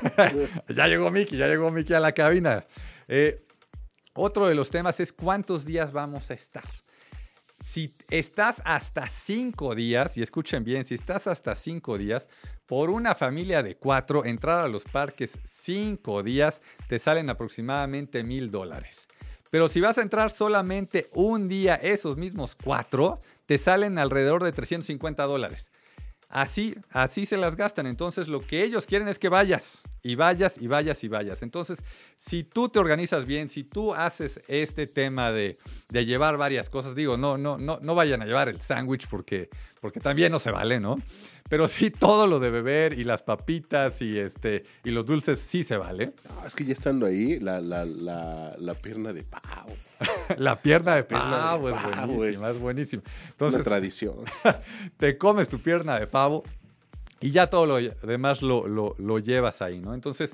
ya 0.75 0.87
llegó 0.87 1.11
Mickey, 1.11 1.37
ya 1.37 1.47
llegó 1.47 1.71
Mickey 1.71 1.95
a 1.95 2.01
la 2.01 2.13
cabina. 2.13 2.65
Eh, 3.09 3.46
otro 4.17 4.47
de 4.47 4.55
los 4.55 4.71
temas 4.71 4.99
es 5.01 5.13
cuántos 5.13 5.65
días 5.65 5.93
vamos 5.93 6.31
a 6.31 6.35
estar 6.35 6.65
si 7.65 7.95
estás 8.11 8.61
hasta 8.65 9.09
cinco 9.09 9.75
días, 9.75 10.17
y 10.17 10.23
escuchen 10.23 10.65
bien, 10.65 10.85
si 10.85 10.95
estás 10.95 11.27
hasta 11.27 11.55
cinco 11.55 11.99
días, 11.99 12.29
por 12.67 12.91
una 12.91 13.15
familia 13.15 13.63
de 13.63 13.77
cuatro, 13.77 14.25
entrar 14.25 14.65
a 14.65 14.69
los 14.69 14.85
parques 14.85 15.39
cinco 15.61 16.23
días 16.23 16.63
te 16.89 16.99
salen 16.99 17.31
aproximadamente 17.31 18.25
mil 18.25 18.51
dólares. 18.51 19.09
Pero 19.51 19.69
si 19.69 19.81
vas 19.81 19.99
a 19.99 20.03
entrar 20.03 20.31
solamente 20.31 21.09
un 21.13 21.49
día, 21.49 21.77
esos 21.77 22.17
mismos 22.17 22.57
cuatro, 22.57 23.21
te 23.47 23.59
salen 23.59 23.99
alrededor 23.99 24.43
de 24.43 24.53
350 24.53 25.23
dólares. 25.25 25.71
Así, 26.29 26.75
así 26.91 27.25
se 27.25 27.37
las 27.37 27.55
gastan. 27.55 27.87
Entonces, 27.87 28.27
lo 28.27 28.41
que 28.41 28.65
ellos 28.65 28.87
quieren 28.87 29.07
es 29.07 29.19
que 29.19 29.29
vayas 29.29 29.85
y 30.03 30.17
vayas 30.17 30.61
y 30.61 30.67
vayas 30.67 31.05
y 31.05 31.09
vayas. 31.09 31.43
Entonces, 31.43 31.79
si 32.19 32.43
tú 32.43 32.69
te 32.69 32.79
organizas 32.79 33.27
bien, 33.27 33.49
si 33.49 33.63
tú 33.63 33.95
haces 33.95 34.41
este 34.49 34.87
tema 34.87 35.31
de, 35.31 35.57
llevar 35.91 36.37
varias 36.37 36.69
cosas, 36.69 36.95
digo, 36.97 37.17
no, 37.17 37.39
no, 37.39 37.59
no, 37.59 37.79
no 37.81 37.95
vayan 37.95 38.23
a 38.23 38.27
llevar 38.27 38.49
el 38.49 38.61
sándwich 38.61 39.07
porque, 39.09 39.49
porque 39.81 40.01
también 40.01 40.33
no 40.33 40.41
se 40.41 40.51
vale, 40.51 40.81
¿no? 40.81 40.99
Pero 41.49 41.69
sí 41.69 41.91
todo 41.91 42.27
lo 42.27 42.41
de 42.41 42.51
beber 42.51 42.99
y 42.99 43.05
las 43.05 43.23
papitas 43.23 44.03
y 44.03 44.19
este 44.19 44.65
y 44.83 44.91
los 44.91 45.07
dulces 45.07 45.39
sí 45.39 45.63
se 45.63 45.77
vale. 45.77 46.13
es 46.45 46.55
que 46.57 46.65
ya 46.65 46.73
estando 46.73 47.07
ahí, 47.07 47.39
la, 47.39 47.61
la, 47.61 47.85
la, 47.85 48.57
la 48.59 48.75
pierna 48.75 49.13
de 49.13 49.23
pavo. 49.23 49.73
la 50.39 50.57
pierna 50.57 50.95
de 50.97 51.05
pavo, 51.05 51.69
es 51.69 51.77
buenísima, 52.07 52.51
es 52.51 52.59
buenísima. 52.59 53.03
Entonces, 53.31 53.65
tradición. 53.65 54.17
te 54.97 55.17
comes 55.19 55.49
tu 55.49 55.61
pierna 55.61 55.99
de 55.99 56.07
pavo 56.07 56.43
y 57.21 57.31
ya 57.31 57.49
todo 57.49 57.67
lo 57.67 57.77
demás 57.77 58.43
lo, 58.43 58.67
lo, 58.67 59.19
llevas 59.19 59.63
ahí, 59.63 59.81
¿no? 59.81 59.95
Entonces, 59.95 60.31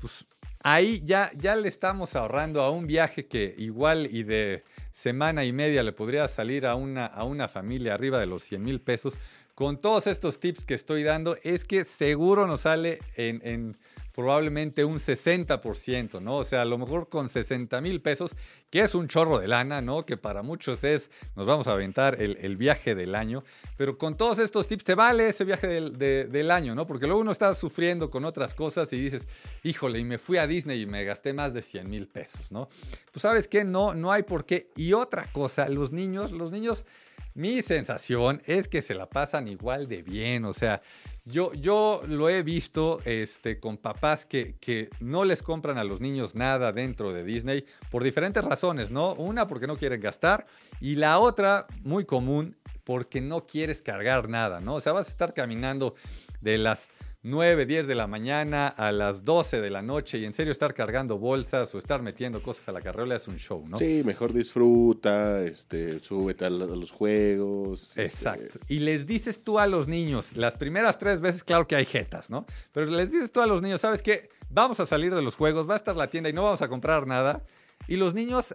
pues 0.00 0.24
ahí 0.62 1.02
ya, 1.04 1.30
ya 1.36 1.56
le 1.56 1.68
estamos 1.68 2.14
ahorrando 2.14 2.62
a 2.62 2.70
un 2.70 2.86
viaje 2.86 3.26
que 3.26 3.54
igual 3.58 4.08
y 4.10 4.22
de, 4.22 4.64
semana 4.92 5.44
y 5.44 5.52
media 5.52 5.82
le 5.82 5.92
podría 5.92 6.28
salir 6.28 6.66
a 6.66 6.74
una, 6.74 7.06
a 7.06 7.24
una 7.24 7.48
familia 7.48 7.94
arriba 7.94 8.18
de 8.18 8.26
los 8.26 8.42
100 8.44 8.62
mil 8.62 8.80
pesos. 8.80 9.14
Con 9.54 9.80
todos 9.80 10.06
estos 10.06 10.40
tips 10.40 10.64
que 10.64 10.74
estoy 10.74 11.02
dando, 11.02 11.36
es 11.42 11.64
que 11.64 11.84
seguro 11.84 12.46
nos 12.46 12.62
sale 12.62 13.00
en 13.16 13.76
probablemente 14.20 14.84
un 14.84 14.98
60%, 14.98 16.20
¿no? 16.20 16.36
O 16.36 16.44
sea, 16.44 16.62
a 16.62 16.64
lo 16.66 16.76
mejor 16.76 17.08
con 17.08 17.28
60 17.28 17.80
mil 17.80 18.02
pesos, 18.02 18.36
que 18.68 18.80
es 18.80 18.94
un 18.94 19.08
chorro 19.08 19.38
de 19.38 19.48
lana, 19.48 19.80
¿no? 19.80 20.04
Que 20.04 20.18
para 20.18 20.42
muchos 20.42 20.84
es, 20.84 21.10
nos 21.36 21.46
vamos 21.46 21.66
a 21.66 21.72
aventar 21.72 22.20
el, 22.20 22.56
viaje 22.56 22.94
del 22.94 23.14
año, 23.14 23.42
pero 23.78 23.96
con 23.96 24.16
todos 24.16 24.38
estos 24.38 24.66
tips 24.66 24.84
te 24.84 24.94
vale 24.94 25.28
ese 25.28 25.44
viaje 25.44 25.66
del, 25.66 26.50
año, 26.50 26.74
¿no? 26.74 26.86
Porque 26.86 27.06
luego 27.06 27.22
uno 27.22 27.32
está 27.32 27.54
sufriendo 27.54 28.10
con 28.10 28.24
otras 28.26 28.54
cosas 28.54 28.92
y 28.92 29.00
dices, 29.00 29.26
híjole, 29.62 29.98
y 29.98 30.04
me 30.04 30.18
fui 30.18 30.36
a 30.36 30.46
Disney 30.46 30.82
y 30.82 30.86
me 30.86 31.04
gasté 31.04 31.32
más 31.32 31.54
de 31.54 31.62
100 31.62 31.88
mil 31.88 32.06
pesos, 32.06 32.52
¿no? 32.52 32.68
Pues 33.12 33.22
sabes 33.22 33.48
qué, 33.48 33.64
no, 33.64 33.94
no 33.94 34.12
hay 34.12 34.22
por 34.22 34.44
qué. 34.44 34.68
Y 34.76 34.92
otra 34.92 35.32
cosa, 35.32 35.68
los 35.68 35.92
niños, 35.92 36.30
los 36.30 36.50
niños... 36.50 36.84
Mi 37.32 37.62
sensación 37.62 38.42
es 38.44 38.66
que 38.66 38.82
se 38.82 38.92
la 38.92 39.08
pasan 39.08 39.46
igual 39.46 39.86
de 39.86 40.02
bien, 40.02 40.44
o 40.44 40.52
sea, 40.52 40.82
yo, 41.24 41.52
yo 41.54 42.02
lo 42.06 42.28
he 42.28 42.42
visto 42.42 43.00
este, 43.04 43.60
con 43.60 43.76
papás 43.76 44.26
que, 44.26 44.56
que 44.60 44.90
no 45.00 45.24
les 45.24 45.42
compran 45.42 45.78
a 45.78 45.84
los 45.84 46.00
niños 46.00 46.34
nada 46.34 46.72
dentro 46.72 47.12
de 47.12 47.24
Disney 47.24 47.64
por 47.90 48.02
diferentes 48.02 48.44
razones, 48.44 48.90
¿no? 48.90 49.14
Una, 49.14 49.46
porque 49.46 49.66
no 49.66 49.76
quieren 49.76 50.00
gastar 50.00 50.46
y 50.80 50.96
la 50.96 51.18
otra, 51.18 51.66
muy 51.82 52.04
común, 52.04 52.56
porque 52.84 53.20
no 53.20 53.46
quieres 53.46 53.82
cargar 53.82 54.28
nada, 54.28 54.60
¿no? 54.60 54.74
O 54.74 54.80
sea, 54.80 54.92
vas 54.92 55.06
a 55.06 55.10
estar 55.10 55.34
caminando 55.34 55.94
de 56.40 56.58
las 56.58 56.88
9, 57.22 57.66
10 57.66 57.86
de 57.86 57.94
la 57.94 58.06
mañana 58.06 58.66
a 58.68 58.92
las 58.92 59.22
12 59.24 59.60
de 59.60 59.68
la 59.68 59.82
noche 59.82 60.16
y 60.16 60.24
en 60.24 60.32
serio 60.32 60.52
estar 60.52 60.72
cargando 60.72 61.18
bolsas 61.18 61.74
o 61.74 61.78
estar 61.78 62.00
metiendo 62.00 62.42
cosas 62.42 62.66
a 62.70 62.72
la 62.72 62.80
carriola 62.80 63.16
es 63.16 63.28
un 63.28 63.36
show, 63.36 63.62
¿no? 63.68 63.76
Sí, 63.76 64.00
mejor 64.06 64.32
disfruta, 64.32 65.42
este, 65.42 65.98
súbete 65.98 66.46
a, 66.46 66.50
los 66.50 66.90
juegos. 66.90 67.90
Este, 67.90 68.04
Exacto. 68.04 68.58
Y 68.68 68.78
les 68.78 69.06
dices 69.06 69.44
tú 69.44 69.58
a 69.58 69.66
los 69.66 69.86
niños, 69.86 70.34
las 70.34 70.54
primeras 70.54 70.98
tres 70.98 71.20
veces, 71.20 71.44
claro 71.44 71.66
que 71.66 71.76
hay 71.76 71.84
jetas, 71.84 72.30
¿no? 72.30 72.46
Pero 72.72 72.86
les 72.86 73.12
dices 73.12 73.30
tú 73.30 73.42
a 73.42 73.46
los 73.46 73.60
niños, 73.60 73.82
¿sabes 73.82 74.02
qué? 74.02 74.30
Vamos 74.48 74.80
a 74.80 74.86
salir 74.86 75.14
de 75.14 75.20
los 75.20 75.36
juegos, 75.36 75.68
va 75.68 75.74
a 75.74 75.76
estar 75.76 75.96
la 75.96 76.08
tienda 76.08 76.30
y 76.30 76.32
no 76.32 76.44
vamos 76.44 76.62
a 76.62 76.68
comprar 76.68 77.06
nada. 77.06 77.42
Y 77.86 77.96
los 77.96 78.14
niños 78.14 78.54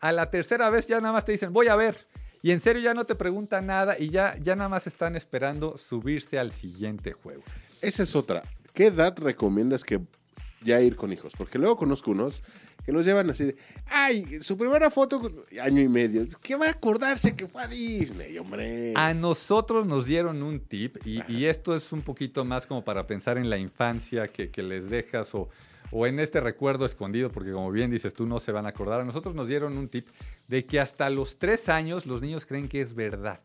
a 0.00 0.12
la 0.12 0.30
tercera 0.30 0.70
vez 0.70 0.86
ya 0.86 1.00
nada 1.00 1.12
más 1.12 1.26
te 1.26 1.32
dicen, 1.32 1.52
voy 1.52 1.68
a 1.68 1.76
ver. 1.76 2.06
Y 2.42 2.52
en 2.52 2.60
serio 2.60 2.80
ya 2.80 2.94
no 2.94 3.04
te 3.04 3.14
preguntan 3.14 3.66
nada 3.66 3.96
y 3.98 4.08
ya, 4.10 4.36
ya 4.40 4.54
nada 4.54 4.68
más 4.68 4.86
están 4.86 5.16
esperando 5.16 5.76
subirse 5.76 6.38
al 6.38 6.52
siguiente 6.52 7.12
juego. 7.12 7.42
Esa 7.80 8.02
es 8.02 8.16
otra. 8.16 8.42
¿Qué 8.72 8.86
edad 8.86 9.16
recomiendas 9.18 9.84
que 9.84 10.00
ya 10.62 10.80
ir 10.80 10.96
con 10.96 11.12
hijos? 11.12 11.32
Porque 11.36 11.58
luego 11.58 11.76
conozco 11.76 12.10
unos 12.10 12.42
que 12.86 12.92
los 12.92 13.04
llevan 13.04 13.28
así 13.30 13.46
de, 13.46 13.56
ay, 13.86 14.38
su 14.42 14.56
primera 14.56 14.90
foto, 14.92 15.20
año 15.60 15.82
y 15.82 15.88
medio, 15.88 16.24
¿qué 16.40 16.54
va 16.54 16.66
a 16.66 16.70
acordarse 16.70 17.34
que 17.34 17.48
fue 17.48 17.60
a 17.62 17.66
Disney, 17.66 18.38
hombre? 18.38 18.92
A 18.94 19.12
nosotros 19.12 19.86
nos 19.86 20.06
dieron 20.06 20.40
un 20.44 20.60
tip 20.60 21.04
y, 21.04 21.46
esto 21.46 21.74
es 21.74 21.90
un 21.92 22.02
poquito 22.02 22.44
más 22.44 22.64
como 22.64 22.84
para 22.84 23.08
pensar 23.08 23.38
en 23.38 23.50
la 23.50 23.58
infancia 23.58 24.28
que, 24.28 24.62
les 24.62 24.88
dejas 24.88 25.34
o, 25.34 25.48
o 25.90 26.06
en 26.06 26.20
este 26.20 26.40
recuerdo 26.40 26.86
escondido, 26.86 27.32
porque 27.32 27.50
como 27.50 27.72
bien 27.72 27.90
dices 27.90 28.14
tú, 28.14 28.24
no 28.24 28.38
se 28.38 28.52
van 28.52 28.66
a 28.66 28.68
acordar. 28.68 29.00
A 29.00 29.04
nosotros 29.04 29.34
nos 29.34 29.48
dieron 29.48 29.76
un 29.76 29.88
tip 29.88 30.06
de 30.46 30.64
que 30.64 30.78
hasta 30.78 31.10
los 31.10 31.40
tres 31.40 31.68
años 31.68 32.06
los 32.06 32.22
niños 32.22 32.46
creen 32.46 32.68
que 32.68 32.82
es 32.82 32.94
verdad. 32.94 33.40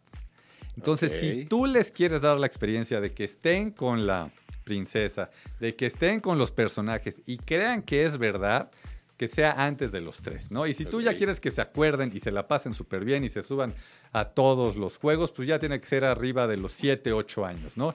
Entonces, 0.78 1.20
si 1.20 1.46
tú 1.46 1.66
les 1.66 1.92
quieres 1.92 2.22
dar 2.22 2.38
la 2.38 2.48
experiencia 2.48 3.02
de 3.02 3.14
que 3.14 3.24
estén 3.24 3.72
con 3.72 4.08
la 4.08 4.32
princesa, 4.64 5.30
de 5.60 5.76
que 5.76 5.86
estén 5.86 6.20
con 6.20 6.38
los 6.38 6.52
personajes 6.52 7.22
y 7.26 7.38
crean 7.38 7.82
que 7.82 8.06
es 8.06 8.18
verdad, 8.18 8.72
que 9.18 9.28
sea 9.28 9.54
antes 9.66 9.92
de 9.92 10.02
los 10.02 10.22
tres, 10.22 10.50
¿no? 10.50 10.66
Y 10.66 10.74
si 10.74 10.86
tú 10.86 11.00
ya 11.00 11.16
quieres 11.16 11.40
que 11.40 11.52
se 11.52 11.62
acuerden 11.62 12.12
y 12.12 12.20
se 12.20 12.32
la 12.32 12.48
pasen 12.48 12.74
súper 12.74 13.06
bien 13.06 13.24
y 13.24 13.30
se 13.30 13.44
suban 13.44 13.76
a 14.14 14.26
todos 14.26 14.78
los 14.78 14.98
juegos, 14.98 15.32
pues 15.32 15.48
ya 15.48 15.60
tiene 15.60 15.80
que 15.80 15.86
ser 15.86 16.06
arriba 16.06 16.48
de 16.48 16.58
los 16.58 16.72
7, 16.72 17.14
8 17.14 17.46
años, 17.46 17.78
¿no? 17.78 17.94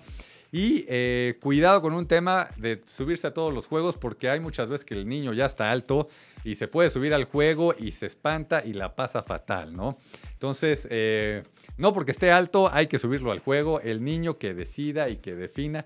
Y 0.57 0.87
eh, 0.89 1.37
cuidado 1.43 1.83
con 1.83 1.93
un 1.93 2.07
tema 2.07 2.49
de 2.57 2.81
subirse 2.87 3.27
a 3.27 3.35
todos 3.35 3.53
los 3.53 3.67
juegos 3.67 3.99
porque 3.99 4.31
hay 4.31 4.41
muchas 4.41 4.71
veces 4.71 4.87
que 4.87 4.95
el 4.95 5.07
niño 5.07 5.35
ya 5.35 5.45
está 5.45 5.71
alto 5.71 6.09
y 6.45 6.55
se 6.55 6.67
puede 6.67 6.89
subir 6.89 7.13
al 7.13 7.25
juego 7.25 7.75
y 7.79 7.93
se 7.93 8.07
espanta 8.07 8.65
y 8.65 8.73
la 8.73 8.97
pasa 8.97 9.23
fatal, 9.23 9.77
¿no? 9.77 9.99
Entonces, 10.33 10.89
eh, 10.89 11.43
no 11.77 11.93
porque 11.93 12.13
esté 12.13 12.31
alto 12.31 12.71
hay 12.73 12.87
que 12.87 12.99
subirlo 12.99 13.33
al 13.33 13.41
juego, 13.41 13.83
el 13.83 14.03
niño 14.03 14.39
que 14.39 14.55
decida 14.55 15.11
y 15.11 15.19
que 15.19 15.35
defina 15.35 15.85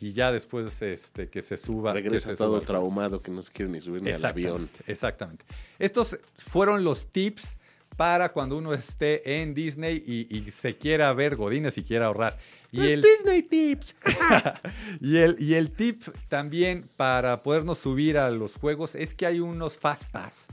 y 0.00 0.12
ya 0.12 0.30
después 0.30 0.80
este, 0.82 1.28
que 1.28 1.42
se 1.42 1.56
suba. 1.56 1.92
Regresa 1.92 2.36
todo 2.36 2.60
traumado 2.60 3.20
que 3.20 3.32
no 3.32 3.42
se 3.42 3.50
quiere 3.50 3.72
ni 3.72 3.80
subir 3.80 4.02
ni 4.02 4.12
al 4.12 4.24
avión. 4.24 4.70
Exactamente. 4.86 5.44
Estos 5.80 6.16
fueron 6.36 6.84
los 6.84 7.08
tips 7.08 7.58
para 7.96 8.30
cuando 8.30 8.56
uno 8.56 8.72
esté 8.74 9.40
en 9.40 9.54
Disney 9.54 9.96
y, 10.06 10.50
se 10.50 10.76
quiera 10.76 11.12
ver 11.12 11.36
Godines 11.36 11.76
y 11.78 11.82
quiera 11.82 12.06
ahorrar. 12.06 12.38
Y 12.70 12.86
el, 12.86 13.02
Disney 13.02 13.42
Tips. 13.42 13.96
y, 15.00 15.18
el, 15.18 15.36
y 15.38 15.54
el 15.54 15.70
tip 15.70 16.02
también 16.28 16.88
para 16.96 17.42
podernos 17.42 17.78
subir 17.78 18.16
a 18.16 18.30
los 18.30 18.56
juegos 18.56 18.94
es 18.94 19.14
que 19.14 19.26
hay 19.26 19.40
unos 19.40 19.78
Fast 19.78 20.04
Pass 20.10 20.48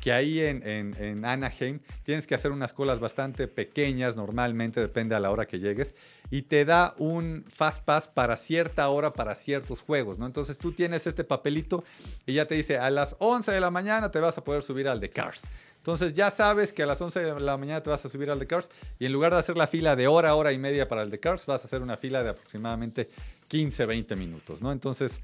que 0.00 0.12
ahí 0.12 0.40
en, 0.40 0.62
en, 0.64 1.24
Anaheim 1.24 1.80
tienes 2.04 2.26
que 2.26 2.34
hacer 2.34 2.50
unas 2.50 2.72
colas 2.72 3.00
bastante 3.00 3.46
pequeñas, 3.48 4.16
normalmente 4.16 4.80
depende 4.80 5.14
a 5.14 5.20
la 5.20 5.30
hora 5.30 5.46
que 5.46 5.58
llegues, 5.58 5.94
y 6.30 6.42
te 6.42 6.64
da 6.64 6.94
un 6.98 7.44
Fast 7.48 7.84
Pass 7.84 8.08
para 8.08 8.36
cierta 8.36 8.88
hora, 8.88 9.12
para 9.12 9.34
ciertos 9.34 9.82
juegos, 9.82 10.18
¿no? 10.18 10.26
Entonces 10.26 10.58
tú 10.58 10.72
tienes 10.72 11.06
este 11.06 11.24
papelito 11.24 11.84
y 12.26 12.34
ya 12.34 12.46
te 12.46 12.54
dice, 12.54 12.78
a 12.78 12.90
las 12.90 13.14
11 13.18 13.52
de 13.52 13.60
la 13.60 13.70
mañana 13.70 14.10
te 14.10 14.20
vas 14.20 14.38
a 14.38 14.44
poder 14.44 14.62
subir 14.62 14.88
al 14.88 15.00
de 15.00 15.10
Cars. 15.10 15.42
Entonces 15.80 16.12
ya 16.12 16.30
sabes 16.30 16.74
que 16.74 16.82
a 16.82 16.86
las 16.86 17.00
11 17.00 17.20
de 17.20 17.40
la 17.40 17.56
mañana 17.56 17.82
te 17.82 17.88
vas 17.88 18.04
a 18.04 18.10
subir 18.10 18.30
al 18.30 18.38
de 18.38 18.46
Cars 18.46 18.68
y 18.98 19.06
en 19.06 19.12
lugar 19.12 19.32
de 19.32 19.38
hacer 19.38 19.56
la 19.56 19.66
fila 19.66 19.96
de 19.96 20.08
hora, 20.08 20.34
hora 20.34 20.52
y 20.52 20.58
media 20.58 20.86
para 20.86 21.02
el 21.02 21.10
de 21.10 21.18
Cars, 21.18 21.46
vas 21.46 21.62
a 21.62 21.66
hacer 21.66 21.80
una 21.80 21.96
fila 21.96 22.22
de 22.22 22.30
aproximadamente 22.30 23.08
15, 23.48 23.86
20 23.86 24.14
minutos, 24.14 24.60
¿no? 24.60 24.72
Entonces 24.72 25.22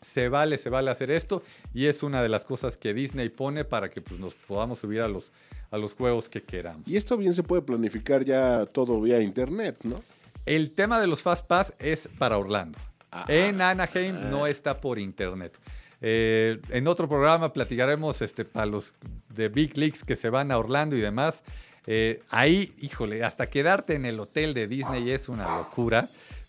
se 0.00 0.30
vale, 0.30 0.56
se 0.56 0.70
vale 0.70 0.90
hacer 0.90 1.10
esto 1.10 1.42
y 1.74 1.86
es 1.86 2.02
una 2.02 2.22
de 2.22 2.30
las 2.30 2.44
cosas 2.44 2.78
que 2.78 2.94
Disney 2.94 3.28
pone 3.28 3.66
para 3.66 3.90
que 3.90 4.00
pues, 4.00 4.18
nos 4.18 4.34
podamos 4.34 4.78
subir 4.78 5.02
a 5.02 5.08
los, 5.08 5.30
a 5.70 5.76
los 5.76 5.92
juegos 5.92 6.30
que 6.30 6.42
queramos. 6.42 6.88
Y 6.88 6.96
esto 6.96 7.18
bien 7.18 7.34
se 7.34 7.42
puede 7.42 7.60
planificar 7.60 8.24
ya 8.24 8.64
todo 8.64 8.98
vía 8.98 9.20
internet, 9.20 9.76
¿no? 9.84 10.02
El 10.46 10.72
tema 10.72 11.00
de 11.00 11.06
los 11.06 11.20
Fast 11.22 11.46
Pass 11.46 11.74
es 11.78 12.08
para 12.18 12.38
Orlando. 12.38 12.78
Ah. 13.14 13.26
en 13.28 13.60
Anaheim 13.60 14.30
no 14.30 14.46
está 14.46 14.80
por 14.80 14.98
internet. 14.98 15.58
Eh, 16.04 16.60
en 16.70 16.88
otro 16.88 17.08
programa 17.08 17.52
platicaremos 17.52 18.20
este, 18.22 18.44
para 18.44 18.66
los 18.66 18.92
de 19.28 19.48
Big 19.48 19.78
Leagues 19.78 20.04
que 20.04 20.16
se 20.16 20.28
van 20.28 20.50
a 20.50 20.58
Orlando 20.58 20.96
y 20.96 21.00
demás. 21.00 21.44
Eh, 21.86 22.20
ahí, 22.28 22.74
híjole, 22.80 23.24
hasta 23.24 23.48
quedarte 23.48 23.94
en 23.94 24.04
el 24.04 24.18
hotel 24.20 24.52
de 24.52 24.66
Disney 24.66 25.10
es 25.10 25.28
una 25.28 25.56
locura. 25.56 26.08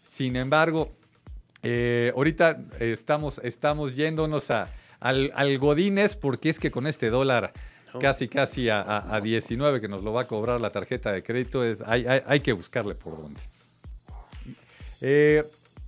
Sin 0.10 0.36
embargo, 0.36 0.92
eh, 1.62 2.12
ahorita 2.16 2.60
estamos, 2.80 3.40
estamos 3.44 3.96
yéndonos 3.96 4.50
a, 4.52 4.70
al, 5.00 5.32
al, 5.36 5.58
Godines 5.60 6.16
porque 6.16 6.50
es 6.50 6.60
que 6.60 6.72
con 6.72 6.88
este 6.88 7.10
dólar 7.10 7.54
casi 8.00 8.28
casi 8.28 8.70
a, 8.70 9.20
19 9.22 9.82
que 9.82 9.88
nos 9.88 10.04
lo 10.04 10.14
va 10.14 10.22
a 10.22 10.28
cobrar 10.28 10.60
la 10.60 10.72
tarjeta 10.72 11.12
de 11.12 11.24
crédito, 11.24 11.64
es, 11.64 11.82
hay, 11.86 12.06
hay, 12.08 12.40
que 12.40 12.54
buscarle 12.54 12.96
por 12.96 13.18
dónde. 13.18 13.40
Eh, 15.02 15.44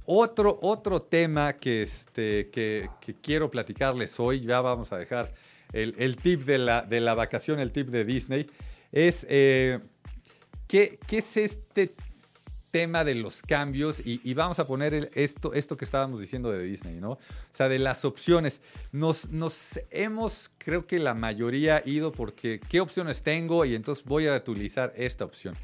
otro, 0.06 0.60
otro 0.62 1.02
tema 1.02 1.54
que, 1.54 1.84
este, 1.84 2.50
que, 2.50 2.90
quiero 3.22 3.50
platicarles 3.50 4.20
hoy, 4.20 4.42
ya 4.42 4.62
vamos 4.62 4.92
a 4.92 4.98
dejar 4.98 5.34
el, 5.74 6.16
tip 6.18 6.44
de 6.44 6.58
la, 6.58 6.82
de 6.82 7.02
la, 7.02 7.14
vacación, 7.14 7.60
el 7.60 7.72
tip 7.72 7.90
de 7.90 8.06
Disney, 8.06 8.48
es 8.92 9.26
eh, 9.30 9.80
¿qué, 10.68 11.00
¿qué, 11.08 11.18
es 11.20 11.38
este 11.38 11.96
tema 12.76 13.06
de 13.06 13.16
los 13.16 13.42
cambios 13.42 14.02
y, 14.04 14.34
vamos 14.34 14.60
a 14.60 14.68
poner 14.68 15.10
esto, 15.14 15.54
esto 15.54 15.78
que 15.78 15.86
estábamos 15.86 16.20
diciendo 16.20 16.52
de 16.52 16.62
Disney, 16.62 16.96
¿no? 16.96 17.12
O 17.12 17.20
sea, 17.54 17.70
de 17.70 17.80
las 17.80 18.04
opciones. 18.04 18.60
Nos, 18.92 19.30
nos 19.30 19.80
hemos, 19.92 20.52
creo 20.58 20.86
que 20.86 21.00
la 21.00 21.14
mayoría, 21.14 21.82
ido 21.86 22.12
porque 22.12 22.60
qué 22.68 22.82
opciones 22.82 23.22
tengo 23.22 23.64
y 23.64 23.76
entonces 23.76 24.04
voy 24.04 24.28
a 24.28 24.36
utilizar 24.36 24.92
esta 24.98 25.24
opción. 25.24 25.56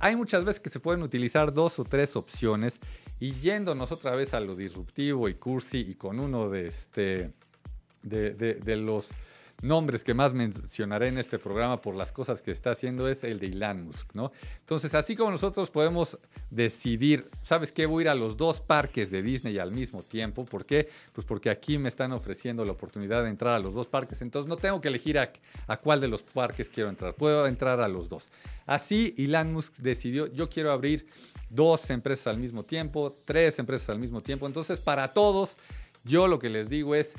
Hay 0.00 0.16
muchas 0.16 0.44
veces 0.44 0.58
que 0.58 0.68
se 0.68 0.80
pueden 0.80 1.04
utilizar 1.04 1.54
dos 1.54 1.78
o 1.78 1.84
tres 1.84 2.16
opciones 2.16 2.80
y 3.20 3.32
yéndonos 3.40 3.92
otra 3.92 4.14
vez 4.14 4.34
a 4.34 4.40
lo 4.40 4.54
disruptivo 4.54 5.28
y 5.28 5.34
cursi 5.34 5.78
y 5.78 5.94
con 5.94 6.20
uno 6.20 6.48
de, 6.48 6.68
este, 6.68 7.32
de, 8.02 8.32
de 8.32 8.76
los 8.76 9.10
nombres 9.62 10.04
que 10.04 10.14
más 10.14 10.34
mencionaré 10.34 11.08
en 11.08 11.18
este 11.18 11.38
programa 11.38 11.80
por 11.80 11.94
las 11.94 12.12
cosas 12.12 12.42
que 12.42 12.50
está 12.50 12.72
haciendo 12.72 13.08
es 13.08 13.24
el 13.24 13.38
de 13.38 13.48
Elon 13.48 13.84
Musk, 13.86 14.14
¿no? 14.14 14.32
Entonces, 14.60 14.94
así 14.94 15.16
como 15.16 15.30
nosotros 15.30 15.70
podemos 15.70 16.18
decidir, 16.50 17.30
¿sabes 17.42 17.72
qué? 17.72 17.86
Voy 17.86 18.02
a 18.02 18.04
ir 18.04 18.08
a 18.10 18.14
los 18.14 18.36
dos 18.36 18.60
parques 18.60 19.10
de 19.10 19.22
Disney 19.22 19.58
al 19.58 19.72
mismo 19.72 20.02
tiempo. 20.02 20.44
¿Por 20.44 20.66
qué? 20.66 20.88
Pues 21.12 21.26
porque 21.26 21.50
aquí 21.50 21.78
me 21.78 21.88
están 21.88 22.12
ofreciendo 22.12 22.64
la 22.64 22.72
oportunidad 22.72 23.22
de 23.22 23.30
entrar 23.30 23.54
a 23.54 23.58
los 23.58 23.74
dos 23.74 23.86
parques. 23.86 24.20
Entonces, 24.20 24.48
no 24.48 24.56
tengo 24.56 24.80
que 24.80 24.88
elegir 24.88 25.18
a, 25.18 25.30
cuál 25.78 26.00
de 26.00 26.08
los 26.08 26.22
parques 26.22 26.68
quiero 26.68 26.90
entrar. 26.90 27.14
Puedo 27.14 27.46
entrar 27.46 27.80
a 27.80 27.88
los 27.88 28.08
dos. 28.08 28.30
Así, 28.66 29.14
Elon 29.16 29.52
Musk 29.52 29.76
decidió, 29.78 30.26
yo 30.26 30.50
quiero 30.50 30.72
abrir 30.72 31.06
dos 31.48 31.88
empresas 31.90 32.26
al 32.26 32.38
mismo 32.38 32.64
tiempo, 32.64 33.16
tres 33.24 33.58
empresas 33.58 33.88
al 33.90 33.98
mismo 33.98 34.20
tiempo. 34.20 34.46
Entonces, 34.46 34.80
para 34.80 35.12
todos, 35.12 35.56
yo 36.04 36.28
lo 36.28 36.38
que 36.38 36.50
les 36.50 36.68
digo 36.68 36.94
es 36.94 37.14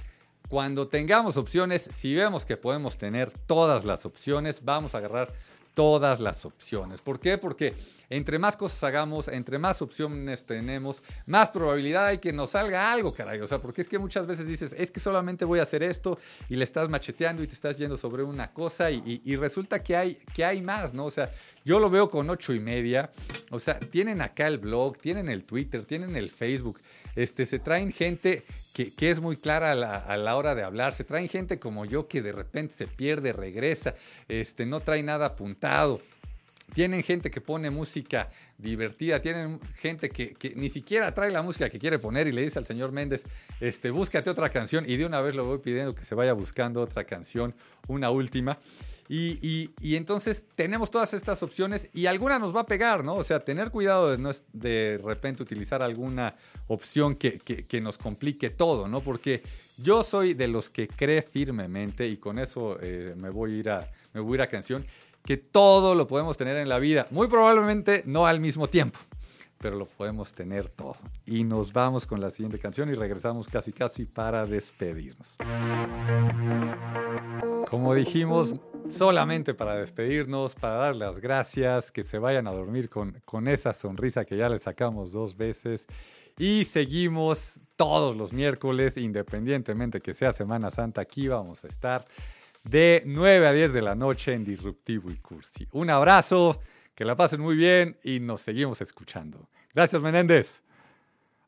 Cuando 0.50 0.88
tengamos 0.88 1.36
opciones, 1.38 1.90
si 1.94 2.16
vemos 2.16 2.46
que 2.46 2.58
podemos 2.58 2.98
tener 2.98 3.32
todas 3.32 3.84
las 3.84 4.06
opciones, 4.06 4.64
vamos 4.64 4.96
a 4.96 5.00
agarrar 5.00 5.34
todas 5.78 6.20
las 6.22 6.44
opciones. 6.44 7.02
¿Por 7.02 7.20
qué? 7.20 7.38
Porque 7.38 7.76
entre 8.10 8.40
más 8.40 8.58
cosas 8.58 8.84
hagamos, 8.84 9.28
entre 9.28 9.60
más 9.60 9.80
opciones 9.84 10.44
tenemos, 10.44 11.04
más 11.28 11.50
probabilidad 11.50 12.08
hay 12.08 12.18
que 12.18 12.34
nos 12.34 12.50
salga 12.50 12.92
algo, 12.92 13.14
caray. 13.14 13.42
O 13.42 13.48
sea, 13.48 13.60
porque 13.60 13.82
es 13.82 13.88
que 13.88 14.00
muchas 14.00 14.26
veces 14.26 14.48
dices, 14.48 14.74
es 14.76 14.90
que 14.90 15.00
solamente 15.00 15.46
voy 15.46 15.60
a 15.60 15.64
hacer 15.64 15.84
esto 15.84 16.18
y 16.50 16.56
le 16.56 16.64
estás 16.64 16.90
macheteando 16.90 17.44
y 17.44 17.48
te 17.48 17.54
estás 17.54 17.78
yendo 17.78 17.96
sobre 17.96 18.24
una 18.24 18.52
cosa 18.54 18.90
y, 18.90 19.22
y 19.24 19.36
resulta 19.36 19.84
que 19.84 19.96
hay, 19.96 20.16
que 20.34 20.44
hay 20.44 20.64
más, 20.64 20.96
¿no? 20.96 21.06
O 21.06 21.12
sea, 21.12 21.30
yo 21.64 21.80
lo 21.80 21.90
veo 21.90 22.10
con 22.10 22.30
ocho 22.30 22.54
y 22.54 22.60
media. 22.60 23.12
O 23.52 23.60
sea, 23.60 23.78
tienen 23.78 24.22
acá 24.22 24.48
el 24.48 24.58
blog, 24.58 24.98
tienen 24.98 25.28
el 25.28 25.44
Twitter, 25.44 25.86
tienen 25.86 26.16
el 26.16 26.30
Facebook. 26.30 26.80
Este, 27.18 27.48
se 27.48 27.58
traen 27.58 27.92
gente 27.92 28.44
que, 28.76 28.94
que 28.94 29.10
es 29.10 29.20
muy 29.20 29.38
clara 29.38 29.72
a 29.72 29.76
la, 29.76 29.98
a 29.98 30.18
la, 30.18 30.36
hora 30.36 30.54
de 30.54 30.62
hablar. 30.62 30.94
Se 30.94 31.04
traen 31.04 31.28
gente 31.28 31.58
como 31.58 31.84
yo 31.84 32.08
que 32.08 32.22
de 32.22 32.32
repente 32.32 32.76
se 32.78 32.86
pierde, 32.86 33.34
regresa, 33.34 33.96
este, 34.28 34.68
no 34.68 34.82
trae 34.82 35.02
nada 35.02 35.26
apuntado. 35.26 36.00
Tienen 36.76 37.02
gente 37.02 37.32
que 37.32 37.42
pone 37.42 37.72
música 37.72 38.30
divertida, 38.60 39.20
tienen 39.20 39.60
gente 39.78 40.12
que, 40.12 40.36
que, 40.36 40.54
ni 40.56 40.70
siquiera 40.70 41.12
trae 41.16 41.32
la 41.32 41.42
música 41.42 41.72
que 41.72 41.80
quiere 41.80 41.98
poner 41.98 42.28
y 42.28 42.34
le 42.34 42.44
dice 42.44 42.60
al 42.60 42.68
señor 42.68 42.92
Méndez, 42.92 43.24
este, 43.62 43.90
búscate 43.90 44.30
otra 44.30 44.50
canción 44.50 44.88
y 44.88 44.96
de 44.98 45.06
una 45.08 45.20
vez 45.20 45.34
lo 45.34 45.44
voy 45.44 45.58
pidiendo 45.58 45.96
que 45.96 46.06
se 46.06 46.14
vaya 46.14 46.34
buscando 46.34 46.82
otra 46.82 47.06
canción, 47.06 47.56
una 47.88 48.12
última. 48.12 48.60
Y, 49.10 49.70
entonces 49.82 50.44
tenemos 50.56 50.92
todas 50.92 51.14
estas 51.14 51.42
opciones 51.42 51.88
y 51.94 52.08
alguna 52.08 52.40
nos 52.40 52.56
va 52.56 52.62
a 52.62 52.66
pegar, 52.66 53.04
¿no? 53.04 53.16
O 53.16 53.24
sea, 53.24 53.40
tener 53.40 53.72
cuidado 53.72 54.12
de 54.12 54.18
no 54.18 54.32
de 54.52 55.00
repente 55.04 55.44
utilizar 55.44 55.82
alguna 55.82 56.36
opción 56.68 57.16
que, 57.16 57.80
nos 57.82 57.98
complique 57.98 58.50
todo, 58.50 58.88
¿no? 58.88 59.02
Porque 59.02 59.44
yo 59.78 60.04
soy 60.04 60.34
de 60.34 60.48
los 60.48 60.70
que 60.70 60.88
cree 60.88 61.22
firmemente, 61.22 62.08
y 62.08 62.18
con 62.18 62.40
eso 62.40 62.78
eh, 62.82 63.14
me, 63.16 63.30
voy 63.30 63.54
a 63.54 63.58
ir 63.58 63.70
a, 63.70 63.92
me 64.14 64.20
voy 64.20 64.34
a 64.34 64.36
ir 64.36 64.42
a 64.42 64.48
canción, 64.48 64.86
que 65.24 65.38
todo 65.38 65.96
lo 65.96 66.08
podemos 66.08 66.38
tener 66.38 66.58
en 66.58 66.70
la 66.70 66.80
vida. 66.80 67.08
Muy 67.12 67.28
probablemente 67.28 68.04
no 68.06 68.26
al 68.26 68.40
mismo 68.40 68.68
tiempo, 68.68 69.00
pero 69.58 69.78
lo 69.78 69.86
podemos 69.86 70.32
tener 70.32 70.70
todo. 70.70 70.98
Y 71.26 71.44
nos 71.44 71.72
vamos 71.72 72.06
con 72.06 72.20
la 72.20 72.32
siguiente 72.32 72.60
canción 72.60 72.90
y 72.90 72.94
regresamos 72.94 73.48
casi 73.48 73.72
casi 73.72 74.06
para 74.06 74.46
despedirnos. 74.46 75.38
Como 77.70 77.94
dijimos, 77.94 78.54
solamente 78.92 79.54
para 79.54 79.76
despedirnos, 79.76 80.56
para 80.56 80.76
dar 80.76 80.96
las 80.96 81.20
gracias, 81.20 81.92
que 81.92 82.04
se 82.04 82.20
vayan 82.20 82.48
a 82.48 82.52
dormir 82.52 82.90
con, 82.90 83.22
con 83.26 83.48
esa 83.48 83.74
sonrisa 83.74 84.26
que 84.26 84.38
ya 84.38 84.50
le 84.50 84.60
sacamos 84.60 85.12
dos 85.12 85.36
veces. 85.38 85.88
Y 86.38 86.66
seguimos 86.66 87.60
todos 87.76 88.16
los 88.16 88.34
miércoles, 88.34 88.98
independientemente 88.98 90.02
que 90.02 90.14
sea 90.14 90.34
Semana 90.34 90.70
Santa, 90.72 91.02
aquí 91.02 91.28
vamos 91.28 91.64
a 91.64 91.68
estar 91.68 92.06
de 92.64 93.04
9 93.06 93.48
a 93.48 93.54
10 93.54 93.74
de 93.74 93.82
la 93.82 93.96
noche 93.96 94.34
en 94.34 94.44
Disruptivo 94.44 95.10
y 95.10 95.18
Cursi. 95.18 95.68
Un 95.72 95.90
abrazo, 95.90 96.60
que 96.94 97.06
la 97.06 97.16
pasen 97.16 97.42
muy 97.42 97.56
bien 97.56 97.98
y 98.04 98.20
nos 98.20 98.42
seguimos 98.42 98.82
escuchando. 98.82 99.50
Gracias, 99.74 100.02
Menéndez. 100.02 100.64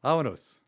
Vámonos. 0.02 0.62